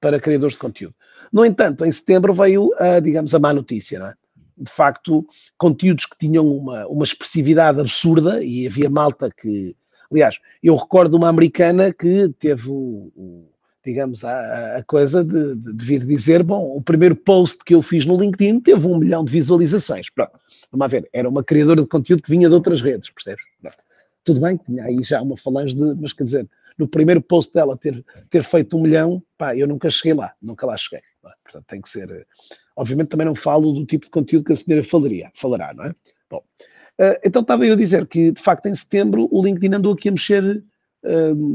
para 0.00 0.20
criadores 0.20 0.54
de 0.54 0.60
conteúdo. 0.60 0.94
No 1.32 1.44
entanto, 1.44 1.84
em 1.84 1.92
setembro 1.92 2.32
veio, 2.32 2.70
a, 2.78 2.98
digamos, 2.98 3.34
a 3.34 3.38
má 3.38 3.52
notícia, 3.52 3.98
não 3.98 4.06
é? 4.06 4.14
De 4.58 4.70
facto, 4.70 5.26
conteúdos 5.56 6.06
que 6.06 6.16
tinham 6.18 6.46
uma, 6.46 6.86
uma 6.86 7.04
expressividade 7.04 7.80
absurda 7.80 8.42
e 8.44 8.66
havia 8.66 8.90
malta 8.90 9.30
que. 9.30 9.74
Aliás, 10.12 10.38
eu 10.62 10.76
recordo 10.76 11.16
uma 11.16 11.28
americana 11.28 11.92
que 11.92 12.28
teve 12.38 12.70
digamos, 13.84 14.24
a, 14.24 14.76
a 14.76 14.84
coisa 14.84 15.24
de, 15.24 15.56
de, 15.56 15.72
de, 15.72 15.84
vir 15.84 16.04
dizer, 16.04 16.42
bom, 16.42 16.76
o 16.76 16.80
primeiro 16.80 17.16
post 17.16 17.64
que 17.64 17.74
eu 17.74 17.82
fiz 17.82 18.06
no 18.06 18.16
LinkedIn 18.16 18.60
teve 18.60 18.86
um 18.86 18.98
milhão 18.98 19.24
de 19.24 19.32
visualizações. 19.32 20.08
Pronto, 20.08 20.38
vamos 20.70 20.90
ver, 20.90 21.08
era 21.12 21.28
uma 21.28 21.42
criadora 21.42 21.82
de 21.82 21.88
conteúdo 21.88 22.22
que 22.22 22.30
vinha 22.30 22.48
de 22.48 22.54
outras 22.54 22.80
redes, 22.80 23.10
percebes? 23.10 23.44
Pronto. 23.60 23.78
Tudo 24.24 24.40
bem, 24.40 24.56
tinha 24.56 24.84
aí 24.84 25.02
já 25.02 25.20
uma 25.20 25.36
falange 25.36 25.74
de, 25.74 26.00
mas 26.00 26.12
quer 26.12 26.24
dizer, 26.24 26.48
no 26.78 26.86
primeiro 26.86 27.20
post 27.20 27.52
dela 27.52 27.76
ter, 27.76 28.04
ter 28.30 28.44
feito 28.44 28.76
um 28.76 28.82
milhão, 28.82 29.20
pá, 29.36 29.56
eu 29.56 29.66
nunca 29.66 29.90
cheguei 29.90 30.14
lá, 30.14 30.32
nunca 30.40 30.64
lá 30.64 30.76
cheguei. 30.76 31.02
Portanto, 31.42 31.64
tem 31.66 31.80
que 31.80 31.88
ser, 31.88 32.26
obviamente 32.76 33.08
também 33.08 33.26
não 33.26 33.34
falo 33.34 33.72
do 33.72 33.84
tipo 33.84 34.04
de 34.04 34.10
conteúdo 34.10 34.44
que 34.44 34.52
a 34.52 34.56
senhora 34.56 34.84
falaria, 34.84 35.30
falará, 35.34 35.74
não 35.74 35.84
é? 35.84 35.94
Bom, 36.30 36.42
eh, 36.98 37.20
então 37.24 37.42
estava 37.42 37.66
eu 37.66 37.74
a 37.74 37.76
dizer 37.76 38.06
que, 38.06 38.32
de 38.32 38.40
facto, 38.40 38.66
em 38.66 38.74
setembro 38.74 39.28
o 39.30 39.42
LinkedIn 39.42 39.74
andou 39.74 39.92
aqui 39.92 40.08
a 40.08 40.12
mexer 40.12 40.62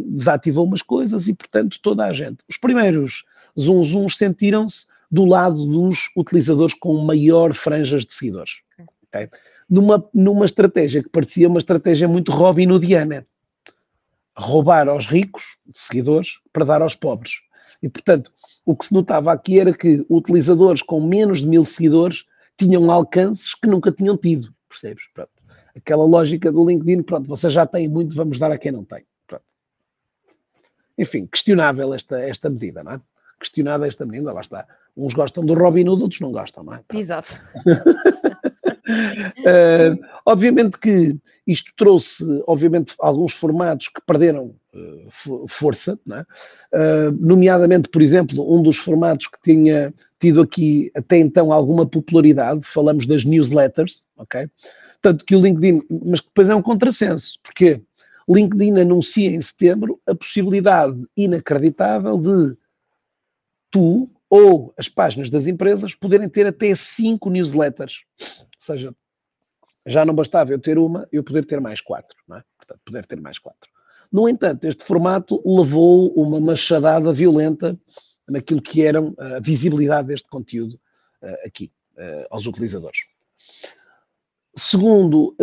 desativou 0.07 0.65
umas 0.65 0.81
coisas 0.81 1.27
e, 1.27 1.33
portanto, 1.33 1.79
toda 1.81 2.05
a 2.05 2.13
gente. 2.13 2.39
Os 2.49 2.57
primeiros 2.57 3.23
zunzuns 3.57 4.17
sentiram-se 4.17 4.85
do 5.09 5.25
lado 5.25 5.65
dos 5.65 6.11
utilizadores 6.15 6.73
com 6.73 6.97
maior 6.97 7.53
franjas 7.53 8.05
de 8.05 8.13
seguidores. 8.13 8.59
Okay? 9.07 9.29
Numa, 9.69 10.05
numa 10.13 10.45
estratégia 10.45 11.01
que 11.01 11.09
parecia 11.09 11.47
uma 11.47 11.59
estratégia 11.59 12.07
muito 12.07 12.31
Robin 12.31 12.69
Hoodiana. 12.71 13.25
Roubar 14.35 14.87
aos 14.87 15.07
ricos 15.07 15.43
de 15.65 15.79
seguidores 15.79 16.33
para 16.53 16.65
dar 16.65 16.81
aos 16.81 16.93
pobres. 16.93 17.39
E, 17.81 17.89
portanto, 17.89 18.31
o 18.65 18.75
que 18.75 18.85
se 18.85 18.93
notava 18.93 19.31
aqui 19.31 19.59
era 19.59 19.73
que 19.73 20.05
utilizadores 20.09 20.81
com 20.81 21.01
menos 21.01 21.39
de 21.39 21.47
mil 21.47 21.63
seguidores 21.63 22.25
tinham 22.57 22.91
alcances 22.91 23.55
que 23.55 23.67
nunca 23.67 23.91
tinham 23.91 24.17
tido, 24.17 24.53
percebes? 24.79 25.03
Pronto. 25.13 25.31
Aquela 25.75 26.05
lógica 26.05 26.51
do 26.51 26.67
LinkedIn, 26.67 27.03
pronto, 27.03 27.27
você 27.27 27.49
já 27.49 27.65
tem 27.65 27.87
muito, 27.87 28.15
vamos 28.15 28.39
dar 28.39 28.51
a 28.51 28.57
quem 28.57 28.71
não 28.71 28.83
tem. 28.83 29.05
Enfim, 30.97 31.27
questionável 31.27 31.93
esta, 31.93 32.19
esta 32.19 32.49
medida, 32.49 32.83
não 32.83 32.93
é? 32.93 33.01
Questionada 33.39 33.87
esta 33.87 34.03
medida, 34.03 34.33
lá 34.33 34.41
está. 34.41 34.65
Uns 34.95 35.13
gostam 35.13 35.45
do 35.45 35.53
Robin 35.53 35.87
Hood, 35.87 36.01
outros 36.01 36.21
não 36.21 36.31
gostam, 36.31 36.63
não 36.63 36.73
é? 36.73 36.83
Exato. 36.91 37.39
uh, 37.67 37.77
obviamente 40.27 40.77
que 40.77 41.17
isto 41.47 41.71
trouxe, 41.77 42.23
obviamente, 42.45 42.93
alguns 42.99 43.31
formatos 43.31 43.87
que 43.87 44.01
perderam 44.05 44.53
uh, 44.73 45.47
força, 45.47 45.97
uh, 46.05 47.11
nomeadamente, 47.17 47.87
por 47.87 48.01
exemplo, 48.01 48.53
um 48.53 48.61
dos 48.61 48.77
formatos 48.77 49.27
que 49.27 49.41
tinha 49.41 49.93
tido 50.19 50.41
aqui 50.41 50.91
até 50.93 51.17
então 51.17 51.53
alguma 51.53 51.85
popularidade, 51.85 52.59
falamos 52.65 53.07
das 53.07 53.23
newsletters, 53.23 54.05
ok? 54.17 54.49
Tanto 55.01 55.23
que 55.23 55.33
o 55.33 55.39
LinkedIn, 55.39 55.81
mas 56.05 56.19
depois 56.19 56.49
é 56.49 56.55
um 56.55 56.61
contrassenso, 56.61 57.39
porque 57.41 57.81
LinkedIn 58.27 58.81
anuncia 58.81 59.29
em 59.29 59.41
setembro 59.41 59.97
a 60.05 60.13
possibilidade 60.13 61.01
inacreditável 61.15 62.17
de 62.17 62.57
tu 63.71 64.09
ou 64.29 64.73
as 64.77 64.89
páginas 64.89 65.29
das 65.29 65.47
empresas 65.47 65.95
poderem 65.95 66.27
ter 66.27 66.45
até 66.47 66.75
cinco 66.75 67.29
newsletters. 67.29 68.01
Ou 68.19 68.47
seja, 68.59 68.93
já 69.87 70.05
não 70.05 70.13
bastava 70.13 70.51
eu 70.51 70.59
ter 70.59 70.77
uma, 70.77 71.07
eu 71.11 71.23
poder 71.23 71.45
ter 71.45 71.59
mais 71.59 71.81
quatro, 71.81 72.17
não 72.27 72.37
é? 72.37 72.43
Portanto, 72.57 72.81
poder 72.85 73.05
ter 73.05 73.19
mais 73.19 73.39
quatro. 73.39 73.69
No 74.11 74.27
entanto, 74.27 74.65
este 74.65 74.83
formato 74.83 75.41
levou 75.45 76.09
uma 76.13 76.39
machadada 76.39 77.11
violenta 77.11 77.77
naquilo 78.27 78.61
que 78.61 78.85
era 78.85 78.99
a 78.99 79.39
visibilidade 79.39 80.09
deste 80.09 80.27
conteúdo 80.27 80.79
uh, 81.21 81.47
aqui, 81.47 81.71
uh, 81.93 82.27
aos 82.29 82.45
utilizadores. 82.45 82.99
Segundo, 84.55 85.35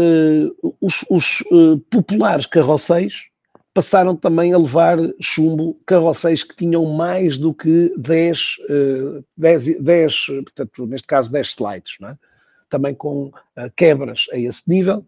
os, 0.80 1.04
os 1.08 1.44
populares 1.88 2.46
carroceiros 2.46 3.28
passaram 3.72 4.16
também 4.16 4.52
a 4.52 4.58
levar 4.58 4.98
chumbo 5.20 5.74
carroceiros 5.86 6.42
que 6.42 6.56
tinham 6.56 6.84
mais 6.86 7.38
do 7.38 7.54
que 7.54 7.92
10, 7.96 8.56
uh, 8.70 9.24
10, 9.36 9.80
10 9.80 10.26
portanto, 10.26 10.86
neste 10.86 11.06
caso 11.06 11.30
10 11.30 11.48
slides, 11.48 11.96
é? 12.02 12.16
Também 12.74 12.94
com 12.94 13.26
uh, 13.26 13.32
quebras 13.76 14.26
a 14.32 14.38
esse 14.38 14.68
nível. 14.68 15.06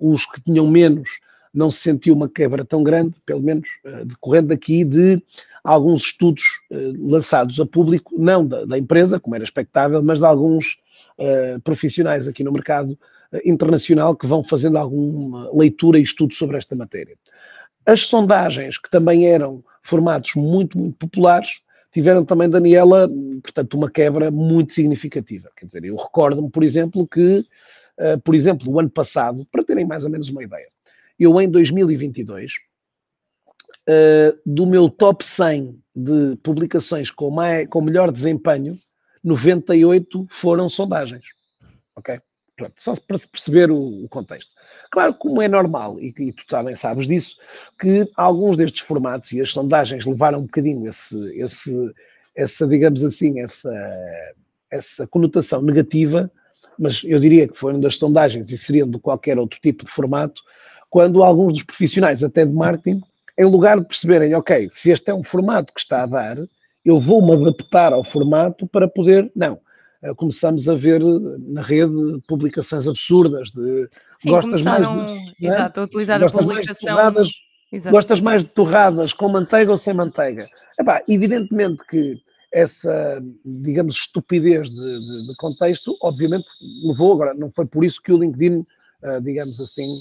os 0.00 0.26
que 0.26 0.42
tinham 0.42 0.66
menos 0.66 1.08
não 1.54 1.70
se 1.70 1.78
sentiu 1.78 2.14
uma 2.14 2.28
quebra 2.28 2.64
tão 2.64 2.82
grande, 2.82 3.14
pelo 3.24 3.40
menos 3.40 3.68
uh, 3.84 4.04
decorrendo 4.04 4.52
aqui 4.52 4.84
de 4.84 5.22
alguns 5.62 6.02
estudos 6.02 6.42
uh, 6.70 7.10
lançados 7.10 7.60
a 7.60 7.64
público, 7.64 8.12
não 8.18 8.44
da, 8.44 8.64
da, 8.64 8.76
empresa, 8.76 9.20
como 9.20 9.36
era 9.36 9.44
expectável, 9.44 10.02
mas 10.02 10.18
de 10.18 10.26
alguns 10.26 10.76
uh, 11.16 11.60
profissionais 11.62 12.26
aqui 12.26 12.42
no 12.42 12.50
mercado 12.52 12.98
internacional 13.44 14.14
que 14.14 14.26
vão 14.26 14.44
fazendo 14.44 14.78
alguma 14.78 15.50
leitura 15.52 15.98
e 15.98 16.02
estudo 16.02 16.34
sobre 16.34 16.56
esta 16.56 16.76
matéria. 16.76 17.16
As 17.86 18.06
sondagens, 18.06 18.78
que 18.78 18.90
também 18.90 19.26
eram 19.26 19.62
formatos 19.82 20.34
muito, 20.36 20.78
muito 20.78 20.96
populares, 20.96 21.60
tiveram 21.94 22.24
também, 22.24 22.50
Daniela, 22.50 23.08
portanto, 23.40 23.74
uma 23.74 23.88
quebra 23.88 24.28
muito 24.30 24.74
significativa. 24.74 25.48
Quer 25.56 25.66
dizer, 25.66 25.84
eu 25.84 25.94
recordo-me, 25.94 26.50
por 26.50 26.64
exemplo, 26.64 27.06
que, 27.06 27.46
por 28.24 28.34
exemplo, 28.34 28.70
o 28.70 28.80
ano 28.80 28.90
passado, 28.90 29.46
para 29.50 29.62
terem 29.62 29.86
mais 29.86 30.02
ou 30.04 30.10
menos 30.10 30.28
uma 30.28 30.42
ideia, 30.42 30.66
eu 31.18 31.40
em 31.40 31.48
2022, 31.48 32.52
uh, 32.52 32.56
eh, 33.86 34.34
do 34.44 34.66
meu 34.66 34.90
top 34.90 35.24
100 35.24 35.80
de 35.94 36.36
publicações 36.42 37.12
com, 37.12 37.36
com 37.70 37.80
melhor 37.80 38.10
desempenho, 38.10 38.76
98 39.22 40.26
foram 40.28 40.68
sondagens. 40.68 41.24
Ok? 41.94 42.20
Pronto, 42.56 42.74
só 42.78 42.94
para 42.94 43.18
se 43.18 43.26
perceber 43.26 43.70
o, 43.70 44.06
contexto. 44.08 44.50
Claro, 44.90 45.14
como 45.14 45.42
é 45.42 45.48
normal, 45.48 45.98
e, 46.00 46.14
e, 46.16 46.32
tu 46.32 46.46
também 46.46 46.76
sabes 46.76 47.08
disso, 47.08 47.36
que 47.80 48.08
alguns 48.16 48.56
destes 48.56 48.82
formatos 48.82 49.32
e 49.32 49.40
as 49.40 49.50
sondagens 49.50 50.06
levaram 50.06 50.38
um 50.38 50.46
bocadinho 50.46 50.88
esse, 50.88 51.16
esse, 51.36 51.92
essa, 52.34 52.66
digamos 52.66 53.02
assim, 53.02 53.40
essa, 53.40 53.72
essa 54.70 55.06
conotação 55.06 55.62
negativa, 55.62 56.30
mas 56.78 57.02
eu 57.04 57.18
diria 57.18 57.48
que 57.48 57.56
foram 57.56 57.80
das 57.80 57.96
sondagens 57.96 58.50
e 58.52 58.58
seriam 58.58 58.88
de 58.88 58.98
qualquer 59.00 59.36
outro 59.36 59.58
tipo 59.60 59.84
de 59.84 59.90
formato, 59.90 60.40
quando 60.88 61.24
alguns 61.24 61.54
dos 61.54 61.62
profissionais, 61.64 62.22
até 62.22 62.46
de 62.46 62.52
marketing, 62.52 63.02
em 63.36 63.44
lugar 63.44 63.80
de 63.80 63.86
perceberem, 63.86 64.32
ok, 64.34 64.68
se 64.70 64.92
este 64.92 65.10
é 65.10 65.14
um 65.14 65.24
formato 65.24 65.72
que 65.74 65.80
está 65.80 66.04
a 66.04 66.06
dar, 66.06 66.36
eu 66.84 67.00
vou-me 67.00 67.34
adaptar 67.34 67.92
ao 67.92 68.04
formato 68.04 68.66
para 68.66 68.86
poder. 68.86 69.30
Não. 69.34 69.58
Eh, 70.04 70.14
começamos 70.14 70.68
a 70.68 70.74
ver 70.74 71.00
na 71.02 71.62
rede 71.62 72.20
publicações 72.28 72.86
absurdas 72.86 73.50
de 73.50 73.88
Sim, 74.18 74.30
gostas 74.30 74.62
mais 74.62 74.86
de, 74.86 75.46
é? 75.46 75.48
exato, 75.48 75.80
a 75.80 75.84
utilizar 75.84 76.20
gostas 76.20 76.40
a 76.40 76.44
publicação. 76.46 76.94
Mais 76.94 77.06
de 77.06 77.32
torradas, 77.72 77.90
gostas 77.90 78.20
mais 78.20 78.44
de 78.44 78.52
torradas 78.52 79.12
com 79.14 79.28
manteiga 79.30 79.70
ou 79.70 79.78
sem 79.78 79.94
manteiga? 79.94 80.46
Epá, 80.78 81.00
evidentemente 81.08 81.86
que 81.86 82.20
essa, 82.52 83.22
digamos, 83.44 83.96
estupidez 83.96 84.70
de, 84.70 84.76
de, 84.76 85.26
de, 85.26 85.34
contexto, 85.36 85.96
obviamente 86.02 86.46
levou, 86.86 87.14
agora 87.14 87.34
não 87.34 87.50
foi 87.50 87.66
por 87.66 87.82
isso 87.82 88.00
que 88.00 88.12
o 88.12 88.18
LinkedIn, 88.18 88.58
uh, 88.58 89.20
digamos 89.22 89.58
assim, 89.58 90.00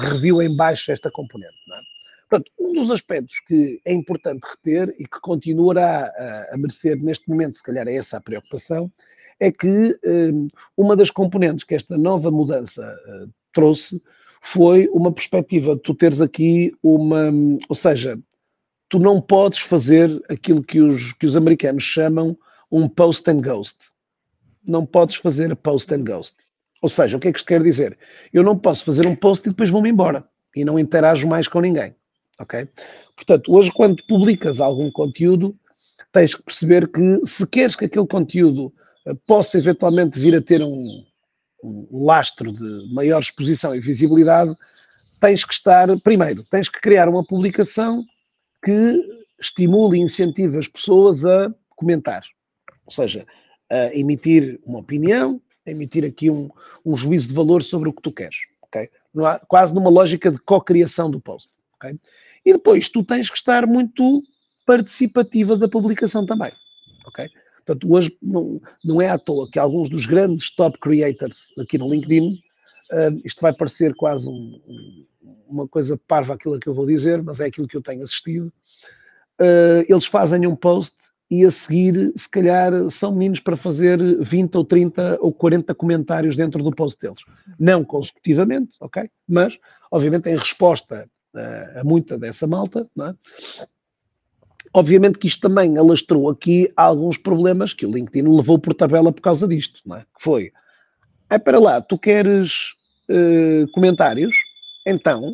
reviu 0.00 0.40
em 0.40 0.54
baixo 0.54 0.92
esta 0.92 1.10
componente. 1.10 1.56
É? 1.72 1.94
Portanto, 2.28 2.52
um 2.60 2.74
dos 2.74 2.90
aspectos 2.90 3.40
que 3.40 3.80
é 3.84 3.92
importante 3.92 4.42
reter 4.44 4.94
e 4.98 5.04
que 5.04 5.20
continuará 5.20 6.12
a, 6.16 6.54
a 6.54 6.56
merecer 6.56 6.96
neste 6.96 7.28
momento, 7.28 7.54
se 7.54 7.62
calhar 7.62 7.88
é 7.88 7.96
essa 7.96 8.18
a 8.18 8.20
preocupação, 8.20 8.90
é 9.40 9.50
que 9.50 9.98
um, 10.04 10.48
uma 10.76 10.96
das 10.96 11.10
componentes 11.10 11.64
que 11.64 11.74
esta 11.74 11.96
nova 11.96 12.30
mudança 12.30 12.96
uh, 13.06 13.30
trouxe 13.52 14.02
foi 14.40 14.88
uma 14.92 15.10
perspectiva 15.10 15.74
de 15.74 15.80
tu 15.80 15.94
teres 15.94 16.20
aqui 16.20 16.72
uma, 16.82 17.30
ou 17.68 17.74
seja, 17.74 18.18
tu 18.88 18.98
não 18.98 19.20
podes 19.20 19.60
fazer 19.60 20.22
aquilo 20.28 20.62
que 20.62 20.80
os, 20.80 21.12
que 21.14 21.26
os 21.26 21.34
americanos 21.34 21.82
chamam 21.82 22.36
um 22.70 22.88
post 22.88 23.28
and 23.30 23.40
ghost. 23.40 23.78
Não 24.66 24.84
podes 24.84 25.16
fazer 25.16 25.54
post 25.56 25.92
and 25.94 26.04
ghost. 26.04 26.36
Ou 26.82 26.88
seja, 26.88 27.16
o 27.16 27.20
que 27.20 27.28
é 27.28 27.32
que 27.32 27.38
isto 27.38 27.46
quer 27.46 27.62
dizer? 27.62 27.96
Eu 28.32 28.42
não 28.42 28.58
posso 28.58 28.84
fazer 28.84 29.06
um 29.06 29.16
post 29.16 29.46
e 29.46 29.50
depois 29.50 29.70
vou-me 29.70 29.88
embora 29.88 30.28
e 30.54 30.64
não 30.64 30.78
interajo 30.78 31.26
mais 31.26 31.48
com 31.48 31.60
ninguém. 31.60 31.94
Ok? 32.38 32.68
Portanto, 33.16 33.52
hoje, 33.52 33.72
quando 33.72 34.04
publicas 34.06 34.60
algum 34.60 34.90
conteúdo, 34.90 35.56
tens 36.12 36.34
que 36.34 36.42
perceber 36.42 36.88
que 36.88 37.20
se 37.26 37.46
queres 37.46 37.76
que 37.76 37.86
aquele 37.86 38.06
conteúdo 38.06 38.72
possa 39.26 39.58
eventualmente 39.58 40.18
vir 40.18 40.34
a 40.34 40.42
ter 40.42 40.62
um, 40.62 41.04
um 41.62 42.04
lastro 42.04 42.52
de 42.52 42.92
maior 42.92 43.20
exposição 43.20 43.74
e 43.74 43.80
visibilidade, 43.80 44.54
tens 45.20 45.44
que 45.44 45.54
estar, 45.54 45.88
primeiro, 46.02 46.44
tens 46.50 46.68
que 46.68 46.80
criar 46.80 47.08
uma 47.08 47.24
publicação 47.24 48.04
que 48.64 49.24
estimule 49.40 49.98
e 49.98 50.02
incentive 50.02 50.58
as 50.58 50.68
pessoas 50.68 51.24
a 51.24 51.52
comentar. 51.70 52.22
Ou 52.86 52.92
seja, 52.92 53.26
a 53.70 53.94
emitir 53.94 54.60
uma 54.64 54.80
opinião, 54.80 55.40
emitir 55.66 56.04
aqui 56.04 56.30
um, 56.30 56.50
um 56.84 56.96
juízo 56.96 57.28
de 57.28 57.34
valor 57.34 57.62
sobre 57.62 57.88
o 57.88 57.92
que 57.92 58.02
tu 58.02 58.12
queres, 58.12 58.36
ok? 58.62 58.88
Há, 59.18 59.38
quase 59.46 59.74
numa 59.74 59.90
lógica 59.90 60.30
de 60.30 60.38
co-criação 60.38 61.10
do 61.10 61.20
post, 61.20 61.50
ok? 61.74 61.96
E 62.44 62.52
depois 62.52 62.88
tu 62.88 63.02
tens 63.02 63.30
que 63.30 63.36
estar 63.36 63.66
muito 63.66 64.20
participativa 64.66 65.56
da 65.56 65.68
publicação 65.68 66.26
também, 66.26 66.52
ok? 67.06 67.28
Portanto, 67.64 67.92
hoje 67.92 68.16
não, 68.22 68.60
não 68.84 69.00
é 69.00 69.08
à 69.08 69.18
toa 69.18 69.48
que 69.50 69.58
alguns 69.58 69.88
dos 69.88 70.06
grandes 70.06 70.54
top 70.54 70.78
creators 70.78 71.46
aqui 71.58 71.78
no 71.78 71.88
LinkedIn, 71.88 72.34
uh, 72.92 73.20
isto 73.24 73.40
vai 73.40 73.54
parecer 73.54 73.94
quase 73.94 74.28
um, 74.28 74.60
um, 74.66 75.06
uma 75.48 75.68
coisa 75.68 75.98
parva 76.06 76.34
aquilo 76.34 76.58
que 76.58 76.68
eu 76.68 76.74
vou 76.74 76.86
dizer, 76.86 77.22
mas 77.22 77.40
é 77.40 77.46
aquilo 77.46 77.66
que 77.66 77.76
eu 77.76 77.82
tenho 77.82 78.02
assistido, 78.02 78.52
uh, 79.40 79.84
eles 79.88 80.04
fazem 80.04 80.46
um 80.46 80.54
post 80.54 80.94
e 81.30 81.44
a 81.44 81.50
seguir, 81.50 82.12
se 82.16 82.28
calhar, 82.28 82.72
são 82.90 83.12
meninos 83.12 83.40
para 83.40 83.56
fazer 83.56 83.98
20 84.22 84.56
ou 84.56 84.64
30 84.64 85.18
ou 85.20 85.32
40 85.32 85.74
comentários 85.74 86.36
dentro 86.36 86.62
do 86.62 86.70
post 86.70 87.00
deles. 87.00 87.20
Não 87.58 87.82
consecutivamente, 87.82 88.76
ok? 88.80 89.08
Mas, 89.26 89.58
obviamente, 89.90 90.28
em 90.28 90.36
resposta 90.36 91.08
uh, 91.34 91.80
a 91.80 91.84
muita 91.84 92.18
dessa 92.18 92.46
malta, 92.46 92.86
é? 93.00 93.14
Obviamente 94.76 95.18
que 95.20 95.28
isto 95.28 95.40
também 95.40 95.78
alastrou 95.78 96.28
aqui 96.28 96.68
alguns 96.76 97.16
problemas 97.16 97.72
que 97.72 97.86
o 97.86 97.92
LinkedIn 97.92 98.28
levou 98.28 98.58
por 98.58 98.74
tabela 98.74 99.12
por 99.12 99.22
causa 99.22 99.46
disto, 99.46 99.80
não 99.86 99.96
é? 99.96 100.00
Que 100.00 100.20
foi, 100.20 100.52
é 101.30 101.38
para 101.38 101.60
lá, 101.60 101.80
tu 101.80 101.96
queres 101.96 102.72
uh, 103.08 103.70
comentários? 103.72 104.34
Então, 104.84 105.32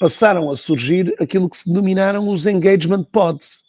passaram 0.00 0.50
a 0.50 0.56
surgir 0.56 1.14
aquilo 1.20 1.48
que 1.48 1.58
se 1.58 1.70
denominaram 1.70 2.28
os 2.28 2.44
engagement 2.44 3.04
pods. 3.04 3.62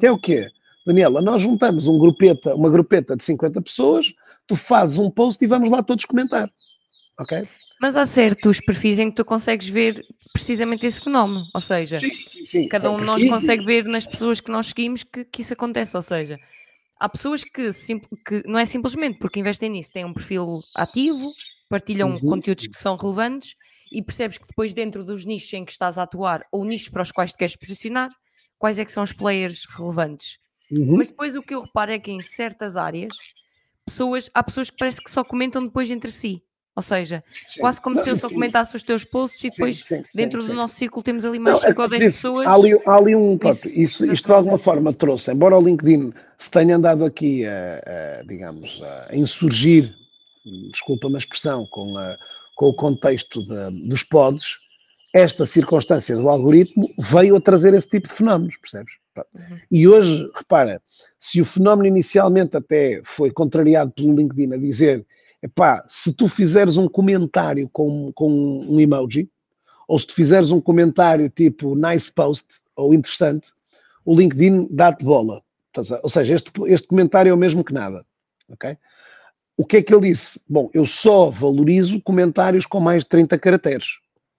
Que 0.00 0.06
é 0.06 0.10
o 0.10 0.18
quê? 0.18 0.48
Daniela, 0.86 1.20
nós 1.20 1.42
juntamos 1.42 1.86
um 1.86 1.98
grupeta, 1.98 2.54
uma 2.54 2.70
grupeta 2.70 3.16
de 3.16 3.24
50 3.24 3.60
pessoas, 3.60 4.14
tu 4.46 4.56
fazes 4.56 4.98
um 4.98 5.10
post 5.10 5.44
e 5.44 5.46
vamos 5.46 5.70
lá 5.70 5.82
todos 5.82 6.06
comentar. 6.06 6.48
Ok? 7.18 7.42
Mas 7.80 7.96
há 7.96 8.06
certos 8.06 8.60
perfis 8.60 8.98
em 8.98 9.10
que 9.10 9.16
tu 9.16 9.24
consegues 9.24 9.68
ver 9.68 10.00
precisamente 10.32 10.86
esse 10.86 11.00
fenómeno. 11.00 11.46
Ou 11.54 11.60
seja, 11.60 12.00
sim, 12.00 12.14
sim, 12.26 12.44
sim. 12.44 12.68
cada 12.68 12.90
um 12.90 12.98
de 12.98 13.04
nós 13.04 13.22
consegue 13.24 13.64
ver 13.64 13.84
nas 13.84 14.06
pessoas 14.06 14.40
que 14.40 14.50
nós 14.50 14.68
seguimos 14.68 15.02
que, 15.02 15.24
que 15.24 15.42
isso 15.42 15.52
acontece. 15.52 15.96
Ou 15.96 16.02
seja, 16.02 16.38
há 16.98 17.08
pessoas 17.08 17.44
que, 17.44 17.70
que, 18.26 18.42
não 18.46 18.58
é 18.58 18.64
simplesmente 18.64 19.18
porque 19.18 19.40
investem 19.40 19.70
nisso, 19.70 19.92
têm 19.92 20.04
um 20.04 20.12
perfil 20.12 20.60
ativo, 20.74 21.32
partilham 21.68 22.10
uhum. 22.10 22.18
conteúdos 22.20 22.66
que 22.66 22.78
são 22.78 22.96
relevantes 22.96 23.54
e 23.92 24.02
percebes 24.02 24.38
que 24.38 24.46
depois, 24.46 24.72
dentro 24.72 25.04
dos 25.04 25.24
nichos 25.24 25.52
em 25.52 25.64
que 25.64 25.72
estás 25.72 25.98
a 25.98 26.02
atuar 26.02 26.44
ou 26.50 26.64
nichos 26.64 26.88
para 26.88 27.02
os 27.02 27.12
quais 27.12 27.32
te 27.32 27.38
queres 27.38 27.56
posicionar, 27.56 28.10
quais 28.58 28.78
é 28.78 28.84
que 28.84 28.92
são 28.92 29.02
os 29.02 29.12
players 29.12 29.64
relevantes. 29.76 30.38
Uhum. 30.70 30.96
Mas 30.96 31.08
depois 31.08 31.36
o 31.36 31.42
que 31.42 31.54
eu 31.54 31.60
reparo 31.60 31.92
é 31.92 31.98
que 31.98 32.10
em 32.10 32.20
certas 32.20 32.76
áreas 32.76 33.14
pessoas, 33.84 34.30
há 34.34 34.42
pessoas 34.42 34.70
que 34.70 34.76
parece 34.76 35.02
que 35.02 35.10
só 35.10 35.22
comentam 35.22 35.62
depois 35.62 35.90
entre 35.90 36.10
si. 36.10 36.42
Ou 36.76 36.82
seja, 36.82 37.24
sim. 37.32 37.60
quase 37.60 37.80
como 37.80 37.96
não, 37.96 38.02
se 38.02 38.10
eu 38.10 38.16
só 38.16 38.28
comentasse 38.28 38.76
os 38.76 38.82
teus 38.82 39.02
posts 39.02 39.42
e 39.44 39.50
depois 39.50 39.78
sim, 39.78 39.96
sim, 39.96 40.04
dentro 40.14 40.44
do 40.44 40.52
nosso 40.52 40.74
círculo 40.74 41.02
temos 41.02 41.24
ali 41.24 41.38
mais 41.38 41.60
5 41.60 41.82
ou 41.82 41.88
10 41.88 42.04
pessoas. 42.04 42.46
Há 42.46 42.52
ali, 42.52 42.78
há 42.84 42.96
ali 42.96 43.16
um. 43.16 43.38
Isso, 43.42 43.80
isso, 43.80 44.12
isto 44.12 44.26
de 44.26 44.32
alguma 44.32 44.58
forma 44.58 44.92
trouxe, 44.92 45.32
embora 45.32 45.56
o 45.56 45.62
LinkedIn 45.62 46.12
se 46.36 46.50
tenha 46.50 46.76
andado 46.76 47.02
aqui 47.02 47.46
a, 47.46 48.20
a 48.20 48.22
digamos, 48.24 48.82
a 49.08 49.16
insurgir, 49.16 49.94
desculpa 50.70 51.08
a 51.08 51.16
expressão, 51.16 51.66
com, 51.70 51.96
a, 51.96 52.18
com 52.54 52.66
o 52.66 52.74
contexto 52.74 53.42
de, 53.42 53.88
dos 53.88 54.02
pods, 54.02 54.58
esta 55.14 55.46
circunstância 55.46 56.14
do 56.14 56.28
algoritmo 56.28 56.90
veio 56.98 57.36
a 57.36 57.40
trazer 57.40 57.72
esse 57.72 57.88
tipo 57.88 58.06
de 58.06 58.12
fenómenos, 58.12 58.58
percebes? 58.58 58.92
Uhum. 59.16 59.58
E 59.70 59.88
hoje, 59.88 60.28
repara, 60.34 60.82
se 61.18 61.40
o 61.40 61.44
fenómeno 61.46 61.88
inicialmente 61.88 62.54
até 62.54 63.00
foi 63.02 63.30
contrariado 63.30 63.92
pelo 63.92 64.14
LinkedIn 64.14 64.52
a 64.52 64.58
dizer, 64.58 65.06
epá, 65.46 65.84
se 65.88 66.12
tu 66.12 66.28
fizeres 66.28 66.76
um 66.76 66.88
comentário 66.88 67.68
com, 67.72 68.12
com 68.12 68.30
um 68.68 68.80
emoji, 68.80 69.30
ou 69.88 69.98
se 69.98 70.06
tu 70.06 70.14
fizeres 70.14 70.50
um 70.50 70.60
comentário 70.60 71.30
tipo 71.30 71.74
nice 71.76 72.12
post 72.12 72.46
ou 72.74 72.92
interessante, 72.92 73.52
o 74.04 74.14
LinkedIn 74.14 74.68
dá-te 74.70 75.04
bola. 75.04 75.42
Ou 76.02 76.08
seja, 76.08 76.34
este, 76.34 76.50
este 76.66 76.88
comentário 76.88 77.30
é 77.30 77.32
o 77.34 77.36
mesmo 77.36 77.62
que 77.62 77.72
nada. 77.72 78.04
ok? 78.48 78.76
O 79.56 79.64
que 79.64 79.78
é 79.78 79.82
que 79.82 79.94
ele 79.94 80.08
disse? 80.08 80.40
Bom, 80.48 80.68
eu 80.74 80.84
só 80.84 81.30
valorizo 81.30 82.00
comentários 82.02 82.66
com 82.66 82.80
mais 82.80 83.04
de 83.04 83.08
30 83.10 83.38
caracteres. 83.38 83.86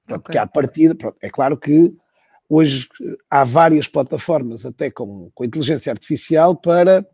Okay. 0.06 0.20
Porque 0.20 0.38
à 0.38 0.46
partida, 0.46 0.94
pronto, 0.94 1.18
é 1.22 1.30
claro 1.30 1.58
que 1.58 1.94
hoje 2.50 2.88
há 3.30 3.44
várias 3.44 3.88
plataformas, 3.88 4.66
até 4.66 4.92
com, 4.92 5.32
com 5.34 5.46
inteligência 5.46 5.92
artificial, 5.92 6.56
para 6.56 7.06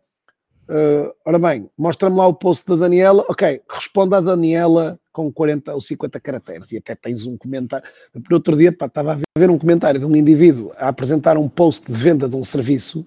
Uh, 0.68 1.12
ora 1.24 1.38
bem, 1.38 1.68
mostra-me 1.76 2.16
lá 2.16 2.26
o 2.26 2.34
post 2.34 2.66
da 2.66 2.76
Daniela. 2.76 3.24
Ok, 3.28 3.60
responda 3.68 4.16
a 4.16 4.20
Daniela 4.20 4.98
com 5.12 5.30
40 5.32 5.74
ou 5.74 5.80
50 5.80 6.18
caracteres 6.20 6.72
e 6.72 6.78
até 6.78 6.94
tens 6.94 7.26
um 7.26 7.36
comentário. 7.36 7.86
Por 8.12 8.34
outro 8.34 8.56
dia, 8.56 8.72
pá, 8.72 8.86
estava 8.86 9.14
a 9.14 9.38
ver 9.38 9.50
um 9.50 9.58
comentário 9.58 10.00
de 10.00 10.06
um 10.06 10.16
indivíduo 10.16 10.72
a 10.76 10.88
apresentar 10.88 11.36
um 11.36 11.48
post 11.48 11.86
de 11.86 11.92
venda 11.92 12.28
de 12.28 12.34
um 12.34 12.44
serviço 12.44 13.04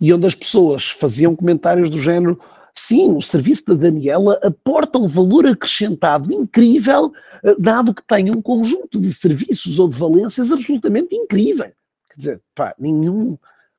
e 0.00 0.12
onde 0.12 0.26
as 0.26 0.34
pessoas 0.34 0.90
faziam 0.90 1.34
comentários 1.34 1.90
do 1.90 2.00
género 2.00 2.38
sim, 2.78 3.14
o 3.14 3.20
serviço 3.20 3.66
da 3.66 3.74
Daniela 3.74 4.38
aporta 4.42 4.98
um 4.98 5.06
valor 5.06 5.46
acrescentado 5.46 6.32
incrível, 6.32 7.12
eh, 7.42 7.56
dado 7.58 7.92
que 7.92 8.02
tem 8.06 8.30
um 8.30 8.40
conjunto 8.40 9.00
de 9.00 9.12
serviços 9.12 9.78
ou 9.78 9.88
de 9.88 9.98
valências 9.98 10.52
absolutamente 10.52 11.14
incrível. 11.14 11.66
Quer 12.08 12.16
dizer, 12.16 12.42
pá, 12.54 12.74
nenhum 12.78 13.36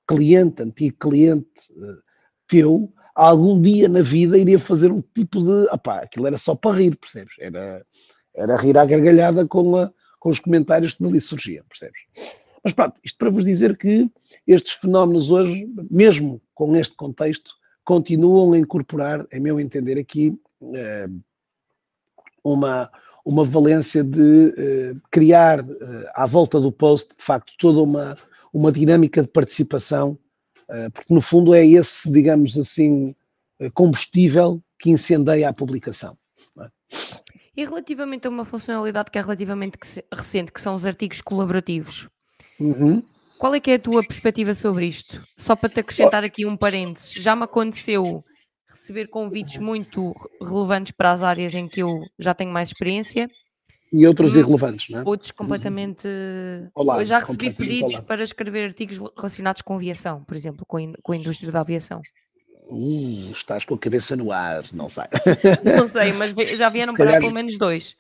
cliente, 0.07 0.61
antigo 0.61 0.97
cliente 0.99 1.47
uh, 1.71 2.01
teu, 2.47 2.91
algum 3.19 3.61
dia 3.61 3.89
na 3.89 4.01
vida 4.01 4.37
iria 4.37 4.57
fazer 4.57 4.91
um 4.91 5.01
tipo 5.01 5.41
de. 5.41 5.67
Opá, 5.73 5.99
aquilo 5.99 6.27
era 6.27 6.37
só 6.37 6.55
para 6.55 6.77
rir, 6.77 6.95
percebes? 6.95 7.33
Era, 7.39 7.85
era 8.33 8.55
rir 8.55 8.77
à 8.77 8.85
gargalhada 8.85 9.45
com, 9.45 9.75
a, 9.75 9.91
com 10.19 10.29
os 10.29 10.39
comentários 10.39 10.93
que 10.93 11.05
ali 11.05 11.19
surgiam, 11.19 11.65
percebes? 11.67 11.99
Mas 12.63 12.73
pronto, 12.73 12.95
isto 13.03 13.17
para 13.17 13.29
vos 13.29 13.43
dizer 13.43 13.77
que 13.77 14.09
estes 14.47 14.73
fenómenos 14.73 15.29
hoje, 15.29 15.67
mesmo 15.91 16.41
com 16.53 16.75
este 16.75 16.95
contexto, 16.95 17.51
continuam 17.83 18.53
a 18.53 18.57
incorporar, 18.57 19.25
em 19.31 19.39
meu 19.39 19.59
entender, 19.59 19.97
aqui 19.97 20.37
eh, 20.73 21.09
uma, 22.43 22.89
uma 23.25 23.43
valência 23.43 24.03
de 24.03 24.53
eh, 24.57 24.95
criar 25.11 25.59
eh, 25.59 26.11
à 26.13 26.25
volta 26.25 26.59
do 26.59 26.71
post, 26.71 27.09
de 27.17 27.23
facto, 27.23 27.53
toda 27.57 27.81
uma, 27.81 28.17
uma 28.53 28.71
dinâmica 28.71 29.21
de 29.21 29.27
participação, 29.27 30.17
porque 30.93 31.13
no 31.13 31.21
fundo 31.21 31.53
é 31.53 31.65
esse, 31.65 32.11
digamos 32.11 32.57
assim, 32.57 33.15
combustível 33.73 34.61
que 34.79 34.89
incendeia 34.89 35.49
a 35.49 35.53
publicação. 35.53 36.17
É? 36.59 36.69
E 37.57 37.65
relativamente 37.65 38.27
a 38.27 38.29
uma 38.29 38.45
funcionalidade 38.45 39.11
que 39.11 39.17
é 39.17 39.21
relativamente 39.21 39.77
recente, 40.13 40.51
que 40.51 40.61
são 40.61 40.75
os 40.75 40.85
artigos 40.85 41.21
colaborativos, 41.21 42.07
uhum. 42.59 43.03
Qual 43.39 43.55
é 43.55 43.59
que 43.61 43.71
é 43.71 43.75
a 43.75 43.79
tua 43.79 44.03
perspectiva 44.03 44.53
sobre 44.53 44.85
isto? 44.85 45.25
Só 45.37 45.55
para 45.55 45.69
te 45.69 45.79
acrescentar 45.79 46.25
aqui 46.25 46.45
um 46.45 46.57
parênteses, 46.57 47.13
já 47.13 47.37
me 47.37 47.45
aconteceu 47.45 48.21
receber 48.67 49.07
convites 49.07 49.57
muito 49.57 50.13
relevantes 50.41 50.91
para 50.91 51.13
as 51.13 51.23
áreas 51.23 51.55
em 51.55 51.65
que 51.65 51.81
eu 51.81 52.03
já 52.19 52.33
tenho 52.33 52.51
mais 52.51 52.67
experiência. 52.67 53.29
E 53.91 54.05
outros 54.05 54.35
hum, 54.35 54.39
irrelevantes, 54.39 54.89
não 54.89 54.99
é? 54.99 55.03
Outros 55.05 55.31
completamente. 55.31 56.07
Olá, 56.75 56.99
eu 56.99 57.05
já 57.05 57.19
recebi 57.19 57.51
pedidos 57.51 57.95
olá. 57.95 58.03
para 58.03 58.23
escrever 58.23 58.65
artigos 58.65 58.99
relacionados 59.17 59.61
com 59.61 59.75
aviação, 59.75 60.23
por 60.23 60.35
exemplo, 60.35 60.65
com 60.65 60.77
a, 60.77 60.81
com 61.01 61.11
a 61.11 61.17
indústria 61.17 61.51
da 61.51 61.61
aviação. 61.61 62.01
Uh, 62.69 63.31
estás 63.31 63.65
com 63.65 63.73
a 63.73 63.79
cabeça 63.79 64.15
no 64.15 64.31
ar, 64.31 64.63
não 64.73 64.87
sei. 64.89 65.05
Não 65.75 65.87
sei, 65.87 66.13
mas 66.13 66.31
já 66.55 66.69
vieram 66.69 66.93
para 66.93 67.19
pelo 67.19 67.33
menos 67.33 67.57
dois. 67.57 67.95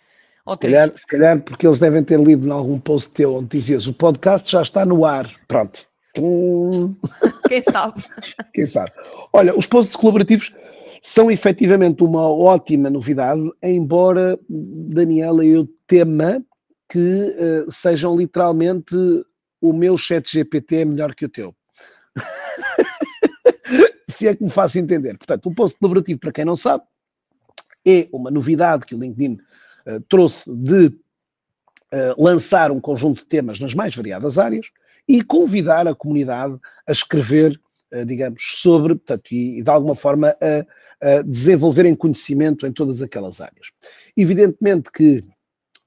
Se 0.47 0.57
calhar, 0.57 0.91
se 0.95 1.07
calhar, 1.07 1.41
porque 1.41 1.67
eles 1.67 1.79
devem 1.79 2.03
ter 2.03 2.19
lido 2.19 2.47
em 2.47 2.51
algum 2.51 2.79
post 2.79 3.11
teu 3.11 3.35
onde 3.35 3.49
dizias 3.49 3.87
o 3.87 3.93
podcast 3.93 4.49
já 4.49 4.61
está 4.61 4.85
no 4.85 5.05
ar. 5.05 5.29
Pronto. 5.47 5.87
Quem 7.47 7.61
sabe? 7.61 8.03
Quem 8.53 8.67
sabe? 8.67 8.91
Olha, 9.31 9.57
os 9.57 9.65
posts 9.65 9.95
colaborativos 9.95 10.51
são 11.01 11.31
efetivamente 11.31 12.03
uma 12.03 12.27
ótima 12.27 12.89
novidade, 12.89 13.49
embora, 13.61 14.39
Daniela, 14.49 15.45
eu 15.45 15.67
tema 15.87 16.43
que 16.89 16.97
uh, 17.67 17.71
sejam 17.71 18.17
literalmente 18.17 18.95
o 19.61 19.73
meu 19.73 19.97
chat 19.97 20.31
GPT 20.31 20.77
é 20.77 20.85
melhor 20.85 21.13
que 21.13 21.25
o 21.25 21.29
teu. 21.29 21.55
Se 24.09 24.27
é 24.27 24.35
que 24.35 24.43
me 24.43 24.49
faço 24.49 24.79
entender. 24.79 25.17
Portanto, 25.17 25.47
o 25.47 25.55
post 25.55 25.77
colaborativo, 25.79 26.19
para 26.19 26.31
quem 26.31 26.45
não 26.45 26.55
sabe, 26.55 26.83
é 27.85 28.07
uma 28.11 28.29
novidade 28.29 28.85
que 28.85 28.95
o 28.95 28.99
LinkedIn 28.99 29.37
eh, 29.85 29.99
trouxe 30.09 30.53
de 30.53 30.87
uh, 30.87 32.21
lançar 32.21 32.71
um 32.71 32.79
conjunto 32.79 33.21
de 33.21 33.27
temas 33.27 33.59
nas 33.59 33.73
mais 33.73 33.95
variadas 33.95 34.37
áreas 34.37 34.67
e 35.07 35.23
convidar 35.23 35.87
a 35.87 35.95
comunidade 35.95 36.57
a 36.85 36.91
escrever, 36.91 37.59
uh, 37.93 38.05
digamos, 38.05 38.43
sobre, 38.55 38.95
portanto, 38.95 39.31
e, 39.31 39.63
de 39.63 39.69
alguma 39.69 39.95
forma 39.95 40.35
a, 40.41 40.65
desenvolverem 41.25 41.95
conhecimento 41.95 42.67
em 42.67 42.73
todas 42.73 43.01
aquelas 43.01 43.39
áreas. 43.39 43.67
Evidentemente 44.17 44.91
que 44.91 45.23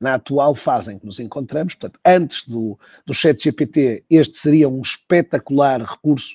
na 0.02 0.14
atual 0.14 0.52
fase 0.54 0.92
em 0.92 0.98
que 0.98 1.06
nos 1.06 1.20
encontramos, 1.20 1.76
portanto, 1.76 2.00
antes 2.04 2.44
do, 2.48 2.76
do 3.06 3.14
chat 3.14 3.40
GPT, 3.40 4.04
este 4.10 4.36
seria 4.36 4.68
um 4.68 4.80
espetacular 4.80 5.80
recurso. 5.80 6.34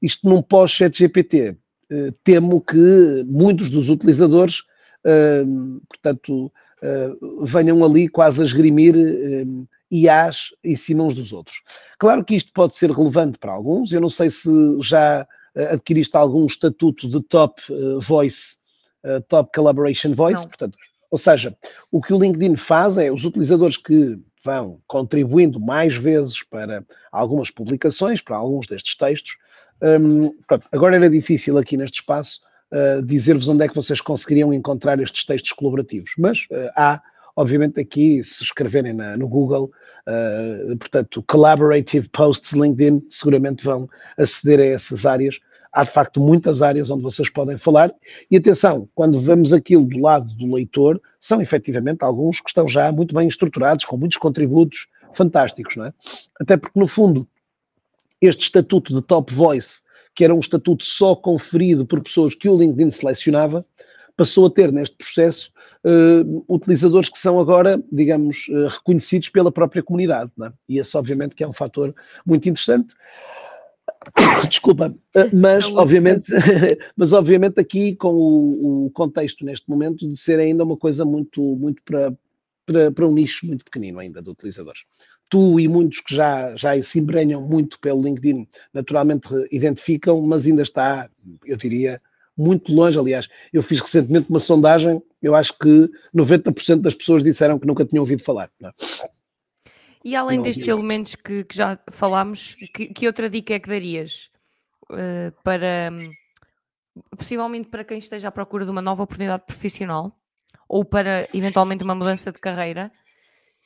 Isto 0.00 0.28
num 0.28 0.40
pós-chat 0.40 0.96
GPT, 0.96 1.56
eh, 1.90 2.14
temo 2.22 2.60
que 2.60 3.24
muitos 3.26 3.68
dos 3.68 3.88
utilizadores, 3.88 4.62
eh, 5.04 5.44
portanto, 5.88 6.52
uh, 6.82 7.44
venham 7.44 7.84
ali 7.84 8.06
quase 8.06 8.40
a 8.40 8.44
esgrimir 8.44 8.94
IAs 9.90 10.50
em 10.62 10.76
cima 10.76 11.02
uns 11.02 11.14
dos 11.14 11.32
outros. 11.32 11.56
Claro 11.98 12.24
que 12.24 12.36
isto 12.36 12.52
pode 12.52 12.76
ser 12.76 12.92
relevante 12.92 13.38
para 13.38 13.52
alguns, 13.52 13.92
eu 13.92 14.00
não 14.00 14.10
sei 14.10 14.30
se 14.30 14.48
já 14.80 15.26
adquiriste 15.56 16.16
algum 16.16 16.46
estatuto 16.46 17.08
de 17.08 17.22
top 17.22 17.60
uh, 17.72 18.00
voice, 18.00 18.56
top 19.28 19.50
collaboration 19.54 20.14
voice, 20.14 20.42
não. 20.42 20.48
portanto, 20.48 20.76
ou 21.10 21.18
seja, 21.18 21.56
o 21.90 22.00
que 22.00 22.12
o 22.12 22.18
LinkedIn 22.18 22.54
faz 22.56 22.96
é 22.98 23.10
os 23.10 23.24
utilizadores 23.24 23.76
que 23.76 24.18
vão 24.44 24.80
contribuindo 24.86 25.60
mais 25.60 25.96
vezes 25.96 26.42
para 26.42 26.84
algumas 27.10 27.50
publicações, 27.50 28.20
para 28.20 28.36
alguns 28.36 28.66
destes 28.66 28.96
textos. 28.96 29.36
Um, 29.82 30.34
pronto, 30.46 30.66
agora 30.72 30.96
era 30.96 31.10
difícil 31.10 31.58
aqui 31.58 31.76
neste 31.76 32.00
espaço 32.00 32.40
uh, 32.72 33.02
dizer-vos 33.02 33.48
onde 33.48 33.64
é 33.64 33.68
que 33.68 33.74
vocês 33.74 34.00
conseguiriam 34.00 34.52
encontrar 34.52 35.00
estes 35.00 35.24
textos 35.24 35.52
colaborativos. 35.52 36.10
Mas 36.16 36.46
uh, 36.50 36.70
há, 36.76 37.02
obviamente, 37.36 37.80
aqui, 37.80 38.22
se 38.22 38.42
escreverem 38.42 38.92
na, 38.92 39.16
no 39.16 39.28
Google, 39.28 39.70
uh, 40.08 40.76
portanto, 40.76 41.22
Collaborative 41.22 42.08
Posts 42.08 42.52
LinkedIn, 42.52 43.06
seguramente 43.10 43.64
vão 43.64 43.88
aceder 44.16 44.60
a 44.60 44.64
essas 44.64 45.06
áreas. 45.06 45.38
Há, 45.72 45.84
de 45.84 45.90
facto, 45.92 46.20
muitas 46.20 46.62
áreas 46.62 46.90
onde 46.90 47.02
vocês 47.02 47.28
podem 47.30 47.56
falar. 47.56 47.92
E 48.30 48.36
atenção, 48.36 48.88
quando 48.94 49.20
vemos 49.20 49.52
aquilo 49.52 49.84
do 49.84 50.00
lado 50.00 50.32
do 50.34 50.52
leitor, 50.52 51.00
são 51.20 51.40
efetivamente 51.40 52.02
alguns 52.02 52.40
que 52.40 52.50
estão 52.50 52.66
já 52.66 52.90
muito 52.90 53.14
bem 53.14 53.28
estruturados, 53.28 53.84
com 53.84 53.96
muitos 53.96 54.18
contributos 54.18 54.88
fantásticos, 55.14 55.76
não 55.76 55.86
é? 55.86 55.92
Até 56.40 56.56
porque, 56.56 56.78
no 56.78 56.88
fundo, 56.88 57.26
este 58.20 58.42
estatuto 58.42 58.92
de 58.94 59.02
top 59.02 59.32
voice 59.32 59.80
que 60.14 60.24
era 60.24 60.34
um 60.34 60.40
estatuto 60.40 60.84
só 60.84 61.14
conferido 61.14 61.86
por 61.86 62.02
pessoas 62.02 62.34
que 62.34 62.48
o 62.48 62.56
LinkedIn 62.56 62.90
selecionava, 62.90 63.64
passou 64.20 64.48
a 64.48 64.50
ter 64.50 64.70
neste 64.70 64.94
processo 64.96 65.50
uh, 65.82 66.44
utilizadores 66.46 67.08
que 67.08 67.18
são 67.18 67.40
agora, 67.40 67.82
digamos, 67.90 68.46
uh, 68.48 68.66
reconhecidos 68.66 69.30
pela 69.30 69.50
própria 69.50 69.82
comunidade. 69.82 70.30
É? 70.42 70.52
E 70.68 70.78
esse, 70.78 70.94
obviamente, 70.94 71.34
que 71.34 71.42
é 71.42 71.48
um 71.48 71.54
fator 71.54 71.94
muito 72.26 72.46
interessante. 72.46 72.94
Desculpa, 74.46 74.88
uh, 74.90 75.30
mas 75.32 75.64
obviamente, 75.68 76.30
mas 76.94 77.14
obviamente 77.14 77.58
aqui 77.58 77.96
com 77.96 78.12
o, 78.12 78.86
o, 78.86 78.90
contexto 78.90 79.42
neste 79.42 79.70
momento 79.70 80.06
de 80.06 80.18
ser 80.18 80.38
ainda 80.38 80.64
uma 80.64 80.76
coisa 80.76 81.02
muito, 81.02 81.40
muito 81.56 81.80
para, 81.82 82.12
para, 82.66 82.90
para 82.90 83.08
um 83.08 83.14
nicho 83.14 83.46
muito 83.46 83.64
pequenino 83.64 84.00
ainda 84.00 84.20
de 84.20 84.28
utilizadores 84.28 84.82
tu 85.30 85.60
e 85.60 85.68
muitos 85.68 86.00
que 86.00 86.14
já, 86.14 86.54
já 86.56 86.82
se 86.82 86.98
embrenham 86.98 87.40
muito 87.40 87.78
pelo 87.78 88.02
LinkedIn 88.02 88.48
naturalmente 88.74 89.28
identificam, 89.52 90.20
mas 90.20 90.44
ainda 90.44 90.62
está, 90.62 91.08
eu 91.46 91.56
diria, 91.56 92.02
muito 92.40 92.72
longe. 92.72 92.98
Aliás, 92.98 93.28
eu 93.52 93.62
fiz 93.62 93.80
recentemente 93.80 94.30
uma 94.30 94.40
sondagem, 94.40 95.02
eu 95.22 95.34
acho 95.34 95.56
que 95.58 95.90
90% 96.14 96.80
das 96.80 96.94
pessoas 96.94 97.22
disseram 97.22 97.58
que 97.58 97.66
nunca 97.66 97.84
tinham 97.84 98.02
ouvido 98.02 98.24
falar. 98.24 98.50
É? 98.62 98.70
E 100.04 100.16
além 100.16 100.38
não 100.38 100.44
destes 100.44 100.66
elementos 100.66 101.14
que, 101.14 101.44
que, 101.44 101.54
já 101.54 101.78
falámos, 101.90 102.54
que, 102.74 102.86
que, 102.86 103.06
outra 103.06 103.28
dica 103.28 103.54
é 103.54 103.58
que 103.58 103.68
darias 103.68 104.30
uh, 104.90 105.30
para, 105.44 105.90
possivelmente 107.16 107.68
para 107.68 107.84
quem 107.84 107.98
esteja 107.98 108.28
à 108.28 108.32
procura 108.32 108.64
de 108.64 108.70
uma 108.70 108.80
nova 108.80 109.02
oportunidade 109.02 109.44
profissional 109.44 110.16
ou 110.66 110.84
para 110.84 111.28
eventualmente 111.34 111.84
uma 111.84 111.94
mudança 111.94 112.32
de 112.32 112.38
carreira, 112.38 112.90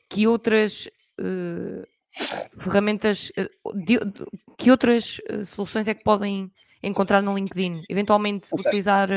que 0.09 0.27
outras 0.27 0.89
uh, 1.21 1.87
ferramentas, 2.59 3.31
uh, 3.39 3.79
de, 3.79 3.99
de, 3.99 4.25
que 4.59 4.71
outras 4.73 5.21
soluções 5.45 5.87
é 5.87 5.95
que 5.95 6.03
podem 6.03 6.51
encontrar 6.87 7.23
no 7.23 7.35
LinkedIn? 7.35 7.83
Eventualmente 7.89 8.49
utilizar 8.53 9.09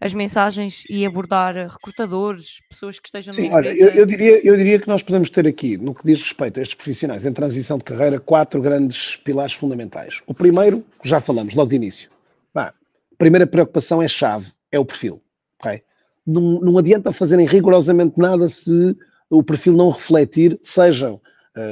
as 0.00 0.14
mensagens 0.14 0.84
e 0.88 1.04
abordar 1.04 1.54
recrutadores, 1.54 2.60
pessoas 2.68 2.98
que 2.98 3.08
estejam 3.08 3.34
Sim, 3.34 3.50
olha, 3.50 3.70
eu, 3.70 3.88
eu, 3.88 4.06
diria, 4.06 4.46
eu 4.46 4.56
diria 4.56 4.78
que 4.78 4.88
nós 4.88 5.02
podemos 5.02 5.28
ter 5.28 5.46
aqui, 5.46 5.76
no 5.76 5.94
que 5.94 6.06
diz 6.06 6.22
respeito 6.22 6.58
a 6.58 6.62
estes 6.62 6.74
profissionais 6.74 7.26
em 7.26 7.32
transição 7.32 7.76
de 7.76 7.84
carreira, 7.84 8.18
quatro 8.18 8.62
grandes 8.62 9.16
pilares 9.16 9.52
fundamentais. 9.52 10.22
O 10.26 10.32
primeiro, 10.32 10.82
já 11.04 11.20
falamos 11.20 11.54
logo 11.54 11.68
de 11.68 11.76
início. 11.76 12.08
a 12.54 12.72
primeira 13.18 13.46
preocupação 13.46 14.02
é 14.02 14.08
chave, 14.08 14.46
é 14.72 14.78
o 14.78 14.84
perfil. 14.84 15.20
Não, 16.26 16.60
não 16.60 16.78
adianta 16.78 17.12
fazerem 17.12 17.46
rigorosamente 17.46 18.18
nada 18.18 18.48
se 18.48 18.96
o 19.28 19.42
perfil 19.42 19.72
não 19.74 19.90
refletir, 19.90 20.58
sejam, 20.62 21.20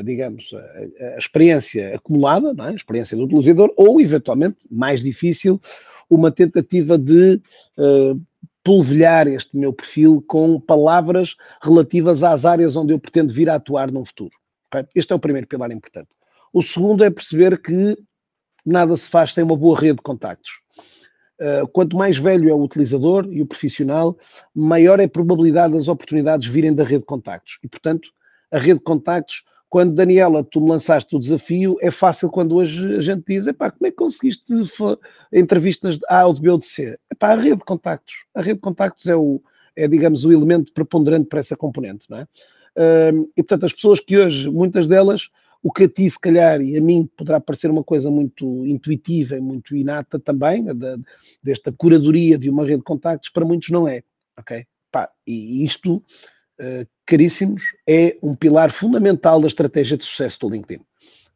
digamos, 0.05 0.51
a, 0.53 1.05
a, 1.14 1.18
experiência 1.18 1.95
acumulada, 1.95 2.55
é? 2.64 2.68
a 2.68 2.74
experiência 2.74 3.16
do 3.16 3.24
utilizador, 3.24 3.72
ou, 3.76 4.01
eventualmente, 4.01 4.57
mais 4.70 5.03
difícil, 5.03 5.61
uma 6.11 6.30
tentativa 6.30 6.97
de 6.97 7.41
uh, 7.76 8.20
polvilhar 8.64 9.26
este 9.28 9.57
meu 9.57 9.72
perfil 9.72 10.22
com 10.26 10.61
palavras 10.61 11.36
relativas 11.62 12.22
às 12.22 12.45
áreas 12.45 12.76
onde 12.76 12.93
eu 12.93 12.99
pretendo 12.99 13.32
vir 13.32 13.49
a 13.49 13.55
atuar 13.55 13.91
no 13.91 14.05
futuro. 14.05 14.32
Okay? 14.68 14.86
Este 14.95 15.12
é 15.12 15.16
o 15.16 15.18
primeiro 15.18 15.47
pilar 15.47 15.70
importante. 15.70 16.09
O 16.53 16.62
segundo 16.62 17.05
é 17.05 17.11
perceber 17.11 17.61
que 17.61 17.97
nada 18.64 18.97
se 18.97 19.09
faz 19.09 19.32
sem 19.32 19.45
uma 19.45 19.57
boa 19.57 19.78
rede 19.78 19.97
de 19.97 20.03
contactos. 20.03 20.51
Uh, 21.41 21.68
quanto 21.68 21.97
mais 21.97 22.18
velho 22.18 22.49
é 22.49 22.53
o 22.53 22.62
utilizador 22.62 23.28
e 23.30 23.41
o 23.41 23.47
profissional, 23.47 24.18
maior 24.55 24.99
é 24.99 25.05
a 25.05 25.09
probabilidade 25.09 25.72
das 25.72 25.86
oportunidades 25.86 26.49
virem 26.49 26.74
da 26.74 26.82
rede 26.82 27.01
de 27.01 27.07
contactos. 27.07 27.59
E, 27.62 27.68
portanto, 27.68 28.11
a 28.51 28.59
rede 28.59 28.78
de 28.78 28.84
contactos, 28.84 29.45
quando 29.69 29.95
Daniela, 29.95 30.43
tu 30.43 30.61
me 30.61 30.71
lançaste 30.71 31.14
o 31.14 31.19
desafio, 31.19 31.77
é 31.81 31.91
fácil 31.91 32.31
quando 32.31 32.55
hoje 32.57 32.97
a 32.97 33.01
gente 33.01 33.25
diz, 33.27 33.47
epá, 33.47 33.71
como 33.71 33.87
é 33.87 33.91
que 33.91 33.97
conseguiste 33.97 34.53
entrevistas 35.33 35.99
de 35.99 36.05
A 36.09 36.27
ou 36.27 36.33
de 36.33 36.41
B 36.41 36.51
ou 36.51 36.59
de 36.59 36.66
C? 36.66 36.99
Epá, 37.11 37.33
a 37.33 37.37
rede 37.37 37.59
de 37.59 37.64
contactos. 37.64 38.25
A 38.35 38.41
rede 38.41 38.55
de 38.55 38.61
contactos 38.61 39.07
é, 39.07 39.14
o, 39.14 39.43
é 39.77 39.87
digamos, 39.87 40.25
o 40.25 40.33
elemento 40.33 40.73
preponderante 40.73 41.29
para 41.29 41.41
essa 41.41 41.57
componente, 41.57 42.09
não 42.09 42.19
é? 42.19 42.27
E, 43.37 43.43
portanto, 43.43 43.66
as 43.66 43.73
pessoas 43.73 44.01
que 44.01 44.16
hoje, 44.16 44.49
muitas 44.49 44.89
delas, 44.89 45.29
o 45.62 45.73
que 45.73 45.85
a 45.85 45.89
ti, 45.89 46.09
se 46.09 46.19
calhar, 46.19 46.62
e 46.62 46.77
a 46.77 46.81
mim 46.81 47.09
poderá 47.16 47.41
parecer 47.41 47.71
uma 47.71 47.83
coisa 47.83 48.11
muito 48.11 48.64
intuitiva 48.64 49.37
e 49.37 49.41
muito 49.41 49.77
inata 49.77 50.19
também, 50.19 50.64
desta 51.43 51.73
curadoria 51.73 52.39
de 52.39 52.49
uma 52.49 52.62
rede 52.62 52.79
de 52.79 52.85
contactos, 52.85 53.31
para 53.31 53.45
muitos 53.45 53.69
não 53.71 53.87
é, 53.87 54.03
ok? 54.39 54.64
E 55.27 55.64
isto, 55.64 56.03
caríssimos, 57.07 57.63
é 57.87 58.17
um 58.23 58.35
pilar 58.35 58.73
fundamental 58.73 59.41
da 59.41 59.47
estratégia 59.47 59.97
de 59.97 60.05
sucesso 60.05 60.41
do 60.41 60.51
LinkedIn. 60.51 60.83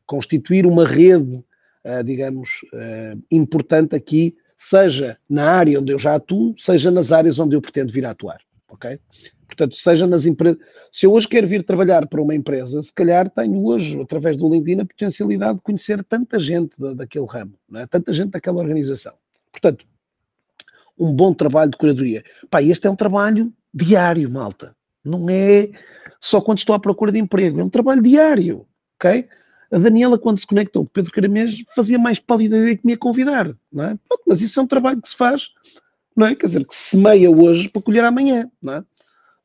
Constituir 0.07 0.67
uma 0.67 0.87
rede, 0.87 1.37
uh, 1.85 2.05
digamos, 2.05 2.49
uh, 2.73 3.23
importante 3.31 3.95
aqui, 3.95 4.37
seja 4.57 5.19
na 5.29 5.51
área 5.51 5.81
onde 5.81 5.93
eu 5.93 5.99
já 5.99 6.15
atuo, 6.15 6.55
seja 6.59 6.91
nas 6.91 7.11
áreas 7.13 7.39
onde 7.39 7.57
eu 7.57 7.61
pretendo 7.61 7.93
vir 7.93 8.05
a 8.05 8.11
atuar, 8.11 8.41
ok? 8.69 8.99
Portanto, 9.47 9.77
seja 9.77 10.07
nas 10.07 10.25
empresas. 10.25 10.59
Se 10.91 11.05
eu 11.05 11.13
hoje 11.13 11.29
quero 11.29 11.47
vir 11.47 11.63
trabalhar 11.63 12.07
para 12.07 12.23
uma 12.23 12.35
empresa, 12.35 12.83
se 12.83 12.93
calhar 12.93 13.29
tenho 13.29 13.65
hoje, 13.65 14.01
através 14.01 14.37
do 14.37 14.49
LinkedIn, 14.49 14.81
a 14.81 14.87
potencialidade 14.87 15.57
de 15.57 15.63
conhecer 15.63 16.03
tanta 16.05 16.39
gente 16.39 16.73
da, 16.79 16.95
daquele 16.95 17.27
ramo, 17.27 17.55
é? 17.75 17.87
tanta 17.87 18.13
gente 18.13 18.31
daquela 18.31 18.61
organização. 18.61 19.15
Portanto, 19.51 19.85
um 20.99 21.13
bom 21.13 21.35
trabalho 21.35 21.71
de 21.71 21.77
curadoria. 21.77 22.25
Pá, 22.51 22.63
este 22.63 22.87
é 22.87 22.91
um 22.91 22.97
trabalho 22.97 23.53
diário, 23.75 24.31
malta. 24.31 24.75
Não 25.05 25.29
é 25.29 25.71
só 26.21 26.41
quando 26.41 26.59
estou 26.59 26.75
à 26.75 26.79
procura 26.79 27.11
de 27.11 27.19
emprego, 27.19 27.61
é 27.61 27.65
um 27.65 27.69
trabalho 27.69 28.03
diário, 28.03 28.67
ok? 28.97 29.29
A 29.73 29.79
Daniela, 29.79 30.19
quando 30.19 30.39
se 30.39 30.47
conectou 30.47 30.85
com 30.85 30.91
Pedro 30.93 31.11
Caramês, 31.11 31.65
fazia 31.75 31.99
mais 31.99 32.19
pálida 32.19 32.57
ideia 32.57 32.77
que 32.77 32.87
me 32.87 32.93
ia 32.93 32.99
convidar, 32.99 33.53
não 33.73 33.85
é? 33.85 33.99
Mas 34.27 34.41
isso 34.41 34.61
é 34.61 34.63
um 34.63 34.67
trabalho 34.67 35.01
que 35.01 35.09
se 35.09 35.17
faz, 35.17 35.49
não 36.15 36.27
é? 36.27 36.35
Quer 36.35 36.47
dizer, 36.47 36.67
que 36.67 36.77
se 36.77 36.91
semeia 36.91 37.31
hoje 37.31 37.69
para 37.69 37.83
colher 37.83 38.05
amanhã, 38.05 38.51
não 38.61 38.75
é? 38.75 38.85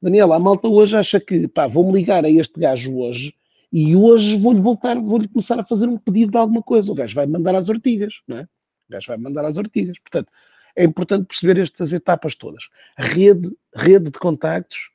Daniela, 0.01 0.35
a 0.35 0.39
malta 0.39 0.67
hoje 0.67 0.95
acha 0.95 1.19
que, 1.19 1.47
pá, 1.47 1.65
vou-me 1.65 1.93
ligar 1.93 2.23
a 2.23 2.29
este 2.29 2.59
gajo 2.59 2.95
hoje 2.97 3.33
e 3.71 3.95
hoje 3.95 4.37
vou-lhe 4.37 4.59
voltar, 4.59 4.99
vou-lhe 4.99 5.27
começar 5.27 5.59
a 5.59 5.65
fazer 5.65 5.87
um 5.87 5.97
pedido 5.97 6.31
de 6.31 6.37
alguma 6.37 6.61
coisa. 6.61 6.91
O 6.91 6.95
gajo 6.95 7.15
vai 7.15 7.25
mandar 7.25 7.55
às 7.55 7.67
ortigas, 7.67 8.21
não 8.27 8.37
é? 8.37 8.41
O 8.43 8.91
gajo 8.91 9.07
vai 9.07 9.17
mandar 9.17 9.45
às 9.45 9.57
ortigas. 9.57 9.97
Portanto, 9.99 10.31
é 10.75 10.83
importante 10.83 11.25
perceber 11.25 11.59
estas 11.59 11.91
etapas 11.93 12.35
todas. 12.35 12.69
Rede, 12.95 13.51
rede 13.73 14.11
de 14.11 14.19
contactos, 14.19 14.91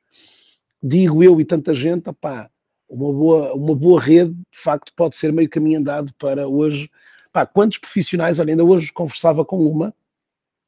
digo 0.83 1.23
eu 1.23 1.39
e 1.39 1.45
tanta 1.45 1.73
gente, 1.73 2.11
pá, 2.13 2.49
uma 2.89 3.11
boa, 3.11 3.53
uma 3.53 3.75
boa 3.75 4.01
rede, 4.01 4.33
de 4.33 4.59
facto, 4.59 4.93
pode 4.95 5.15
ser 5.15 5.31
meio 5.31 5.49
caminho 5.49 5.79
andado 5.79 6.13
para 6.15 6.47
hoje. 6.47 6.91
Pá, 7.31 7.45
quantos 7.45 7.77
profissionais, 7.77 8.39
olha, 8.39 8.51
ainda 8.51 8.63
hoje 8.63 8.91
conversava 8.91 9.45
com 9.45 9.65
uma, 9.65 9.93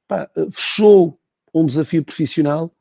pá, 0.07 0.29
fechou 0.51 1.19
um 1.53 1.65
desafio 1.65 2.03
profissional 2.03 2.71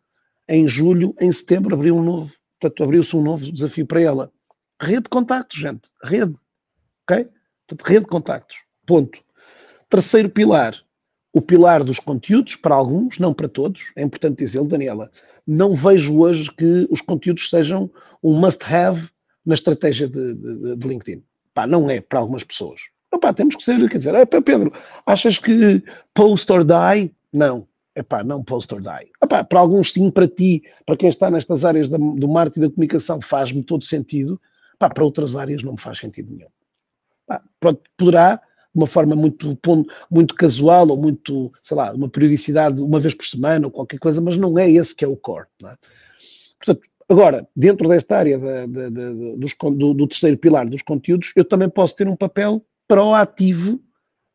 em 0.49 0.69
julho, 0.69 1.15
em 1.21 1.31
setembro, 1.33 1.75
abriu 1.75 1.97
um 1.97 2.03
novo. 2.03 2.33
Portanto, 2.61 2.85
abriu-se 2.85 3.17
um 3.17 3.23
novo 3.23 3.51
desafio 3.51 3.87
para 3.87 4.01
ela. 4.01 4.33
Rede 4.81 5.03
de 5.03 5.09
contactos, 5.09 5.59
gente. 5.59 5.89
Rede. 6.03 6.35
Ok? 7.03 7.29
Portanto, 7.67 7.89
rede 7.89 8.05
de 8.05 8.11
contactos. 8.11 8.57
Ponto. 8.87 9.19
Terceiro 9.89 10.29
pilar. 10.29 10.75
O 11.33 11.41
pilar 11.41 11.83
dos 11.83 11.99
conteúdos, 11.99 12.57
para 12.57 12.75
alguns, 12.75 13.19
não 13.19 13.35
para 13.35 13.49
todos. 13.49 13.93
É 13.97 14.03
importante 14.03 14.39
dizê-lo, 14.39 14.69
Daniela. 14.69 15.11
Não 15.47 15.75
vejo 15.75 16.19
hoje 16.21 16.51
que 16.51 16.87
os 16.91 17.01
conteúdos 17.01 17.51
sejam 17.51 17.91
um 18.23 18.39
must-have 18.39 19.09
na 19.45 19.55
estratégia 19.55 20.09
de, 20.09 20.35
de, 20.35 20.77
de, 20.77 20.89
LinkedIn. 20.89 21.23
Pá, 21.53 21.67
não 21.67 21.89
é 21.91 22.01
para 22.01 22.19
algumas 22.19 22.43
pessoas. 22.43 22.81
Pá, 23.21 23.33
temos 23.33 23.57
que 23.57 23.63
ser, 23.63 23.89
quer 23.89 23.99
dizer, 23.99 24.15
é, 24.15 24.25
Pedro, 24.25 24.73
achas 25.07 25.39
que 25.39 25.83
post 26.15 26.51
or 26.51 26.65
die? 26.65 27.13
Não 27.33 27.67
epá, 27.95 28.25
não 28.25 28.43
post 28.43 28.73
or 28.75 28.81
die. 28.81 29.11
Epá, 29.23 29.45
para 29.45 29.61
alguns 29.61 29.93
sim, 29.93 30.11
para 30.11 30.27
ti, 30.27 30.63
para 30.85 30.97
quem 30.97 31.09
está 31.09 31.31
nestas 31.31 31.65
áreas 31.65 31.89
da, 31.89 31.97
do 31.97 32.29
marketing 32.29 32.61
e 32.61 32.69
da 32.69 32.75
comunicação 32.75 33.21
faz-me 33.21 33.63
todo 33.63 33.85
sentido, 33.85 34.41
epá, 34.75 34.91
para 34.91 35.05
outras 35.05 35.37
áreas 35.37 35.63
não 35.63 35.73
me 35.73 35.81
faz 35.81 35.99
sentido 35.99 36.33
nenhum. 36.35 36.49
Epá, 37.29 37.43
poderá, 37.97 38.41
de 38.75 38.81
uma 38.81 38.87
forma 38.87 39.15
muito, 39.15 39.57
muito 40.11 40.35
casual 40.35 40.89
ou 40.89 40.97
muito, 40.97 41.53
sei 41.63 41.77
lá, 41.77 41.93
uma 41.93 42.09
periodicidade 42.09 42.83
uma 42.83 42.99
vez 42.99 43.15
por 43.15 43.25
semana 43.25 43.67
ou 43.67 43.71
qualquer 43.71 43.99
coisa, 43.99 44.21
mas 44.21 44.37
não 44.37 44.59
é 44.59 44.69
esse 44.69 44.95
que 44.95 45.05
é 45.05 45.09
o 45.09 45.17
core. 45.17 45.47
É? 45.65 45.77
Portanto, 46.59 46.89
agora, 47.09 47.49
dentro 47.55 47.89
desta 47.89 48.17
área 48.19 48.39
da, 48.39 48.67
da, 48.67 48.89
da, 48.89 49.11
dos, 49.37 49.55
do, 49.77 49.95
do 49.95 50.09
terceiro 50.09 50.37
pilar 50.37 50.69
dos 50.69 50.83
conteúdos, 50.83 51.33
eu 51.37 51.45
também 51.45 51.69
posso 51.69 51.95
ter 51.95 52.09
um 52.09 52.17
papel 52.17 52.65
proativo 52.89 53.81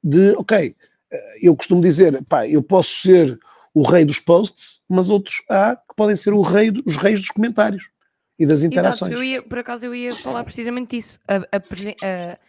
de, 0.02 0.32
ok, 0.38 0.74
eh, 1.12 1.38
eu 1.42 1.56
costumo 1.56 1.82
dizer, 1.82 2.24
pá, 2.24 2.48
eu 2.48 2.64
posso 2.64 3.02
ser 3.02 3.38
o 3.74 3.84
rei 3.84 4.06
dos 4.06 4.20
posts, 4.20 4.82
mas 4.88 5.10
outros 5.10 5.44
há 5.50 5.76
que 5.76 5.96
podem 5.96 6.16
ser 6.16 6.34
o 6.34 6.42
rei, 6.42 6.72
os 6.86 6.96
reis 6.96 7.20
dos 7.20 7.30
comentários 7.30 7.90
e 8.38 8.46
das 8.46 8.64
interações. 8.64 9.12
Exato, 9.12 9.14
eu 9.14 9.24
ia, 9.24 9.42
por 9.42 9.60
acaso 9.60 9.86
eu 9.86 9.94
ia 9.94 10.16
falar 10.16 10.44
precisamente 10.46 10.96
disso. 10.96 11.20
A, 11.28 11.36
a, 11.36 11.58
a, 11.58 12.40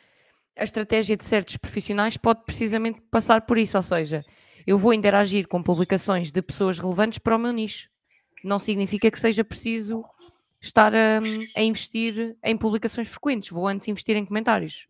a, 0.60 0.64
estratégia 0.64 1.16
de 1.16 1.24
certos 1.24 1.56
profissionais 1.56 2.16
pode 2.16 2.44
precisamente 2.44 3.00
passar 3.10 3.42
por 3.42 3.58
isso, 3.58 3.76
ou 3.76 3.82
seja, 3.82 4.24
eu 4.66 4.78
vou 4.78 4.92
interagir 4.92 5.48
com 5.48 5.62
publicações 5.62 6.30
de 6.30 6.42
pessoas 6.42 6.78
relevantes 6.78 7.18
para 7.18 7.36
o 7.36 7.38
meu 7.38 7.52
nicho. 7.52 7.88
Não 8.44 8.58
significa 8.58 9.10
que 9.10 9.18
seja 9.18 9.42
preciso 9.42 10.04
estar 10.60 10.94
a, 10.94 11.20
a 11.56 11.62
investir 11.62 12.36
em 12.44 12.56
publicações 12.56 13.08
frequentes, 13.08 13.50
vou 13.50 13.66
antes 13.66 13.88
investir 13.88 14.16
em 14.16 14.24
comentários. 14.24 14.86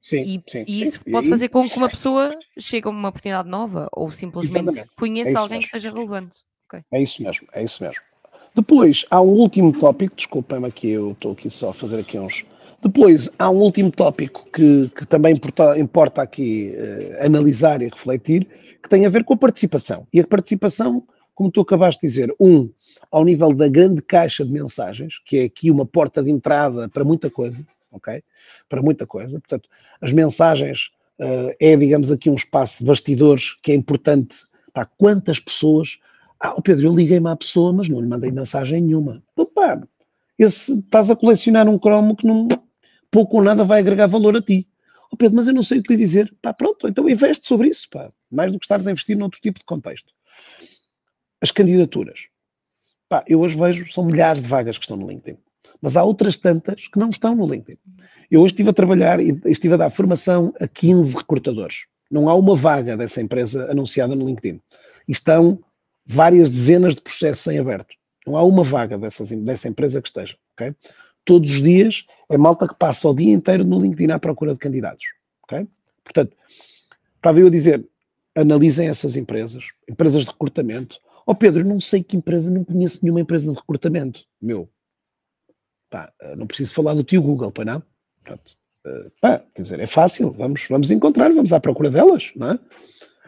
Sim, 0.00 0.20
e, 0.20 0.50
sim, 0.50 0.64
e 0.68 0.82
isso 0.82 1.02
sim. 1.02 1.10
pode 1.10 1.30
fazer 1.30 1.48
com 1.48 1.68
que 1.68 1.78
uma 1.78 1.88
pessoa 1.88 2.38
chegue 2.58 2.86
a 2.86 2.90
uma 2.90 3.08
oportunidade 3.08 3.48
nova 3.48 3.88
ou 3.90 4.10
simplesmente 4.10 4.68
Exatamente. 4.68 4.96
conheça 4.96 5.30
é 5.30 5.36
alguém 5.36 5.58
mesmo. 5.58 5.70
que 5.72 5.80
seja 5.80 5.90
relevante. 5.90 6.36
Okay. 6.66 6.82
É 6.92 7.02
isso 7.02 7.22
mesmo, 7.22 7.48
é 7.52 7.64
isso 7.64 7.82
mesmo. 7.82 8.02
Depois, 8.54 9.04
há 9.10 9.20
um 9.20 9.30
último 9.30 9.72
tópico, 9.72 10.14
desculpem-me 10.14 10.66
aqui, 10.66 10.90
eu 10.90 11.12
estou 11.12 11.32
aqui 11.32 11.50
só 11.50 11.70
a 11.70 11.74
fazer 11.74 12.00
aqui 12.00 12.18
uns... 12.18 12.44
Depois, 12.84 13.30
há 13.38 13.48
um 13.50 13.60
último 13.60 13.90
tópico 13.90 14.44
que, 14.52 14.90
que 14.90 15.06
também 15.06 15.34
importa, 15.78 16.22
aqui 16.22 16.74
uh, 16.76 17.24
analisar 17.24 17.80
e 17.80 17.88
refletir, 17.88 18.46
que 18.82 18.88
tem 18.90 19.06
a 19.06 19.08
ver 19.08 19.24
com 19.24 19.32
a 19.32 19.38
participação. 19.38 20.06
E 20.12 20.20
a 20.20 20.26
participação, 20.26 21.02
como 21.34 21.50
tu 21.50 21.62
acabaste 21.62 22.02
de 22.02 22.06
dizer, 22.08 22.34
um, 22.38 22.68
ao 23.10 23.24
nível 23.24 23.54
da 23.54 23.68
grande 23.68 24.02
caixa 24.02 24.44
de 24.44 24.52
mensagens, 24.52 25.18
que 25.24 25.38
é 25.38 25.44
aqui 25.44 25.70
uma 25.70 25.86
porta 25.86 26.22
de 26.22 26.30
entrada 26.30 26.86
para 26.90 27.04
muita 27.04 27.30
coisa, 27.30 27.66
ok? 27.90 28.22
Para 28.68 28.82
muita 28.82 29.06
coisa. 29.06 29.40
Portanto, 29.40 29.66
as 30.02 30.12
mensagens 30.12 30.90
uh, 31.18 31.54
é, 31.58 31.76
digamos, 31.76 32.10
aqui 32.10 32.28
um 32.28 32.34
espaço 32.34 32.80
de 32.80 32.84
bastidores 32.84 33.54
que 33.62 33.72
é 33.72 33.74
importante 33.74 34.36
para 34.74 34.84
quantas 34.84 35.38
pessoas. 35.38 35.98
Ah, 36.38 36.60
Pedro, 36.60 36.88
eu 36.88 36.94
liguei-me 36.94 37.28
à 37.28 37.36
pessoa, 37.36 37.72
mas 37.72 37.88
não 37.88 38.00
lhe 38.00 38.08
mandei 38.08 38.30
mensagem 38.30 38.82
nenhuma. 38.82 39.22
Pá, 39.54 39.80
esse, 40.38 40.78
estás 40.80 41.10
a 41.10 41.16
colecionar 41.16 41.68
um 41.68 41.78
cromo 41.78 42.16
que 42.16 42.26
não, 42.26 42.48
pouco 43.14 43.36
ou 43.36 43.44
nada 43.44 43.62
vai 43.62 43.78
agregar 43.78 44.08
valor 44.08 44.36
a 44.36 44.42
ti. 44.42 44.68
Oh 45.08 45.16
Pedro, 45.16 45.36
mas 45.36 45.46
eu 45.46 45.54
não 45.54 45.62
sei 45.62 45.78
o 45.78 45.82
que 45.84 45.92
lhe 45.92 46.00
dizer. 46.00 46.34
Pá, 46.42 46.52
pronto, 46.52 46.88
então 46.88 47.08
investe 47.08 47.46
sobre 47.46 47.68
isso, 47.68 47.88
pá. 47.88 48.10
Mais 48.28 48.50
do 48.50 48.58
que 48.58 48.64
estares 48.64 48.84
a 48.88 48.90
investir 48.90 49.16
noutro 49.16 49.40
tipo 49.40 49.60
de 49.60 49.64
contexto. 49.64 50.12
As 51.40 51.52
candidaturas. 51.52 52.26
Pá, 53.08 53.24
eu 53.28 53.40
hoje 53.40 53.56
vejo, 53.56 53.92
são 53.92 54.04
milhares 54.04 54.42
de 54.42 54.48
vagas 54.48 54.76
que 54.76 54.82
estão 54.82 54.96
no 54.96 55.08
LinkedIn. 55.08 55.38
Mas 55.80 55.96
há 55.96 56.02
outras 56.02 56.36
tantas 56.36 56.88
que 56.88 56.98
não 56.98 57.10
estão 57.10 57.36
no 57.36 57.46
LinkedIn. 57.46 57.78
Eu 58.28 58.40
hoje 58.40 58.54
estive 58.54 58.70
a 58.70 58.72
trabalhar 58.72 59.20
e 59.20 59.40
estive 59.44 59.74
a 59.74 59.76
dar 59.76 59.90
formação 59.90 60.52
a 60.58 60.66
15 60.66 61.16
recrutadores. 61.16 61.86
Não 62.10 62.28
há 62.28 62.34
uma 62.34 62.56
vaga 62.56 62.96
dessa 62.96 63.22
empresa 63.22 63.70
anunciada 63.70 64.16
no 64.16 64.26
LinkedIn. 64.26 64.60
Estão 65.06 65.56
várias 66.04 66.50
dezenas 66.50 66.96
de 66.96 67.02
processos 67.02 67.46
em 67.46 67.60
aberto. 67.60 67.94
Não 68.26 68.36
há 68.36 68.42
uma 68.42 68.64
vaga 68.64 68.98
dessas, 68.98 69.28
dessa 69.28 69.68
empresa 69.68 70.02
que 70.02 70.08
esteja. 70.08 70.36
Okay? 70.54 70.74
Todos 71.24 71.50
os 71.50 71.62
dias 71.62 72.06
é 72.28 72.36
malta 72.36 72.68
que 72.68 72.74
passa 72.74 73.08
o 73.08 73.14
dia 73.14 73.32
inteiro 73.32 73.64
no 73.64 73.80
LinkedIn 73.80 74.12
à 74.12 74.18
procura 74.18 74.52
de 74.52 74.58
candidatos. 74.58 75.04
Okay? 75.44 75.66
Portanto, 76.02 76.36
estava 77.16 77.40
eu 77.40 77.46
a 77.46 77.50
dizer, 77.50 77.86
analisem 78.34 78.88
essas 78.88 79.16
empresas, 79.16 79.68
empresas 79.88 80.22
de 80.22 80.30
recrutamento. 80.30 80.98
Ó 81.26 81.32
oh 81.32 81.34
Pedro, 81.34 81.64
não 81.64 81.80
sei 81.80 82.02
que 82.02 82.16
empresa, 82.16 82.50
não 82.50 82.64
conheço 82.64 83.00
nenhuma 83.02 83.20
empresa 83.20 83.50
de 83.50 83.56
recrutamento. 83.56 84.24
Meu, 84.40 84.68
Pá, 85.94 86.12
eh, 86.22 86.34
não 86.34 86.44
preciso 86.44 86.74
falar 86.74 86.92
do 86.94 87.04
tio 87.04 87.22
Google, 87.22 87.52
para 87.52 87.66
não? 87.66 87.82
Pronto. 88.24 88.56
Uh, 88.84 89.10
pá, 89.20 89.40
quer 89.54 89.62
dizer, 89.62 89.78
é 89.78 89.86
fácil, 89.86 90.32
vamos, 90.32 90.66
vamos 90.68 90.90
encontrar, 90.90 91.32
vamos 91.32 91.52
à 91.52 91.60
procura 91.60 91.88
delas, 91.88 92.32
não 92.34 92.50
é? 92.50 92.58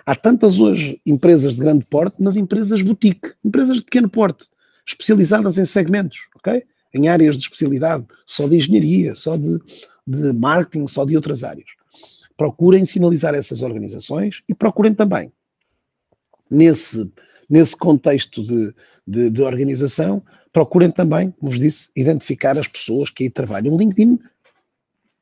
Há 0.04 0.16
tantas 0.16 0.58
hoje 0.58 1.00
empresas 1.06 1.54
de 1.54 1.60
grande 1.60 1.84
porte, 1.86 2.20
mas 2.20 2.34
empresas 2.34 2.82
boutique, 2.82 3.32
empresas 3.44 3.76
de 3.78 3.84
pequeno 3.84 4.10
porte, 4.10 4.48
especializadas 4.84 5.58
em 5.58 5.64
segmentos, 5.64 6.28
ok? 6.34 6.66
Em 6.96 7.08
áreas 7.08 7.36
de 7.36 7.42
especialidade, 7.42 8.06
só 8.24 8.48
de 8.48 8.56
engenharia, 8.56 9.14
só 9.14 9.36
de, 9.36 9.60
de 10.06 10.32
marketing, 10.32 10.86
só 10.86 11.04
de 11.04 11.14
outras 11.14 11.44
áreas. 11.44 11.68
Procurem 12.36 12.84
sinalizar 12.84 13.34
essas 13.34 13.62
organizações 13.62 14.42
e 14.48 14.54
procurem 14.54 14.94
também, 14.94 15.32
nesse, 16.50 17.10
nesse 17.48 17.76
contexto 17.76 18.42
de, 18.42 18.74
de, 19.06 19.30
de 19.30 19.42
organização, 19.42 20.22
procurem 20.52 20.90
também, 20.90 21.30
como 21.32 21.50
vos 21.50 21.60
disse, 21.60 21.90
identificar 21.94 22.58
as 22.58 22.66
pessoas 22.66 23.10
que 23.10 23.24
aí 23.24 23.30
trabalham. 23.30 23.74
O 23.74 23.78
LinkedIn 23.78 24.18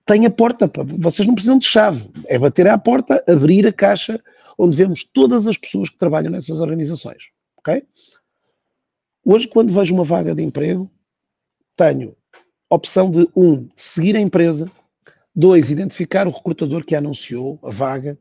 tem 0.07 0.27
a 0.27 0.31
porta, 0.31 0.70
vocês 0.99 1.27
não 1.27 1.35
precisam 1.35 1.59
de 1.59 1.66
chave, 1.66 2.09
é 2.27 2.39
bater 2.39 2.68
à 2.68 2.77
porta, 2.77 3.25
abrir 3.27 3.66
a 3.66 3.72
caixa 3.72 4.22
onde 4.59 4.77
vemos 4.77 5.03
todas 5.03 5.47
as 5.47 5.57
pessoas 5.57 5.89
que 5.89 5.99
trabalham 5.99 6.31
nessas 6.31 6.61
organizações, 6.61 7.25
ok? 7.57 7.83
Hoje, 9.25 9.49
quando 9.49 9.72
vejo 9.72 9.95
uma 9.95 10.05
vaga 10.05 10.35
de 10.35 10.43
emprego, 10.43 10.91
tenho 11.77 12.16
opção 12.68 13.11
de, 13.11 13.29
um, 13.37 13.68
seguir 13.77 14.16
a 14.16 14.20
empresa, 14.20 14.70
dois, 15.35 15.70
identificar 15.70 16.27
o 16.27 16.31
recrutador 16.31 16.85
que 16.85 16.95
anunciou 16.95 17.59
a 17.62 17.70
vaga, 17.70 18.18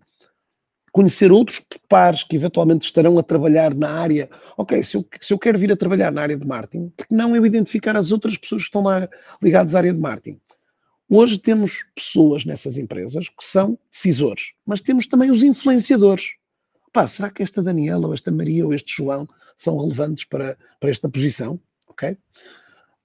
conhecer 0.92 1.32
outros 1.32 1.66
pares 1.90 2.24
que 2.24 2.36
eventualmente 2.36 2.86
estarão 2.86 3.18
a 3.18 3.24
trabalhar 3.24 3.74
na 3.74 3.92
área. 3.92 4.30
Ok, 4.56 4.82
se 4.84 4.96
eu, 4.96 5.06
se 5.20 5.34
eu 5.34 5.40
quero 5.40 5.58
vir 5.58 5.72
a 5.72 5.76
trabalhar 5.76 6.12
na 6.12 6.22
área 6.22 6.38
de 6.38 6.46
marketing, 6.46 6.94
porque 6.96 7.14
não 7.14 7.36
eu 7.36 7.46
identificar 7.46 7.98
as 7.98 8.12
outras 8.12 8.38
pessoas 8.38 8.62
que 8.62 8.68
estão 8.68 8.84
lá 8.84 9.10
ligadas 9.42 9.74
à 9.74 9.80
área 9.80 9.94
de 9.94 10.00
marketing? 10.00 10.40
Hoje 11.10 11.38
temos 11.38 11.86
pessoas 11.96 12.46
nessas 12.46 12.78
empresas 12.78 13.28
que 13.28 13.44
são 13.44 13.78
decisores, 13.92 14.54
mas 14.66 14.82
temos 14.82 15.08
também 15.08 15.32
os 15.32 15.44
influenciadores. 15.44 16.36
Pá, 16.92 17.08
será 17.08 17.30
que 17.30 17.42
esta 17.42 17.62
Daniela, 17.62 18.08
ou 18.08 18.14
esta 18.14 18.32
Maria, 18.32 18.66
ou 18.66 18.74
este 18.74 18.96
João 18.98 19.28
são 19.58 19.78
relevantes 19.78 20.26
para, 20.26 20.58
para 20.80 20.90
esta 20.92 21.10
posição? 21.10 21.60
Ok? 21.88 22.16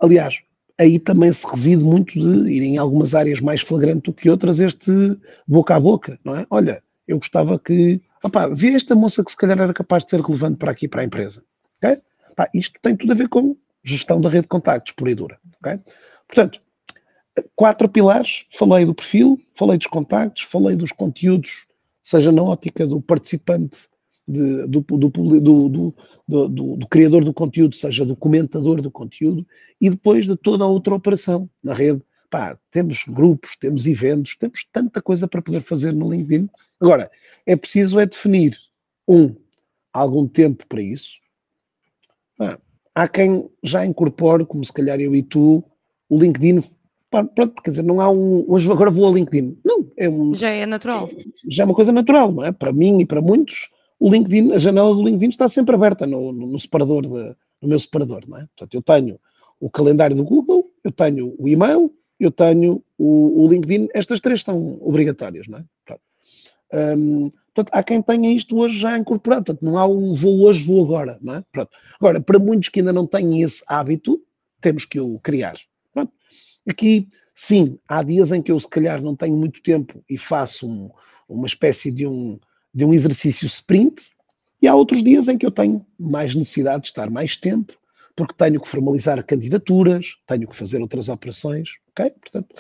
Aliás, 0.01 0.41
aí 0.79 0.99
também 0.99 1.33
se 1.33 1.47
reside 1.47 1.83
muito 1.83 2.13
de 2.13 2.51
ir 2.51 2.63
em 2.63 2.79
algumas 2.79 3.15
áreas 3.15 3.41
mais 3.41 3.61
flagrante 3.61 4.03
do 4.03 4.13
que 4.13 4.31
outras 4.31 4.61
este 4.61 4.91
boca 5.47 5.75
a 5.75 5.81
boca, 5.81 6.19
não 6.25 6.37
é? 6.37 6.47
Olha, 6.51 6.83
eu 7.07 7.19
gostava 7.19 7.59
que, 7.59 8.01
opá, 8.23 8.47
vê 8.49 8.69
esta 8.69 8.95
moça 8.95 9.25
que 9.25 9.31
se 9.31 9.37
calhar 9.37 9.61
era 9.61 9.75
capaz 9.75 10.05
de 10.05 10.11
ser 10.11 10.21
relevante 10.21 10.59
para 10.59 10.71
aqui, 10.71 10.87
para 10.87 11.03
a 11.03 11.05
empresa, 11.05 11.43
ok? 11.77 11.99
Isto 12.55 12.79
tem 12.81 12.97
tudo 12.97 13.13
a 13.13 13.17
ver 13.17 13.29
com 13.29 13.57
gestão 13.83 14.21
da 14.21 14.29
rede 14.29 14.43
de 14.43 14.49
contactos, 14.49 14.93
pura 14.93 15.11
e 15.11 15.15
dura, 15.15 15.39
ok? 15.61 15.81
Portanto, 16.29 16.61
quatro 17.57 17.89
pilares, 17.89 18.45
falei 18.53 18.85
do 18.85 18.95
perfil, 18.95 19.41
falei 19.55 19.79
dos 19.79 19.87
contactos, 19.87 20.43
falei 20.43 20.77
dos 20.77 20.93
conteúdos, 20.93 21.67
seja 22.03 22.31
na 22.31 22.43
ótica 22.43 22.87
do 22.87 23.01
participante, 23.01 23.89
de, 24.29 24.67
do, 24.67 24.81
do, 24.83 25.09
do, 26.29 26.49
do, 26.77 26.89
criador 26.89 27.25
do 27.25 27.33
conteúdo, 27.33 27.75
seja 27.75 28.05
do 28.05 28.15
comentador 28.15 28.83
do 28.83 28.91
conteúdo, 28.91 29.47
e 29.81 29.89
depois 29.89 30.27
de 30.27 30.37
toda 30.37 30.65
a 30.65 30.69
outra 30.69 30.95
operação 30.95 31.49
na 31.65 31.73
rede. 31.73 32.03
Pá, 32.31 32.59
temos 32.71 33.05
grupos, 33.09 33.57
temos 33.57 33.87
eventos, 33.87 34.37
temos 34.37 34.69
tanta 34.71 35.01
coisa 35.01 35.27
para 35.27 35.41
poder 35.41 35.63
fazer 35.63 35.95
no 35.95 36.13
LinkedIn. 36.13 36.51
Agora, 36.79 37.11
é 37.47 37.57
preciso 37.57 37.99
é 37.99 38.05
definir, 38.05 38.55
um, 39.09 39.35
algum 39.91 40.29
tempo 40.29 40.67
para 40.69 40.83
isso. 40.83 41.13
Ah, 42.39 42.59
há 42.95 43.09
quem 43.09 43.49
já 43.63 43.87
incorpore, 43.87 44.45
como 44.45 44.63
se 44.63 44.73
calhar 44.73 45.01
eu 45.01 45.15
e 45.17 45.23
tu, 45.23 45.65
o 46.07 46.19
LinkedIn 46.19 46.63
pronto, 47.11 47.63
quer 47.63 47.71
dizer, 47.71 47.83
não 47.83 48.01
há 48.01 48.11
um. 48.11 48.45
Hoje 48.47 48.71
agora 48.71 48.91
vou 48.91 49.07
ao 49.07 49.15
LinkedIn. 49.15 49.59
Não, 49.65 49.91
é 49.97 50.09
um. 50.09 50.35
Já 50.35 50.51
é 50.51 50.67
natural. 50.67 51.09
Já 51.49 51.63
é 51.63 51.67
uma 51.67 51.75
coisa 51.75 51.93
natural, 51.93 52.31
não 52.31 52.45
é? 52.45 52.53
Para 52.53 52.73
mim 52.73 53.01
e 53.01 53.07
para 53.07 53.23
muitos, 53.23 53.71
o 53.99 54.11
LinkedIn, 54.11 54.53
a 54.53 54.59
janela 54.59 54.95
do 54.95 55.03
LinkedIn 55.03 55.29
está 55.31 55.49
sempre 55.49 55.75
aberta 55.75 56.07
no, 56.07 56.33
no, 56.33 56.47
no 56.47 56.59
separador, 56.59 57.03
de, 57.03 57.37
no 57.61 57.69
meu 57.69 57.79
separador, 57.79 58.23
não 58.27 58.39
é? 58.39 58.47
Portanto, 58.57 58.75
eu 58.75 58.83
tenho 58.83 59.21
o 59.61 59.69
calendário 59.69 60.17
do 60.17 60.25
Google, 60.25 60.71
eu 60.85 60.93
tenho 60.93 61.35
o 61.39 61.49
e-mail, 61.49 61.93
eu 62.19 62.31
tenho 62.31 62.83
o, 62.97 63.45
o 63.45 63.49
LinkedIn, 63.49 63.89
estas 63.95 64.21
três 64.21 64.43
são 64.43 64.79
obrigatórias, 64.81 65.49
não 65.49 65.59
é? 65.59 65.65
Portanto, 65.85 66.03
um, 66.99 67.31
portanto, 67.55 67.71
há 67.73 67.83
quem 67.83 68.03
tenha 68.03 68.33
isto 68.33 68.57
hoje 68.57 68.79
já 68.79 68.97
incorporado, 68.97 69.47
portanto, 69.47 69.65
não 69.65 69.79
há 69.79 69.87
um 69.87 70.13
vou 70.13 70.43
hoje, 70.43 70.63
vou 70.65 70.85
agora, 70.85 71.19
não 71.21 71.37
é? 71.37 71.45
Pronto. 71.51 71.71
Agora, 71.99 72.21
para 72.21 72.39
muitos 72.39 72.69
que 72.69 72.81
ainda 72.81 72.93
não 72.93 73.07
têm 73.07 73.43
esse 73.43 73.63
hábito, 73.67 74.21
temos 74.61 74.85
que 74.85 75.01
o 75.01 75.19
criar. 75.19 75.57
Aqui, 76.69 77.09
sim, 77.35 77.79
há 77.89 78.03
dias 78.03 78.31
em 78.31 78.43
que 78.43 78.53
eu 78.53 78.61
se 78.61 78.69
calhar 78.69 79.03
não 79.03 79.17
tenho 79.17 79.35
muito 79.35 79.63
tempo 79.63 80.05
e 80.09 80.19
faço 80.19 80.69
um, 80.69 80.91
uma 81.27 81.47
espécie 81.47 81.91
de 81.91 82.07
um, 82.07 82.39
de 82.79 82.85
um 82.85 82.95
exercício 82.95 83.45
sprint, 83.47 84.13
e 84.63 84.69
há 84.69 84.75
outros 84.75 85.03
dias 85.03 85.27
em 85.27 85.37
que 85.37 85.45
eu 85.45 85.51
tenho 85.51 85.85
mais 85.99 86.33
necessidade 86.33 86.83
de 86.83 86.89
estar 86.89 87.11
mais 87.11 87.37
tempo, 87.37 87.73
porque 88.15 88.33
tenho 88.35 88.61
que 88.61 88.69
formalizar 88.69 89.21
candidaturas, 89.27 90.17
tenho 90.29 90.47
que 90.47 90.55
fazer 90.55 90.81
outras 90.81 91.09
operações, 91.09 91.71
ok? 91.91 92.09
Portanto, 92.11 92.55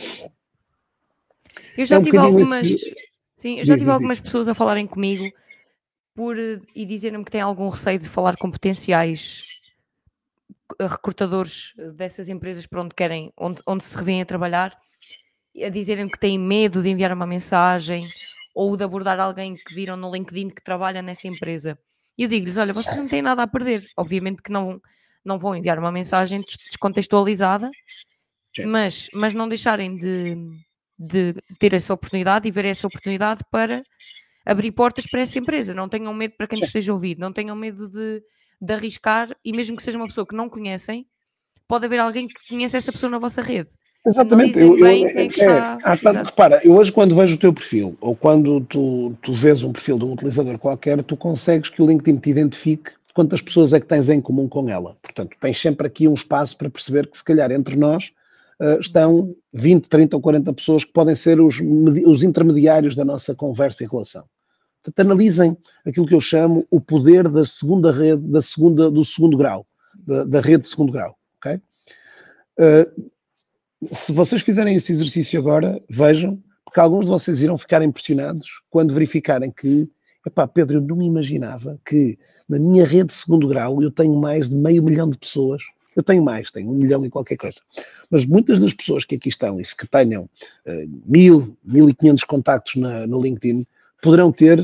eu 1.76 1.86
já 1.86 1.94
é 1.94 1.98
um 2.00 2.02
tive 2.02 2.16
algumas, 2.16 2.66
esse... 2.66 2.96
sim, 3.36 3.58
eu 3.60 3.64
já 3.64 3.78
tive 3.78 3.90
algumas 3.92 4.18
pessoas 4.18 4.48
a 4.48 4.54
falarem 4.54 4.88
comigo 4.88 5.32
por 6.16 6.36
e 6.74 6.84
dizerem-me 6.84 7.24
que 7.24 7.30
têm 7.30 7.40
algum 7.40 7.68
receio 7.68 8.00
de 8.00 8.08
falar 8.08 8.36
com 8.36 8.50
potenciais 8.50 9.44
recrutadores 10.80 11.74
dessas 11.94 12.28
empresas 12.28 12.66
para 12.66 12.82
onde 12.82 12.92
querem, 12.92 13.32
onde, 13.36 13.62
onde 13.64 13.84
se 13.84 13.96
revêm 13.96 14.20
a 14.20 14.26
trabalhar, 14.26 14.76
a 15.64 15.68
dizerem 15.68 16.08
que 16.08 16.18
têm 16.18 16.36
medo 16.36 16.82
de 16.82 16.88
enviar 16.88 17.12
uma 17.12 17.26
mensagem 17.26 18.04
ou 18.58 18.76
de 18.76 18.82
abordar 18.82 19.20
alguém 19.20 19.54
que 19.54 19.72
viram 19.72 19.96
no 19.96 20.12
LinkedIn 20.12 20.48
que 20.48 20.62
trabalha 20.62 21.00
nessa 21.00 21.28
empresa. 21.28 21.78
E 22.16 22.24
eu 22.24 22.28
digo-lhes: 22.28 22.56
olha, 22.56 22.72
vocês 22.72 22.96
não 22.96 23.06
têm 23.06 23.22
nada 23.22 23.44
a 23.44 23.46
perder. 23.46 23.86
Obviamente 23.96 24.42
que 24.42 24.50
não, 24.50 24.80
não 25.24 25.38
vão 25.38 25.54
enviar 25.54 25.78
uma 25.78 25.92
mensagem 25.92 26.40
descontextualizada, 26.40 27.70
mas, 28.66 29.08
mas 29.14 29.32
não 29.32 29.48
deixarem 29.48 29.96
de, 29.96 30.36
de 30.98 31.34
ter 31.60 31.72
essa 31.72 31.94
oportunidade 31.94 32.48
e 32.48 32.50
ver 32.50 32.64
essa 32.64 32.86
oportunidade 32.88 33.42
para 33.48 33.80
abrir 34.44 34.72
portas 34.72 35.06
para 35.06 35.20
essa 35.20 35.38
empresa. 35.38 35.72
Não 35.72 35.88
tenham 35.88 36.12
medo 36.12 36.34
para 36.36 36.48
quem 36.48 36.58
nos 36.58 36.68
esteja 36.68 36.92
ouvido, 36.92 37.20
não 37.20 37.32
tenham 37.32 37.54
medo 37.54 37.88
de 37.88 38.20
de 38.60 38.72
arriscar, 38.74 39.28
e 39.44 39.52
mesmo 39.52 39.76
que 39.76 39.82
seja 39.84 39.96
uma 39.96 40.06
pessoa 40.06 40.26
que 40.26 40.34
não 40.34 40.48
conhecem, 40.48 41.06
pode 41.68 41.86
haver 41.86 42.00
alguém 42.00 42.26
que 42.26 42.48
conhece 42.48 42.76
essa 42.76 42.92
pessoa 42.92 43.10
na 43.10 43.18
vossa 43.18 43.40
rede. 43.40 43.70
Exatamente. 44.06 44.58
Eu, 44.58 44.78
eu, 44.78 44.86
é, 44.86 45.26
está... 45.26 45.78
é, 45.84 45.96
tanto, 45.96 46.24
repara, 46.24 46.60
eu 46.64 46.72
hoje 46.72 46.90
quando 46.90 47.14
vejo 47.14 47.34
o 47.34 47.38
teu 47.38 47.52
perfil, 47.52 47.96
ou 48.00 48.16
quando 48.16 48.60
tu, 48.62 49.14
tu 49.22 49.32
vês 49.34 49.62
um 49.62 49.72
perfil 49.72 49.98
de 49.98 50.04
um 50.04 50.12
utilizador 50.12 50.58
qualquer, 50.58 51.02
tu 51.02 51.16
consegues 51.16 51.68
que 51.68 51.82
o 51.82 51.86
LinkedIn 51.86 52.18
te 52.18 52.30
identifique 52.30 52.92
quantas 53.18 53.42
pessoas 53.42 53.72
é 53.72 53.80
que 53.80 53.86
tens 53.86 54.08
em 54.08 54.20
comum 54.20 54.48
com 54.48 54.70
ela. 54.70 54.96
Portanto, 55.02 55.36
tens 55.40 55.60
sempre 55.60 55.88
aqui 55.88 56.06
um 56.06 56.14
espaço 56.14 56.56
para 56.56 56.70
perceber 56.70 57.08
que 57.08 57.18
se 57.18 57.24
calhar 57.24 57.50
entre 57.50 57.74
nós 57.74 58.12
uh, 58.60 58.78
estão 58.78 59.34
20, 59.52 59.88
30 59.88 60.14
ou 60.14 60.22
40 60.22 60.52
pessoas 60.52 60.84
que 60.84 60.92
podem 60.92 61.16
ser 61.16 61.40
os, 61.40 61.56
os 62.06 62.22
intermediários 62.22 62.94
da 62.94 63.04
nossa 63.04 63.34
conversa 63.34 63.82
e 63.82 63.88
relação. 63.88 64.24
Portanto, 64.84 65.04
analisem 65.04 65.56
aquilo 65.84 66.06
que 66.06 66.14
eu 66.14 66.20
chamo 66.20 66.64
o 66.70 66.80
poder 66.80 67.28
da 67.28 67.44
segunda 67.44 67.90
rede, 67.90 68.22
da 68.22 68.40
segunda, 68.40 68.88
do 68.88 69.04
segundo 69.04 69.36
grau, 69.36 69.66
da, 70.06 70.22
da 70.22 70.40
rede 70.40 70.62
de 70.62 70.68
segundo 70.68 70.92
grau. 70.92 71.16
Okay? 71.38 71.60
Uh, 72.56 73.10
se 73.92 74.12
vocês 74.12 74.42
fizerem 74.42 74.74
esse 74.74 74.92
exercício 74.92 75.38
agora, 75.38 75.80
vejam, 75.88 76.42
porque 76.64 76.80
alguns 76.80 77.04
de 77.04 77.10
vocês 77.10 77.42
irão 77.42 77.56
ficar 77.56 77.82
impressionados 77.82 78.60
quando 78.68 78.92
verificarem 78.92 79.50
que, 79.50 79.88
epá, 80.26 80.46
Pedro, 80.46 80.78
eu 80.78 80.80
não 80.82 80.96
me 80.96 81.06
imaginava 81.06 81.78
que 81.84 82.18
na 82.48 82.58
minha 82.58 82.86
rede 82.86 83.08
de 83.08 83.14
segundo 83.14 83.46
grau 83.46 83.82
eu 83.82 83.90
tenho 83.90 84.16
mais 84.16 84.48
de 84.48 84.54
meio 84.54 84.82
milhão 84.82 85.08
de 85.08 85.16
pessoas. 85.16 85.62
Eu 85.94 86.02
tenho 86.02 86.22
mais, 86.22 86.50
tenho 86.50 86.70
um 86.70 86.74
milhão 86.74 87.04
e 87.04 87.10
qualquer 87.10 87.36
coisa. 87.36 87.60
Mas 88.10 88.24
muitas 88.24 88.60
das 88.60 88.72
pessoas 88.72 89.04
que 89.04 89.16
aqui 89.16 89.28
estão, 89.28 89.60
e 89.60 89.64
que 89.64 89.86
tenham 89.88 90.24
uh, 90.24 91.00
mil, 91.04 91.56
mil 91.64 91.88
e 91.88 91.94
quinhentos 91.94 92.24
contactos 92.24 92.76
na, 92.76 93.06
no 93.06 93.20
LinkedIn, 93.20 93.66
poderão 94.00 94.30
ter 94.30 94.60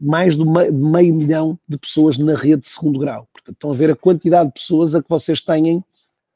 mais 0.00 0.36
de 0.36 0.44
meio 0.44 1.14
milhão 1.14 1.58
de 1.68 1.76
pessoas 1.76 2.18
na 2.18 2.36
rede 2.36 2.62
de 2.62 2.68
segundo 2.68 3.00
grau. 3.00 3.26
Portanto, 3.32 3.54
estão 3.54 3.72
a 3.72 3.74
ver 3.74 3.90
a 3.90 3.96
quantidade 3.96 4.48
de 4.48 4.54
pessoas 4.54 4.94
a 4.94 5.02
que 5.02 5.08
vocês 5.08 5.40
têm 5.40 5.82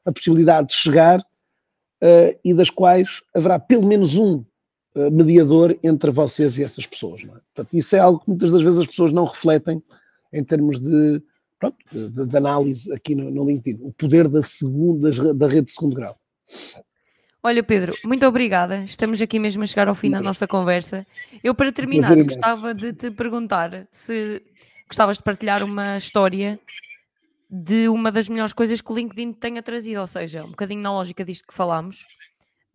a 0.03 0.11
possibilidade 0.11 0.67
de 0.69 0.73
chegar 0.73 1.25
uh, 2.01 2.37
e 2.43 2.53
das 2.53 2.69
quais 2.69 3.21
haverá 3.33 3.59
pelo 3.59 3.87
menos 3.87 4.15
um 4.15 4.43
uh, 4.95 5.11
mediador 5.11 5.77
entre 5.83 6.11
vocês 6.11 6.57
e 6.57 6.63
essas 6.63 6.85
pessoas. 6.85 7.21
É? 7.21 7.27
Portanto, 7.27 7.69
isso 7.73 7.95
é 7.95 7.99
algo 7.99 8.19
que 8.19 8.29
muitas 8.29 8.51
das 8.51 8.61
vezes 8.61 8.79
as 8.79 8.87
pessoas 8.87 9.11
não 9.11 9.25
refletem 9.25 9.81
em 10.33 10.43
termos 10.43 10.79
de, 10.79 11.21
pronto, 11.59 11.77
de, 11.91 12.25
de 12.25 12.37
análise 12.37 12.91
aqui 12.93 13.15
no, 13.15 13.31
no, 13.31 13.45
LinkedIn. 13.45 13.79
O 13.81 13.93
poder 13.93 14.27
da, 14.27 14.41
segunda, 14.41 15.33
da 15.33 15.47
rede 15.47 15.67
de 15.67 15.71
segundo 15.71 15.95
grau. 15.95 16.17
Olha, 17.41 17.61
Pedro, 17.61 17.93
muito 18.03 18.25
obrigada. 18.25 18.83
Estamos 18.83 19.21
aqui 19.21 19.37
mesmo 19.37 19.61
a 19.61 19.67
chegar 19.67 19.87
ao 19.87 19.93
fim 19.93 20.09
da 20.09 20.19
nossa 20.19 20.47
conversa. 20.47 21.05
Eu, 21.43 21.53
para 21.53 21.71
terminar, 21.71 22.15
gostava 22.23 22.73
de 22.73 22.91
te 22.91 23.11
perguntar 23.11 23.87
se 23.91 24.41
gostavas 24.87 25.17
de 25.17 25.23
partilhar 25.23 25.63
uma 25.63 25.97
história 25.97 26.59
de 27.49 27.87
uma 27.87 28.11
das 28.11 28.27
melhores 28.27 28.53
coisas 28.53 28.81
que 28.81 28.91
o 28.91 28.95
LinkedIn 28.95 29.33
tenha 29.33 29.61
trazido, 29.61 30.01
ou 30.01 30.07
seja, 30.07 30.43
um 30.43 30.49
bocadinho 30.49 30.81
na 30.81 30.91
lógica 30.91 31.23
disto 31.23 31.47
que 31.47 31.53
falámos, 31.53 32.05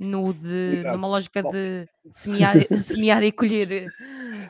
no 0.01 0.33
de, 0.33 0.83
numa 0.91 1.07
lógica 1.07 1.43
Bom. 1.43 1.53
de 1.53 1.87
semear, 2.11 2.57
semear 2.79 3.23
e 3.23 3.31
colher 3.31 3.93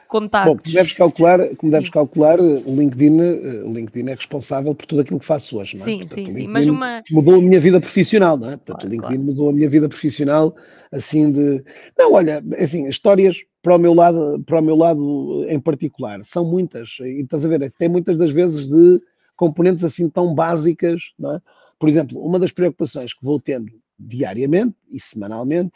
contactos. 0.06 0.52
Bom, 0.52 0.62
como 0.62 0.74
deves 0.74 0.92
calcular, 0.92 1.56
como 1.56 1.72
deves 1.72 1.90
calcular 1.90 2.40
o, 2.40 2.74
LinkedIn, 2.74 3.20
eh, 3.20 3.62
o 3.64 3.72
LinkedIn 3.72 4.10
é 4.10 4.14
responsável 4.14 4.72
por 4.74 4.86
tudo 4.86 5.00
aquilo 5.00 5.18
que 5.18 5.26
faço 5.26 5.58
hoje, 5.58 5.74
não 5.76 5.82
é? 5.82 5.84
Sim, 5.84 5.98
Portanto, 5.98 6.14
sim, 6.14 6.32
sim. 6.32 6.46
Mas 6.46 6.68
uma... 6.68 7.02
Mudou 7.10 7.34
a 7.34 7.42
minha 7.42 7.58
vida 7.58 7.80
profissional, 7.80 8.36
não 8.36 8.50
é? 8.50 8.56
Portanto, 8.56 8.76
claro, 8.76 8.88
o 8.88 8.92
LinkedIn 8.92 9.16
claro. 9.16 9.26
mudou 9.26 9.50
a 9.50 9.52
minha 9.52 9.68
vida 9.68 9.88
profissional, 9.88 10.54
assim 10.92 11.32
de... 11.32 11.64
Não, 11.98 12.12
olha, 12.12 12.44
assim, 12.56 12.88
histórias 12.88 13.36
para 13.60 13.74
o 13.74 13.78
meu 13.78 13.92
lado, 13.92 14.42
para 14.46 14.60
o 14.60 14.62
meu 14.62 14.76
lado 14.76 15.44
em 15.48 15.58
particular, 15.58 16.20
são 16.24 16.44
muitas, 16.44 16.96
e 17.00 17.22
estás 17.22 17.44
a 17.44 17.48
ver, 17.48 17.72
tem 17.76 17.88
muitas 17.88 18.16
das 18.16 18.30
vezes 18.30 18.68
de 18.68 19.00
componentes 19.40 19.82
assim 19.82 20.10
tão 20.10 20.34
básicas, 20.34 21.00
é? 21.18 21.40
Por 21.78 21.88
exemplo, 21.88 22.22
uma 22.22 22.38
das 22.38 22.52
preocupações 22.52 23.14
que 23.14 23.24
vou 23.24 23.40
tendo 23.40 23.72
diariamente 23.98 24.76
e 24.90 25.00
semanalmente, 25.00 25.72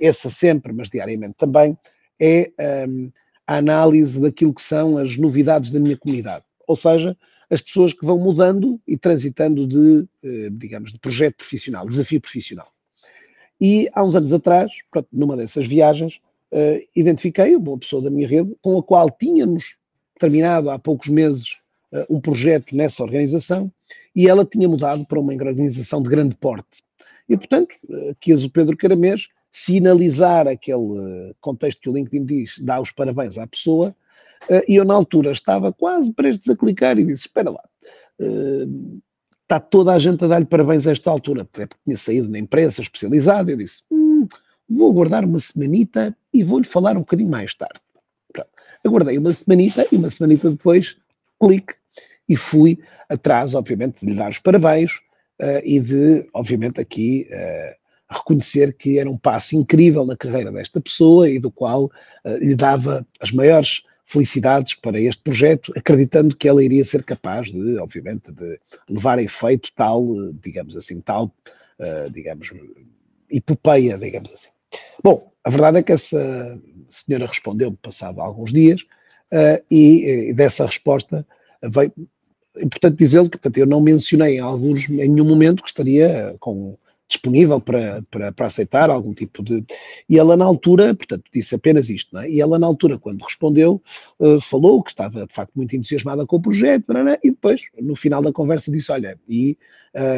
essa 0.00 0.28
sempre, 0.28 0.72
mas 0.72 0.90
diariamente 0.90 1.36
também, 1.38 1.78
é 2.18 2.50
um, 2.88 3.12
a 3.46 3.58
análise 3.58 4.20
daquilo 4.20 4.52
que 4.52 4.62
são 4.62 4.98
as 4.98 5.16
novidades 5.16 5.70
da 5.70 5.78
minha 5.78 5.96
comunidade. 5.96 6.44
Ou 6.66 6.74
seja, 6.74 7.16
as 7.48 7.60
pessoas 7.60 7.92
que 7.92 8.04
vão 8.04 8.18
mudando 8.18 8.80
e 8.84 8.98
transitando 8.98 9.64
de, 9.64 10.08
eh, 10.24 10.48
digamos, 10.50 10.92
de 10.92 10.98
projeto 10.98 11.36
profissional, 11.36 11.88
desafio 11.88 12.20
profissional. 12.20 12.66
E 13.60 13.88
há 13.92 14.02
uns 14.02 14.16
anos 14.16 14.32
atrás, 14.32 14.72
numa 15.12 15.36
dessas 15.36 15.66
viagens, 15.66 16.14
uh, 16.50 16.84
identifiquei 16.96 17.54
uma 17.54 17.78
pessoa 17.78 18.02
da 18.02 18.10
minha 18.10 18.26
rede 18.26 18.56
com 18.60 18.76
a 18.76 18.82
qual 18.82 19.08
tínhamos 19.08 19.76
terminado 20.18 20.70
há 20.70 20.78
poucos 20.78 21.08
meses 21.08 21.60
um 22.08 22.20
projeto 22.20 22.74
nessa 22.74 23.02
organização 23.02 23.70
e 24.14 24.28
ela 24.28 24.44
tinha 24.44 24.68
mudado 24.68 25.06
para 25.06 25.20
uma 25.20 25.32
organização 25.32 26.02
de 26.02 26.08
grande 26.08 26.34
porte. 26.34 26.82
E, 27.28 27.36
portanto, 27.36 27.74
quis 28.20 28.44
o 28.44 28.50
Pedro 28.50 28.76
Caramês 28.76 29.28
sinalizar 29.50 30.48
aquele 30.48 31.34
contexto 31.40 31.80
que 31.80 31.88
o 31.88 31.92
LinkedIn 31.92 32.24
diz, 32.24 32.58
dá 32.58 32.80
os 32.80 32.90
parabéns 32.90 33.38
à 33.38 33.46
pessoa, 33.46 33.94
eh, 34.48 34.64
e 34.68 34.76
eu 34.76 34.84
na 34.84 34.94
altura 34.94 35.30
estava 35.30 35.72
quase 35.72 36.12
prestes 36.12 36.48
a 36.50 36.56
clicar 36.56 36.98
e 36.98 37.04
disse, 37.04 37.26
espera 37.26 37.50
lá, 37.50 37.62
está 39.42 39.60
toda 39.60 39.92
a 39.92 39.98
gente 39.98 40.24
a 40.24 40.28
dar-lhe 40.28 40.46
parabéns 40.46 40.86
a 40.86 40.90
esta 40.90 41.10
altura, 41.10 41.42
até 41.42 41.66
porque 41.66 41.82
tinha 41.84 41.96
saído 41.96 42.28
na 42.28 42.38
imprensa 42.38 42.82
especializada, 42.82 43.50
eu 43.50 43.56
disse, 43.56 43.82
hum, 43.90 44.26
vou 44.68 44.90
aguardar 44.90 45.24
uma 45.24 45.38
semanita 45.38 46.16
e 46.32 46.42
vou-lhe 46.42 46.66
falar 46.66 46.96
um 46.96 47.00
bocadinho 47.00 47.30
mais 47.30 47.54
tarde. 47.54 47.80
Pronto. 48.32 48.48
Aguardei 48.84 49.18
uma 49.18 49.32
semanita 49.32 49.86
e 49.90 49.96
uma 49.96 50.10
semanita 50.10 50.50
depois, 50.50 50.96
clique, 51.40 51.74
e 52.28 52.36
fui 52.36 52.78
atrás, 53.08 53.54
obviamente, 53.54 54.00
de 54.00 54.12
lhe 54.12 54.16
dar 54.16 54.30
os 54.30 54.38
parabéns, 54.38 55.00
uh, 55.40 55.60
e 55.64 55.80
de, 55.80 56.26
obviamente, 56.32 56.80
aqui 56.80 57.28
uh, 57.30 58.14
reconhecer 58.14 58.74
que 58.74 58.98
era 58.98 59.10
um 59.10 59.16
passo 59.16 59.56
incrível 59.56 60.04
na 60.04 60.16
carreira 60.16 60.52
desta 60.52 60.80
pessoa 60.80 61.28
e 61.28 61.38
do 61.38 61.50
qual 61.50 61.84
uh, 61.86 62.36
lhe 62.38 62.54
dava 62.54 63.06
as 63.20 63.30
maiores 63.30 63.82
felicidades 64.06 64.74
para 64.74 65.00
este 65.00 65.22
projeto, 65.22 65.72
acreditando 65.76 66.36
que 66.36 66.46
ela 66.48 66.62
iria 66.62 66.84
ser 66.84 67.02
capaz 67.02 67.50
de, 67.50 67.78
obviamente, 67.78 68.30
de 68.30 68.60
levar 68.88 69.18
a 69.18 69.22
efeito 69.22 69.70
tal, 69.74 70.04
digamos 70.42 70.76
assim, 70.76 71.00
tal, 71.00 71.34
digamos, 72.12 72.52
epopeia, 73.30 73.96
digamos 73.96 74.30
assim. 74.30 74.50
Bom, 75.02 75.32
a 75.42 75.48
verdade 75.48 75.78
é 75.78 75.82
que 75.82 75.92
essa 75.92 76.60
senhora 76.86 77.26
respondeu 77.26 77.72
passado 77.72 78.20
alguns 78.20 78.52
dias 78.52 78.84
e, 79.70 80.28
e 80.28 80.34
dessa 80.34 80.66
resposta 80.66 81.26
veio, 81.62 81.90
importante 82.58 82.96
dizê-lo, 82.96 83.28
portanto, 83.28 83.56
eu 83.58 83.66
não 83.66 83.80
mencionei 83.80 84.36
em 84.36 84.40
alguns, 84.40 84.88
em 84.88 85.08
nenhum 85.08 85.24
momento 85.24 85.62
que 85.62 85.68
estaria 85.68 86.36
com, 86.40 86.76
disponível 87.08 87.60
para, 87.60 88.02
para, 88.10 88.32
para, 88.32 88.46
aceitar 88.46 88.90
algum 88.90 89.14
tipo 89.14 89.42
de. 89.42 89.64
E 90.08 90.18
ela, 90.18 90.36
na 90.36 90.44
altura, 90.44 90.94
portanto, 90.94 91.24
disse 91.32 91.54
apenas 91.54 91.88
isto, 91.88 92.16
é? 92.18 92.28
E 92.28 92.40
ela, 92.40 92.58
na 92.58 92.66
altura, 92.66 92.98
quando 92.98 93.22
respondeu, 93.22 93.82
uh, 94.18 94.40
falou 94.40 94.82
que 94.82 94.90
estava, 94.90 95.26
de 95.26 95.34
facto, 95.34 95.52
muito 95.54 95.76
entusiasmada 95.76 96.26
com 96.26 96.36
o 96.36 96.42
projeto, 96.42 96.84
e 97.22 97.30
depois, 97.30 97.62
no 97.80 97.94
final 97.94 98.22
da 98.22 98.32
conversa, 98.32 98.70
disse: 98.70 98.90
Olha, 98.90 99.18
e 99.28 99.56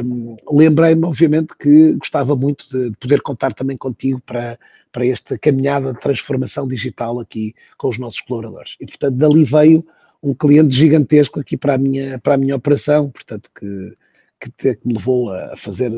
um, 0.05 0.37
lembrei-me, 0.51 1.05
obviamente, 1.05 1.55
que 1.59 1.95
gostava 1.95 2.35
muito 2.35 2.67
de, 2.71 2.91
de, 2.91 2.97
poder 2.97 3.21
contar 3.21 3.53
também 3.53 3.77
contigo 3.77 4.21
para, 4.25 4.59
para 4.91 5.07
esta 5.07 5.39
caminhada 5.39 5.93
de 5.93 6.01
transformação 6.01 6.67
digital 6.67 7.21
aqui 7.21 7.55
com 7.77 7.89
os 7.89 7.99
nossos 7.99 8.21
colaboradores. 8.21 8.77
E, 8.81 8.87
portanto, 8.87 9.17
dali 9.17 9.45
veio 9.45 9.85
um 10.23 10.35
cliente 10.35 10.75
gigantesco 10.75 11.41
aqui 11.41 11.57
para 11.57 11.75
a 11.75 11.79
minha, 11.79 12.19
para 12.19 12.35
a 12.35 12.39
minha 12.39 12.57
operação, 12.57 13.11
portanto, 13.11 13.51
que, 13.59 13.97
que, 14.41 14.75
que 14.75 14.87
me 14.87 14.95
levou 14.95 15.33
a 15.33 15.57
fazer 15.57 15.91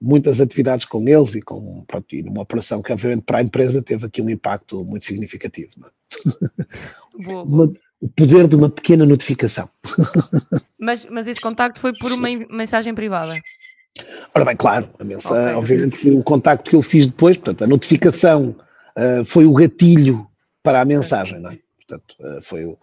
muitas 0.00 0.40
atividades 0.40 0.84
com 0.84 1.06
eles 1.06 1.34
e 1.34 1.42
com 1.42 1.84
pronto, 1.86 2.14
e 2.14 2.22
numa 2.22 2.42
operação 2.42 2.80
que, 2.80 2.92
obviamente, 2.92 3.22
para 3.22 3.38
a 3.38 3.42
empresa 3.42 3.82
teve 3.82 4.06
aqui 4.06 4.22
um 4.22 4.30
impacto 4.30 4.82
muito 4.84 5.04
significativo. 5.04 5.70
É? 5.84 7.20
Boa, 7.22 7.44
boa. 7.44 7.72
o 8.00 8.08
poder 8.08 8.48
de 8.48 8.56
uma 8.56 8.70
pequena 8.70 9.04
notificação. 9.04 9.68
Mas, 10.78 11.04
mas 11.04 11.28
esse 11.28 11.40
contacto 11.40 11.78
foi 11.78 11.92
por 11.92 12.10
uma 12.10 12.26
mensagem 12.48 12.94
privada? 12.94 13.34
Ora 14.34 14.46
bem, 14.46 14.56
claro, 14.56 14.88
a 14.98 15.04
mensagem, 15.04 15.42
okay. 15.42 15.54
obviamente 15.54 15.98
que 15.98 16.10
o 16.10 16.22
contacto 16.22 16.70
que 16.70 16.76
eu 16.76 16.80
fiz 16.80 17.06
depois, 17.06 17.36
portanto, 17.36 17.64
a 17.64 17.66
notificação 17.66 18.56
uh, 18.96 19.22
foi 19.26 19.44
o 19.44 19.52
gatilho 19.52 20.26
para 20.62 20.80
a 20.80 20.84
mensagem, 20.86 21.38
não 21.38 21.50
é? 21.50 21.58
Portanto, 21.76 22.16
uh, 22.20 22.42
foi 22.42 22.64
o 22.64 22.78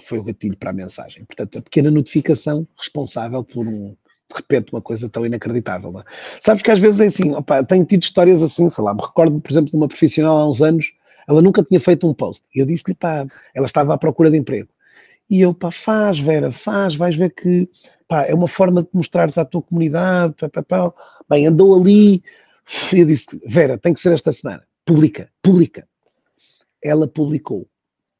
foi 0.00 0.18
o 0.18 0.24
gatilho 0.24 0.56
para 0.56 0.70
a 0.70 0.72
mensagem. 0.72 1.24
Portanto, 1.24 1.58
a 1.58 1.62
pequena 1.62 1.90
notificação 1.90 2.66
responsável 2.76 3.44
por 3.44 3.66
um, 3.66 3.94
de 4.32 4.36
repente, 4.36 4.72
uma 4.72 4.80
coisa 4.80 5.08
tão 5.08 5.24
inacreditável. 5.26 6.00
É? 6.00 6.04
Sabes 6.40 6.62
que 6.62 6.70
às 6.70 6.78
vezes 6.78 7.00
é 7.00 7.06
assim, 7.06 7.32
opa, 7.32 7.62
tenho 7.62 7.84
tido 7.84 8.02
histórias 8.02 8.42
assim, 8.42 8.68
sei 8.70 8.82
lá, 8.82 8.94
me 8.94 9.02
recordo, 9.02 9.40
por 9.40 9.50
exemplo, 9.50 9.70
de 9.70 9.76
uma 9.76 9.88
profissional 9.88 10.38
há 10.38 10.48
uns 10.48 10.62
anos, 10.62 10.92
ela 11.28 11.42
nunca 11.42 11.62
tinha 11.62 11.78
feito 11.78 12.08
um 12.08 12.14
post. 12.14 12.46
E 12.54 12.60
eu 12.60 12.66
disse-lhe, 12.66 12.94
pá, 12.94 13.26
ela 13.54 13.66
estava 13.66 13.94
à 13.94 13.98
procura 13.98 14.30
de 14.30 14.38
emprego. 14.38 14.68
E 15.28 15.40
eu, 15.40 15.54
pá, 15.54 15.70
faz, 15.70 16.18
Vera, 16.18 16.50
faz, 16.50 16.94
vais 16.94 17.16
ver 17.16 17.34
que, 17.34 17.68
pá, 18.08 18.24
é 18.24 18.34
uma 18.34 18.48
forma 18.48 18.82
de 18.82 18.88
mostrares 18.92 19.38
à 19.38 19.44
tua 19.44 19.62
comunidade, 19.62 20.34
pá, 20.34 20.48
pá, 20.48 20.62
pá. 20.62 20.92
Bem, 21.28 21.46
andou 21.46 21.78
ali, 21.80 22.22
e 22.92 23.00
eu 23.00 23.06
disse, 23.06 23.40
Vera, 23.46 23.78
tem 23.78 23.94
que 23.94 24.00
ser 24.00 24.12
esta 24.12 24.32
semana, 24.32 24.62
publica, 24.84 25.30
publica. 25.42 25.86
Ela 26.82 27.06
publicou 27.06 27.68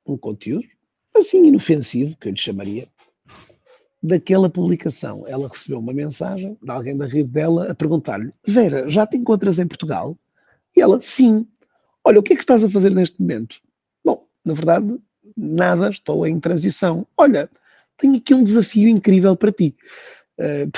um 0.07 0.17
conteúdo, 0.17 0.67
assim 1.15 1.47
inofensivo, 1.47 2.17
que 2.19 2.29
eu 2.29 2.33
lhe 2.33 2.39
chamaria, 2.39 2.89
daquela 4.03 4.51
publicação. 4.51 5.25
Ela 5.27 5.49
recebeu 5.49 5.79
uma 5.79 5.93
mensagem 5.93 6.59
de 6.61 6.71
alguém 6.71 6.97
da 6.97 7.07
rede 7.07 7.29
dela 7.29 7.71
a 7.71 7.75
perguntar-lhe: 7.75 8.33
Vera, 8.47 8.89
já 8.91 9.07
te 9.07 9.17
encontras 9.17 9.59
em 9.59 9.67
Portugal? 9.67 10.17
E 10.77 10.81
ela: 10.81 11.01
Sim. 11.01 11.47
Olha, 12.05 12.19
o 12.19 12.23
que 12.23 12.33
é 12.33 12.37
que 12.37 12.43
estás 12.43 12.65
a 12.65 12.71
fazer 12.71 12.91
neste 12.91 13.21
momento? 13.21 13.61
Bom, 14.05 14.27
na 14.45 14.55
verdade, 14.55 14.99
nada, 15.37 15.89
estou 15.89 16.27
em 16.27 16.41
transição. 16.41 17.07
Olha, 17.17 17.49
tenho 17.97 18.17
aqui 18.17 18.35
um 18.35 18.43
desafio 18.43 18.89
incrível 18.89 19.37
para 19.37 19.53
ti. 19.53 19.77
Uh, 20.39 20.69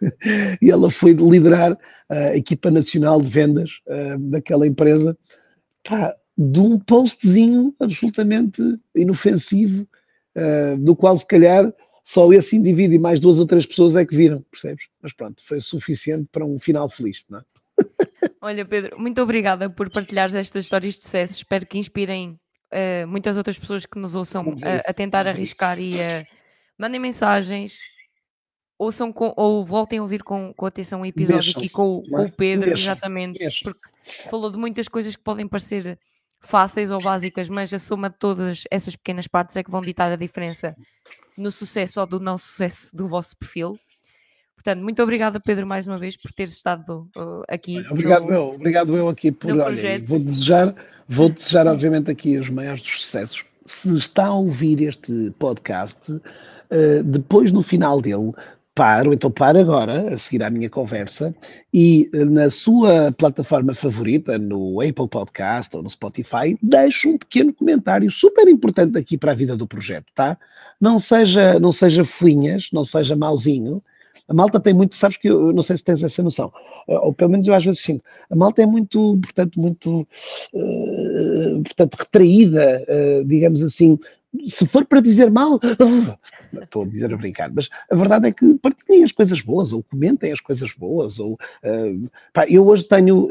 e 0.62 0.70
ela 0.70 0.90
foi 0.90 1.12
liderar 1.12 1.76
a 2.08 2.34
equipa 2.34 2.70
nacional 2.70 3.20
de 3.20 3.28
vendas 3.28 3.80
uh, 3.86 4.18
daquela 4.30 4.66
empresa. 4.66 5.16
Pá, 5.86 6.16
de 6.36 6.60
um 6.60 6.78
postzinho 6.78 7.74
absolutamente 7.78 8.60
inofensivo, 8.94 9.86
uh, 10.36 10.76
do 10.78 10.96
qual 10.96 11.16
se 11.16 11.26
calhar 11.26 11.72
só 12.02 12.32
esse 12.32 12.56
indivíduo 12.56 12.96
e 12.96 12.98
mais 12.98 13.20
duas 13.20 13.38
ou 13.38 13.46
três 13.46 13.64
pessoas 13.64 13.96
é 13.96 14.04
que 14.04 14.16
viram, 14.16 14.44
percebes? 14.50 14.86
Mas 15.00 15.12
pronto, 15.12 15.42
foi 15.46 15.60
suficiente 15.60 16.28
para 16.30 16.44
um 16.44 16.58
final 16.58 16.88
feliz, 16.88 17.24
não 17.28 17.38
é? 17.38 17.44
Olha, 18.40 18.64
Pedro, 18.64 19.00
muito 19.00 19.22
obrigada 19.22 19.70
por 19.70 19.90
partilhares 19.90 20.34
estas 20.34 20.64
histórias 20.64 20.94
de 20.96 21.04
sucesso. 21.04 21.32
Espero 21.32 21.66
que 21.66 21.78
inspirem 21.78 22.38
uh, 22.72 23.06
muitas 23.06 23.38
outras 23.38 23.58
pessoas 23.58 23.86
que 23.86 23.98
nos 23.98 24.14
ouçam 24.14 24.54
a, 24.62 24.90
a 24.90 24.92
tentar 24.92 25.26
arriscar 25.26 25.80
e 25.80 26.00
a 26.00 26.26
mandem 26.78 27.00
mensagens, 27.00 27.78
ouçam 28.78 29.12
com, 29.12 29.32
ou 29.36 29.64
voltem 29.64 29.98
a 29.98 30.02
ouvir 30.02 30.22
com, 30.22 30.52
com 30.54 30.66
atenção 30.66 31.00
o 31.00 31.06
episódio 31.06 31.52
aqui 31.56 31.68
com, 31.70 32.02
com 32.02 32.24
o 32.24 32.32
Pedro, 32.32 32.70
exatamente, 32.70 33.38
porque 33.62 33.80
falou 34.28 34.50
de 34.50 34.58
muitas 34.58 34.88
coisas 34.88 35.16
que 35.16 35.22
podem 35.22 35.48
parecer 35.48 35.98
fáceis 36.44 36.90
ou 36.90 37.00
básicas, 37.00 37.48
mas 37.48 37.72
a 37.72 37.78
soma 37.78 38.10
de 38.10 38.16
todas 38.18 38.64
essas 38.70 38.94
pequenas 38.94 39.26
partes 39.26 39.56
é 39.56 39.62
que 39.62 39.70
vão 39.70 39.80
ditar 39.80 40.12
a 40.12 40.16
diferença 40.16 40.76
no 41.36 41.50
sucesso 41.50 42.00
ou 42.00 42.06
do 42.06 42.20
não 42.20 42.38
sucesso 42.38 42.94
do 42.94 43.08
vosso 43.08 43.36
perfil. 43.36 43.74
Portanto, 44.54 44.82
muito 44.82 45.02
obrigada, 45.02 45.40
Pedro, 45.40 45.66
mais 45.66 45.86
uma 45.86 45.98
vez 45.98 46.16
por 46.16 46.32
teres 46.32 46.54
estado 46.54 47.10
uh, 47.16 47.42
aqui. 47.48 47.84
Obrigado, 47.90 48.26
no, 48.26 48.32
eu, 48.32 48.42
obrigado 48.50 48.96
eu 48.96 49.08
aqui 49.08 49.32
por. 49.32 49.58
Olha, 49.58 50.02
vou 50.04 50.18
desejar, 50.18 50.74
vou 51.08 51.28
desejar, 51.28 51.66
obviamente, 51.66 52.10
aqui 52.10 52.38
os 52.38 52.48
maiores 52.48 52.80
dos 52.80 53.02
sucessos. 53.02 53.44
Se 53.66 53.96
está 53.98 54.26
a 54.26 54.34
ouvir 54.34 54.80
este 54.82 55.32
podcast, 55.38 56.00
uh, 56.12 57.02
depois 57.04 57.50
no 57.50 57.62
final 57.62 58.00
dele, 58.00 58.32
paro, 58.74 59.12
então 59.12 59.30
paro 59.30 59.58
agora, 59.58 60.14
a 60.14 60.18
seguir 60.18 60.42
à 60.42 60.50
minha 60.50 60.68
conversa, 60.68 61.34
e 61.72 62.10
eh, 62.12 62.24
na 62.24 62.50
sua 62.50 63.12
plataforma 63.12 63.74
favorita, 63.74 64.36
no 64.36 64.80
Apple 64.80 65.08
Podcast 65.08 65.76
ou 65.76 65.82
no 65.82 65.88
Spotify, 65.88 66.58
deixe 66.60 67.08
um 67.08 67.16
pequeno 67.16 67.52
comentário 67.52 68.10
super 68.10 68.48
importante 68.48 68.98
aqui 68.98 69.16
para 69.16 69.32
a 69.32 69.34
vida 69.34 69.56
do 69.56 69.66
projeto, 69.66 70.06
tá? 70.14 70.36
Não 70.80 70.98
seja, 70.98 71.58
não 71.60 71.70
seja 71.70 72.04
fuinhas, 72.04 72.68
não 72.72 72.84
seja 72.84 73.14
mauzinho, 73.14 73.82
A 74.28 74.32
malta 74.32 74.58
tem 74.58 74.72
muito, 74.72 74.96
sabes 74.96 75.18
que 75.18 75.28
eu, 75.28 75.52
não 75.52 75.62
sei 75.62 75.76
se 75.76 75.84
tens 75.84 76.02
essa 76.02 76.22
noção, 76.22 76.50
ou 76.86 77.12
pelo 77.12 77.30
menos 77.30 77.46
eu 77.46 77.54
às 77.54 77.64
vezes 77.64 77.82
sinto, 77.82 78.02
a 78.30 78.34
malta 78.34 78.62
é 78.62 78.66
muito, 78.66 79.18
portanto, 79.20 79.60
muito, 79.60 80.00
uh, 80.54 81.62
portanto, 81.62 81.94
retraída, 81.94 82.84
uh, 82.88 83.24
digamos 83.26 83.62
assim, 83.62 83.98
se 84.46 84.66
for 84.66 84.86
para 84.86 85.00
dizer 85.02 85.30
mal, 85.30 85.60
estou 86.62 86.82
a 86.82 86.86
dizer 86.86 87.12
a 87.12 87.16
brincar, 87.18 87.52
mas 87.52 87.68
a 87.90 87.94
verdade 87.94 88.28
é 88.28 88.32
que 88.32 88.54
partilhem 88.54 89.04
as 89.04 89.12
coisas 89.12 89.42
boas, 89.42 89.72
ou 89.72 89.82
comentem 89.82 90.32
as 90.32 90.40
coisas 90.40 90.72
boas, 90.72 91.18
ou, 91.18 91.34
uh, 91.34 92.10
pá, 92.32 92.46
eu 92.48 92.66
hoje 92.66 92.84
tenho, 92.84 93.28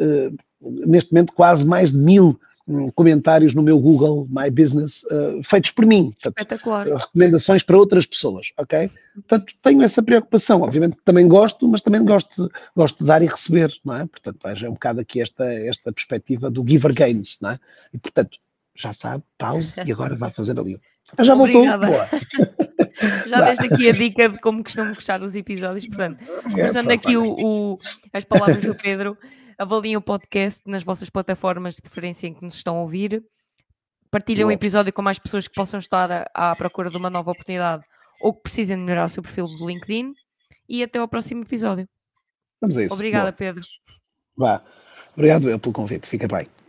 neste 0.61 1.11
momento, 1.11 1.33
quase 1.33 1.65
mais 1.65 1.91
de 1.91 1.97
mil 1.97 2.39
comentários 2.95 3.53
no 3.53 3.61
meu 3.61 3.77
Google 3.79 4.25
My 4.29 4.49
Business 4.49 5.03
uh, 5.03 5.43
feitos 5.43 5.71
por 5.71 5.85
mim. 5.85 6.11
Portanto, 6.11 6.37
Espetacular. 6.37 6.87
recomendações 6.87 7.61
para 7.61 7.77
outras 7.77 8.05
pessoas, 8.05 8.51
ok? 8.57 8.89
Portanto, 9.15 9.53
tenho 9.61 9.81
essa 9.83 10.01
preocupação. 10.01 10.61
Obviamente 10.61 10.97
também 11.03 11.27
gosto, 11.27 11.67
mas 11.67 11.81
também 11.81 12.03
gosto, 12.03 12.49
gosto 12.75 12.99
de 12.99 13.05
dar 13.05 13.21
e 13.21 13.27
receber, 13.27 13.73
não 13.83 13.95
é? 13.95 14.05
Portanto, 14.05 14.47
é 14.47 14.69
um 14.69 14.73
bocado 14.73 15.01
aqui 15.01 15.21
esta, 15.21 15.45
esta 15.45 15.91
perspectiva 15.91 16.49
do 16.49 16.65
giver 16.67 16.93
gains, 16.93 17.37
não 17.41 17.51
é? 17.51 17.59
E, 17.93 17.97
portanto, 17.97 18.37
já 18.75 18.93
sabe, 18.93 19.23
pause 19.37 19.73
e 19.85 19.91
agora 19.91 20.15
vai 20.15 20.31
fazer 20.31 20.57
ali 20.59 20.79
ah, 21.17 21.23
já 21.23 21.35
voltou? 21.35 21.63
Boa. 21.63 22.07
já 23.27 23.41
deste 23.41 23.65
aqui 23.65 23.89
a 23.89 23.91
dica 23.91 24.29
de 24.29 24.39
como 24.39 24.63
costumo 24.63 24.95
fechar 24.95 25.21
os 25.21 25.35
episódios. 25.35 25.85
Portanto, 25.85 26.23
é, 26.57 26.65
usando 26.65 26.91
aqui 26.91 27.15
o, 27.17 27.35
o, 27.39 27.79
as 28.11 28.23
palavras 28.23 28.63
do 28.63 28.73
Pedro, 28.73 29.17
avaliem 29.63 29.97
o 29.97 30.01
podcast 30.01 30.61
nas 30.65 30.83
vossas 30.83 31.09
plataformas 31.09 31.75
de 31.75 31.81
preferência 31.81 32.27
em 32.27 32.33
que 32.33 32.43
nos 32.43 32.55
estão 32.55 32.77
a 32.77 32.81
ouvir. 32.81 33.23
Partilhem 34.11 34.45
o 34.45 34.49
um 34.49 34.51
episódio 34.51 34.93
com 34.93 35.01
mais 35.01 35.17
pessoas 35.17 35.47
que 35.47 35.55
possam 35.55 35.79
estar 35.79 36.11
à, 36.11 36.51
à 36.51 36.55
procura 36.55 36.89
de 36.89 36.97
uma 36.97 37.09
nova 37.09 37.31
oportunidade 37.31 37.83
ou 38.21 38.33
que 38.33 38.43
precisem 38.43 38.77
de 38.77 38.83
melhorar 38.83 39.05
o 39.05 39.09
seu 39.09 39.23
perfil 39.23 39.47
do 39.47 39.67
LinkedIn. 39.67 40.13
E 40.69 40.83
até 40.83 40.99
ao 40.99 41.07
próximo 41.07 41.43
episódio. 41.43 41.87
Vamos 42.61 42.77
a 42.77 42.83
isso. 42.83 42.93
Obrigada, 42.93 43.31
Boa. 43.31 43.33
Pedro. 43.33 43.63
Vá. 44.37 44.63
Obrigado 45.13 45.49
eu 45.49 45.59
pelo 45.59 45.73
convite. 45.73 46.07
Fica 46.07 46.27
bem. 46.27 46.47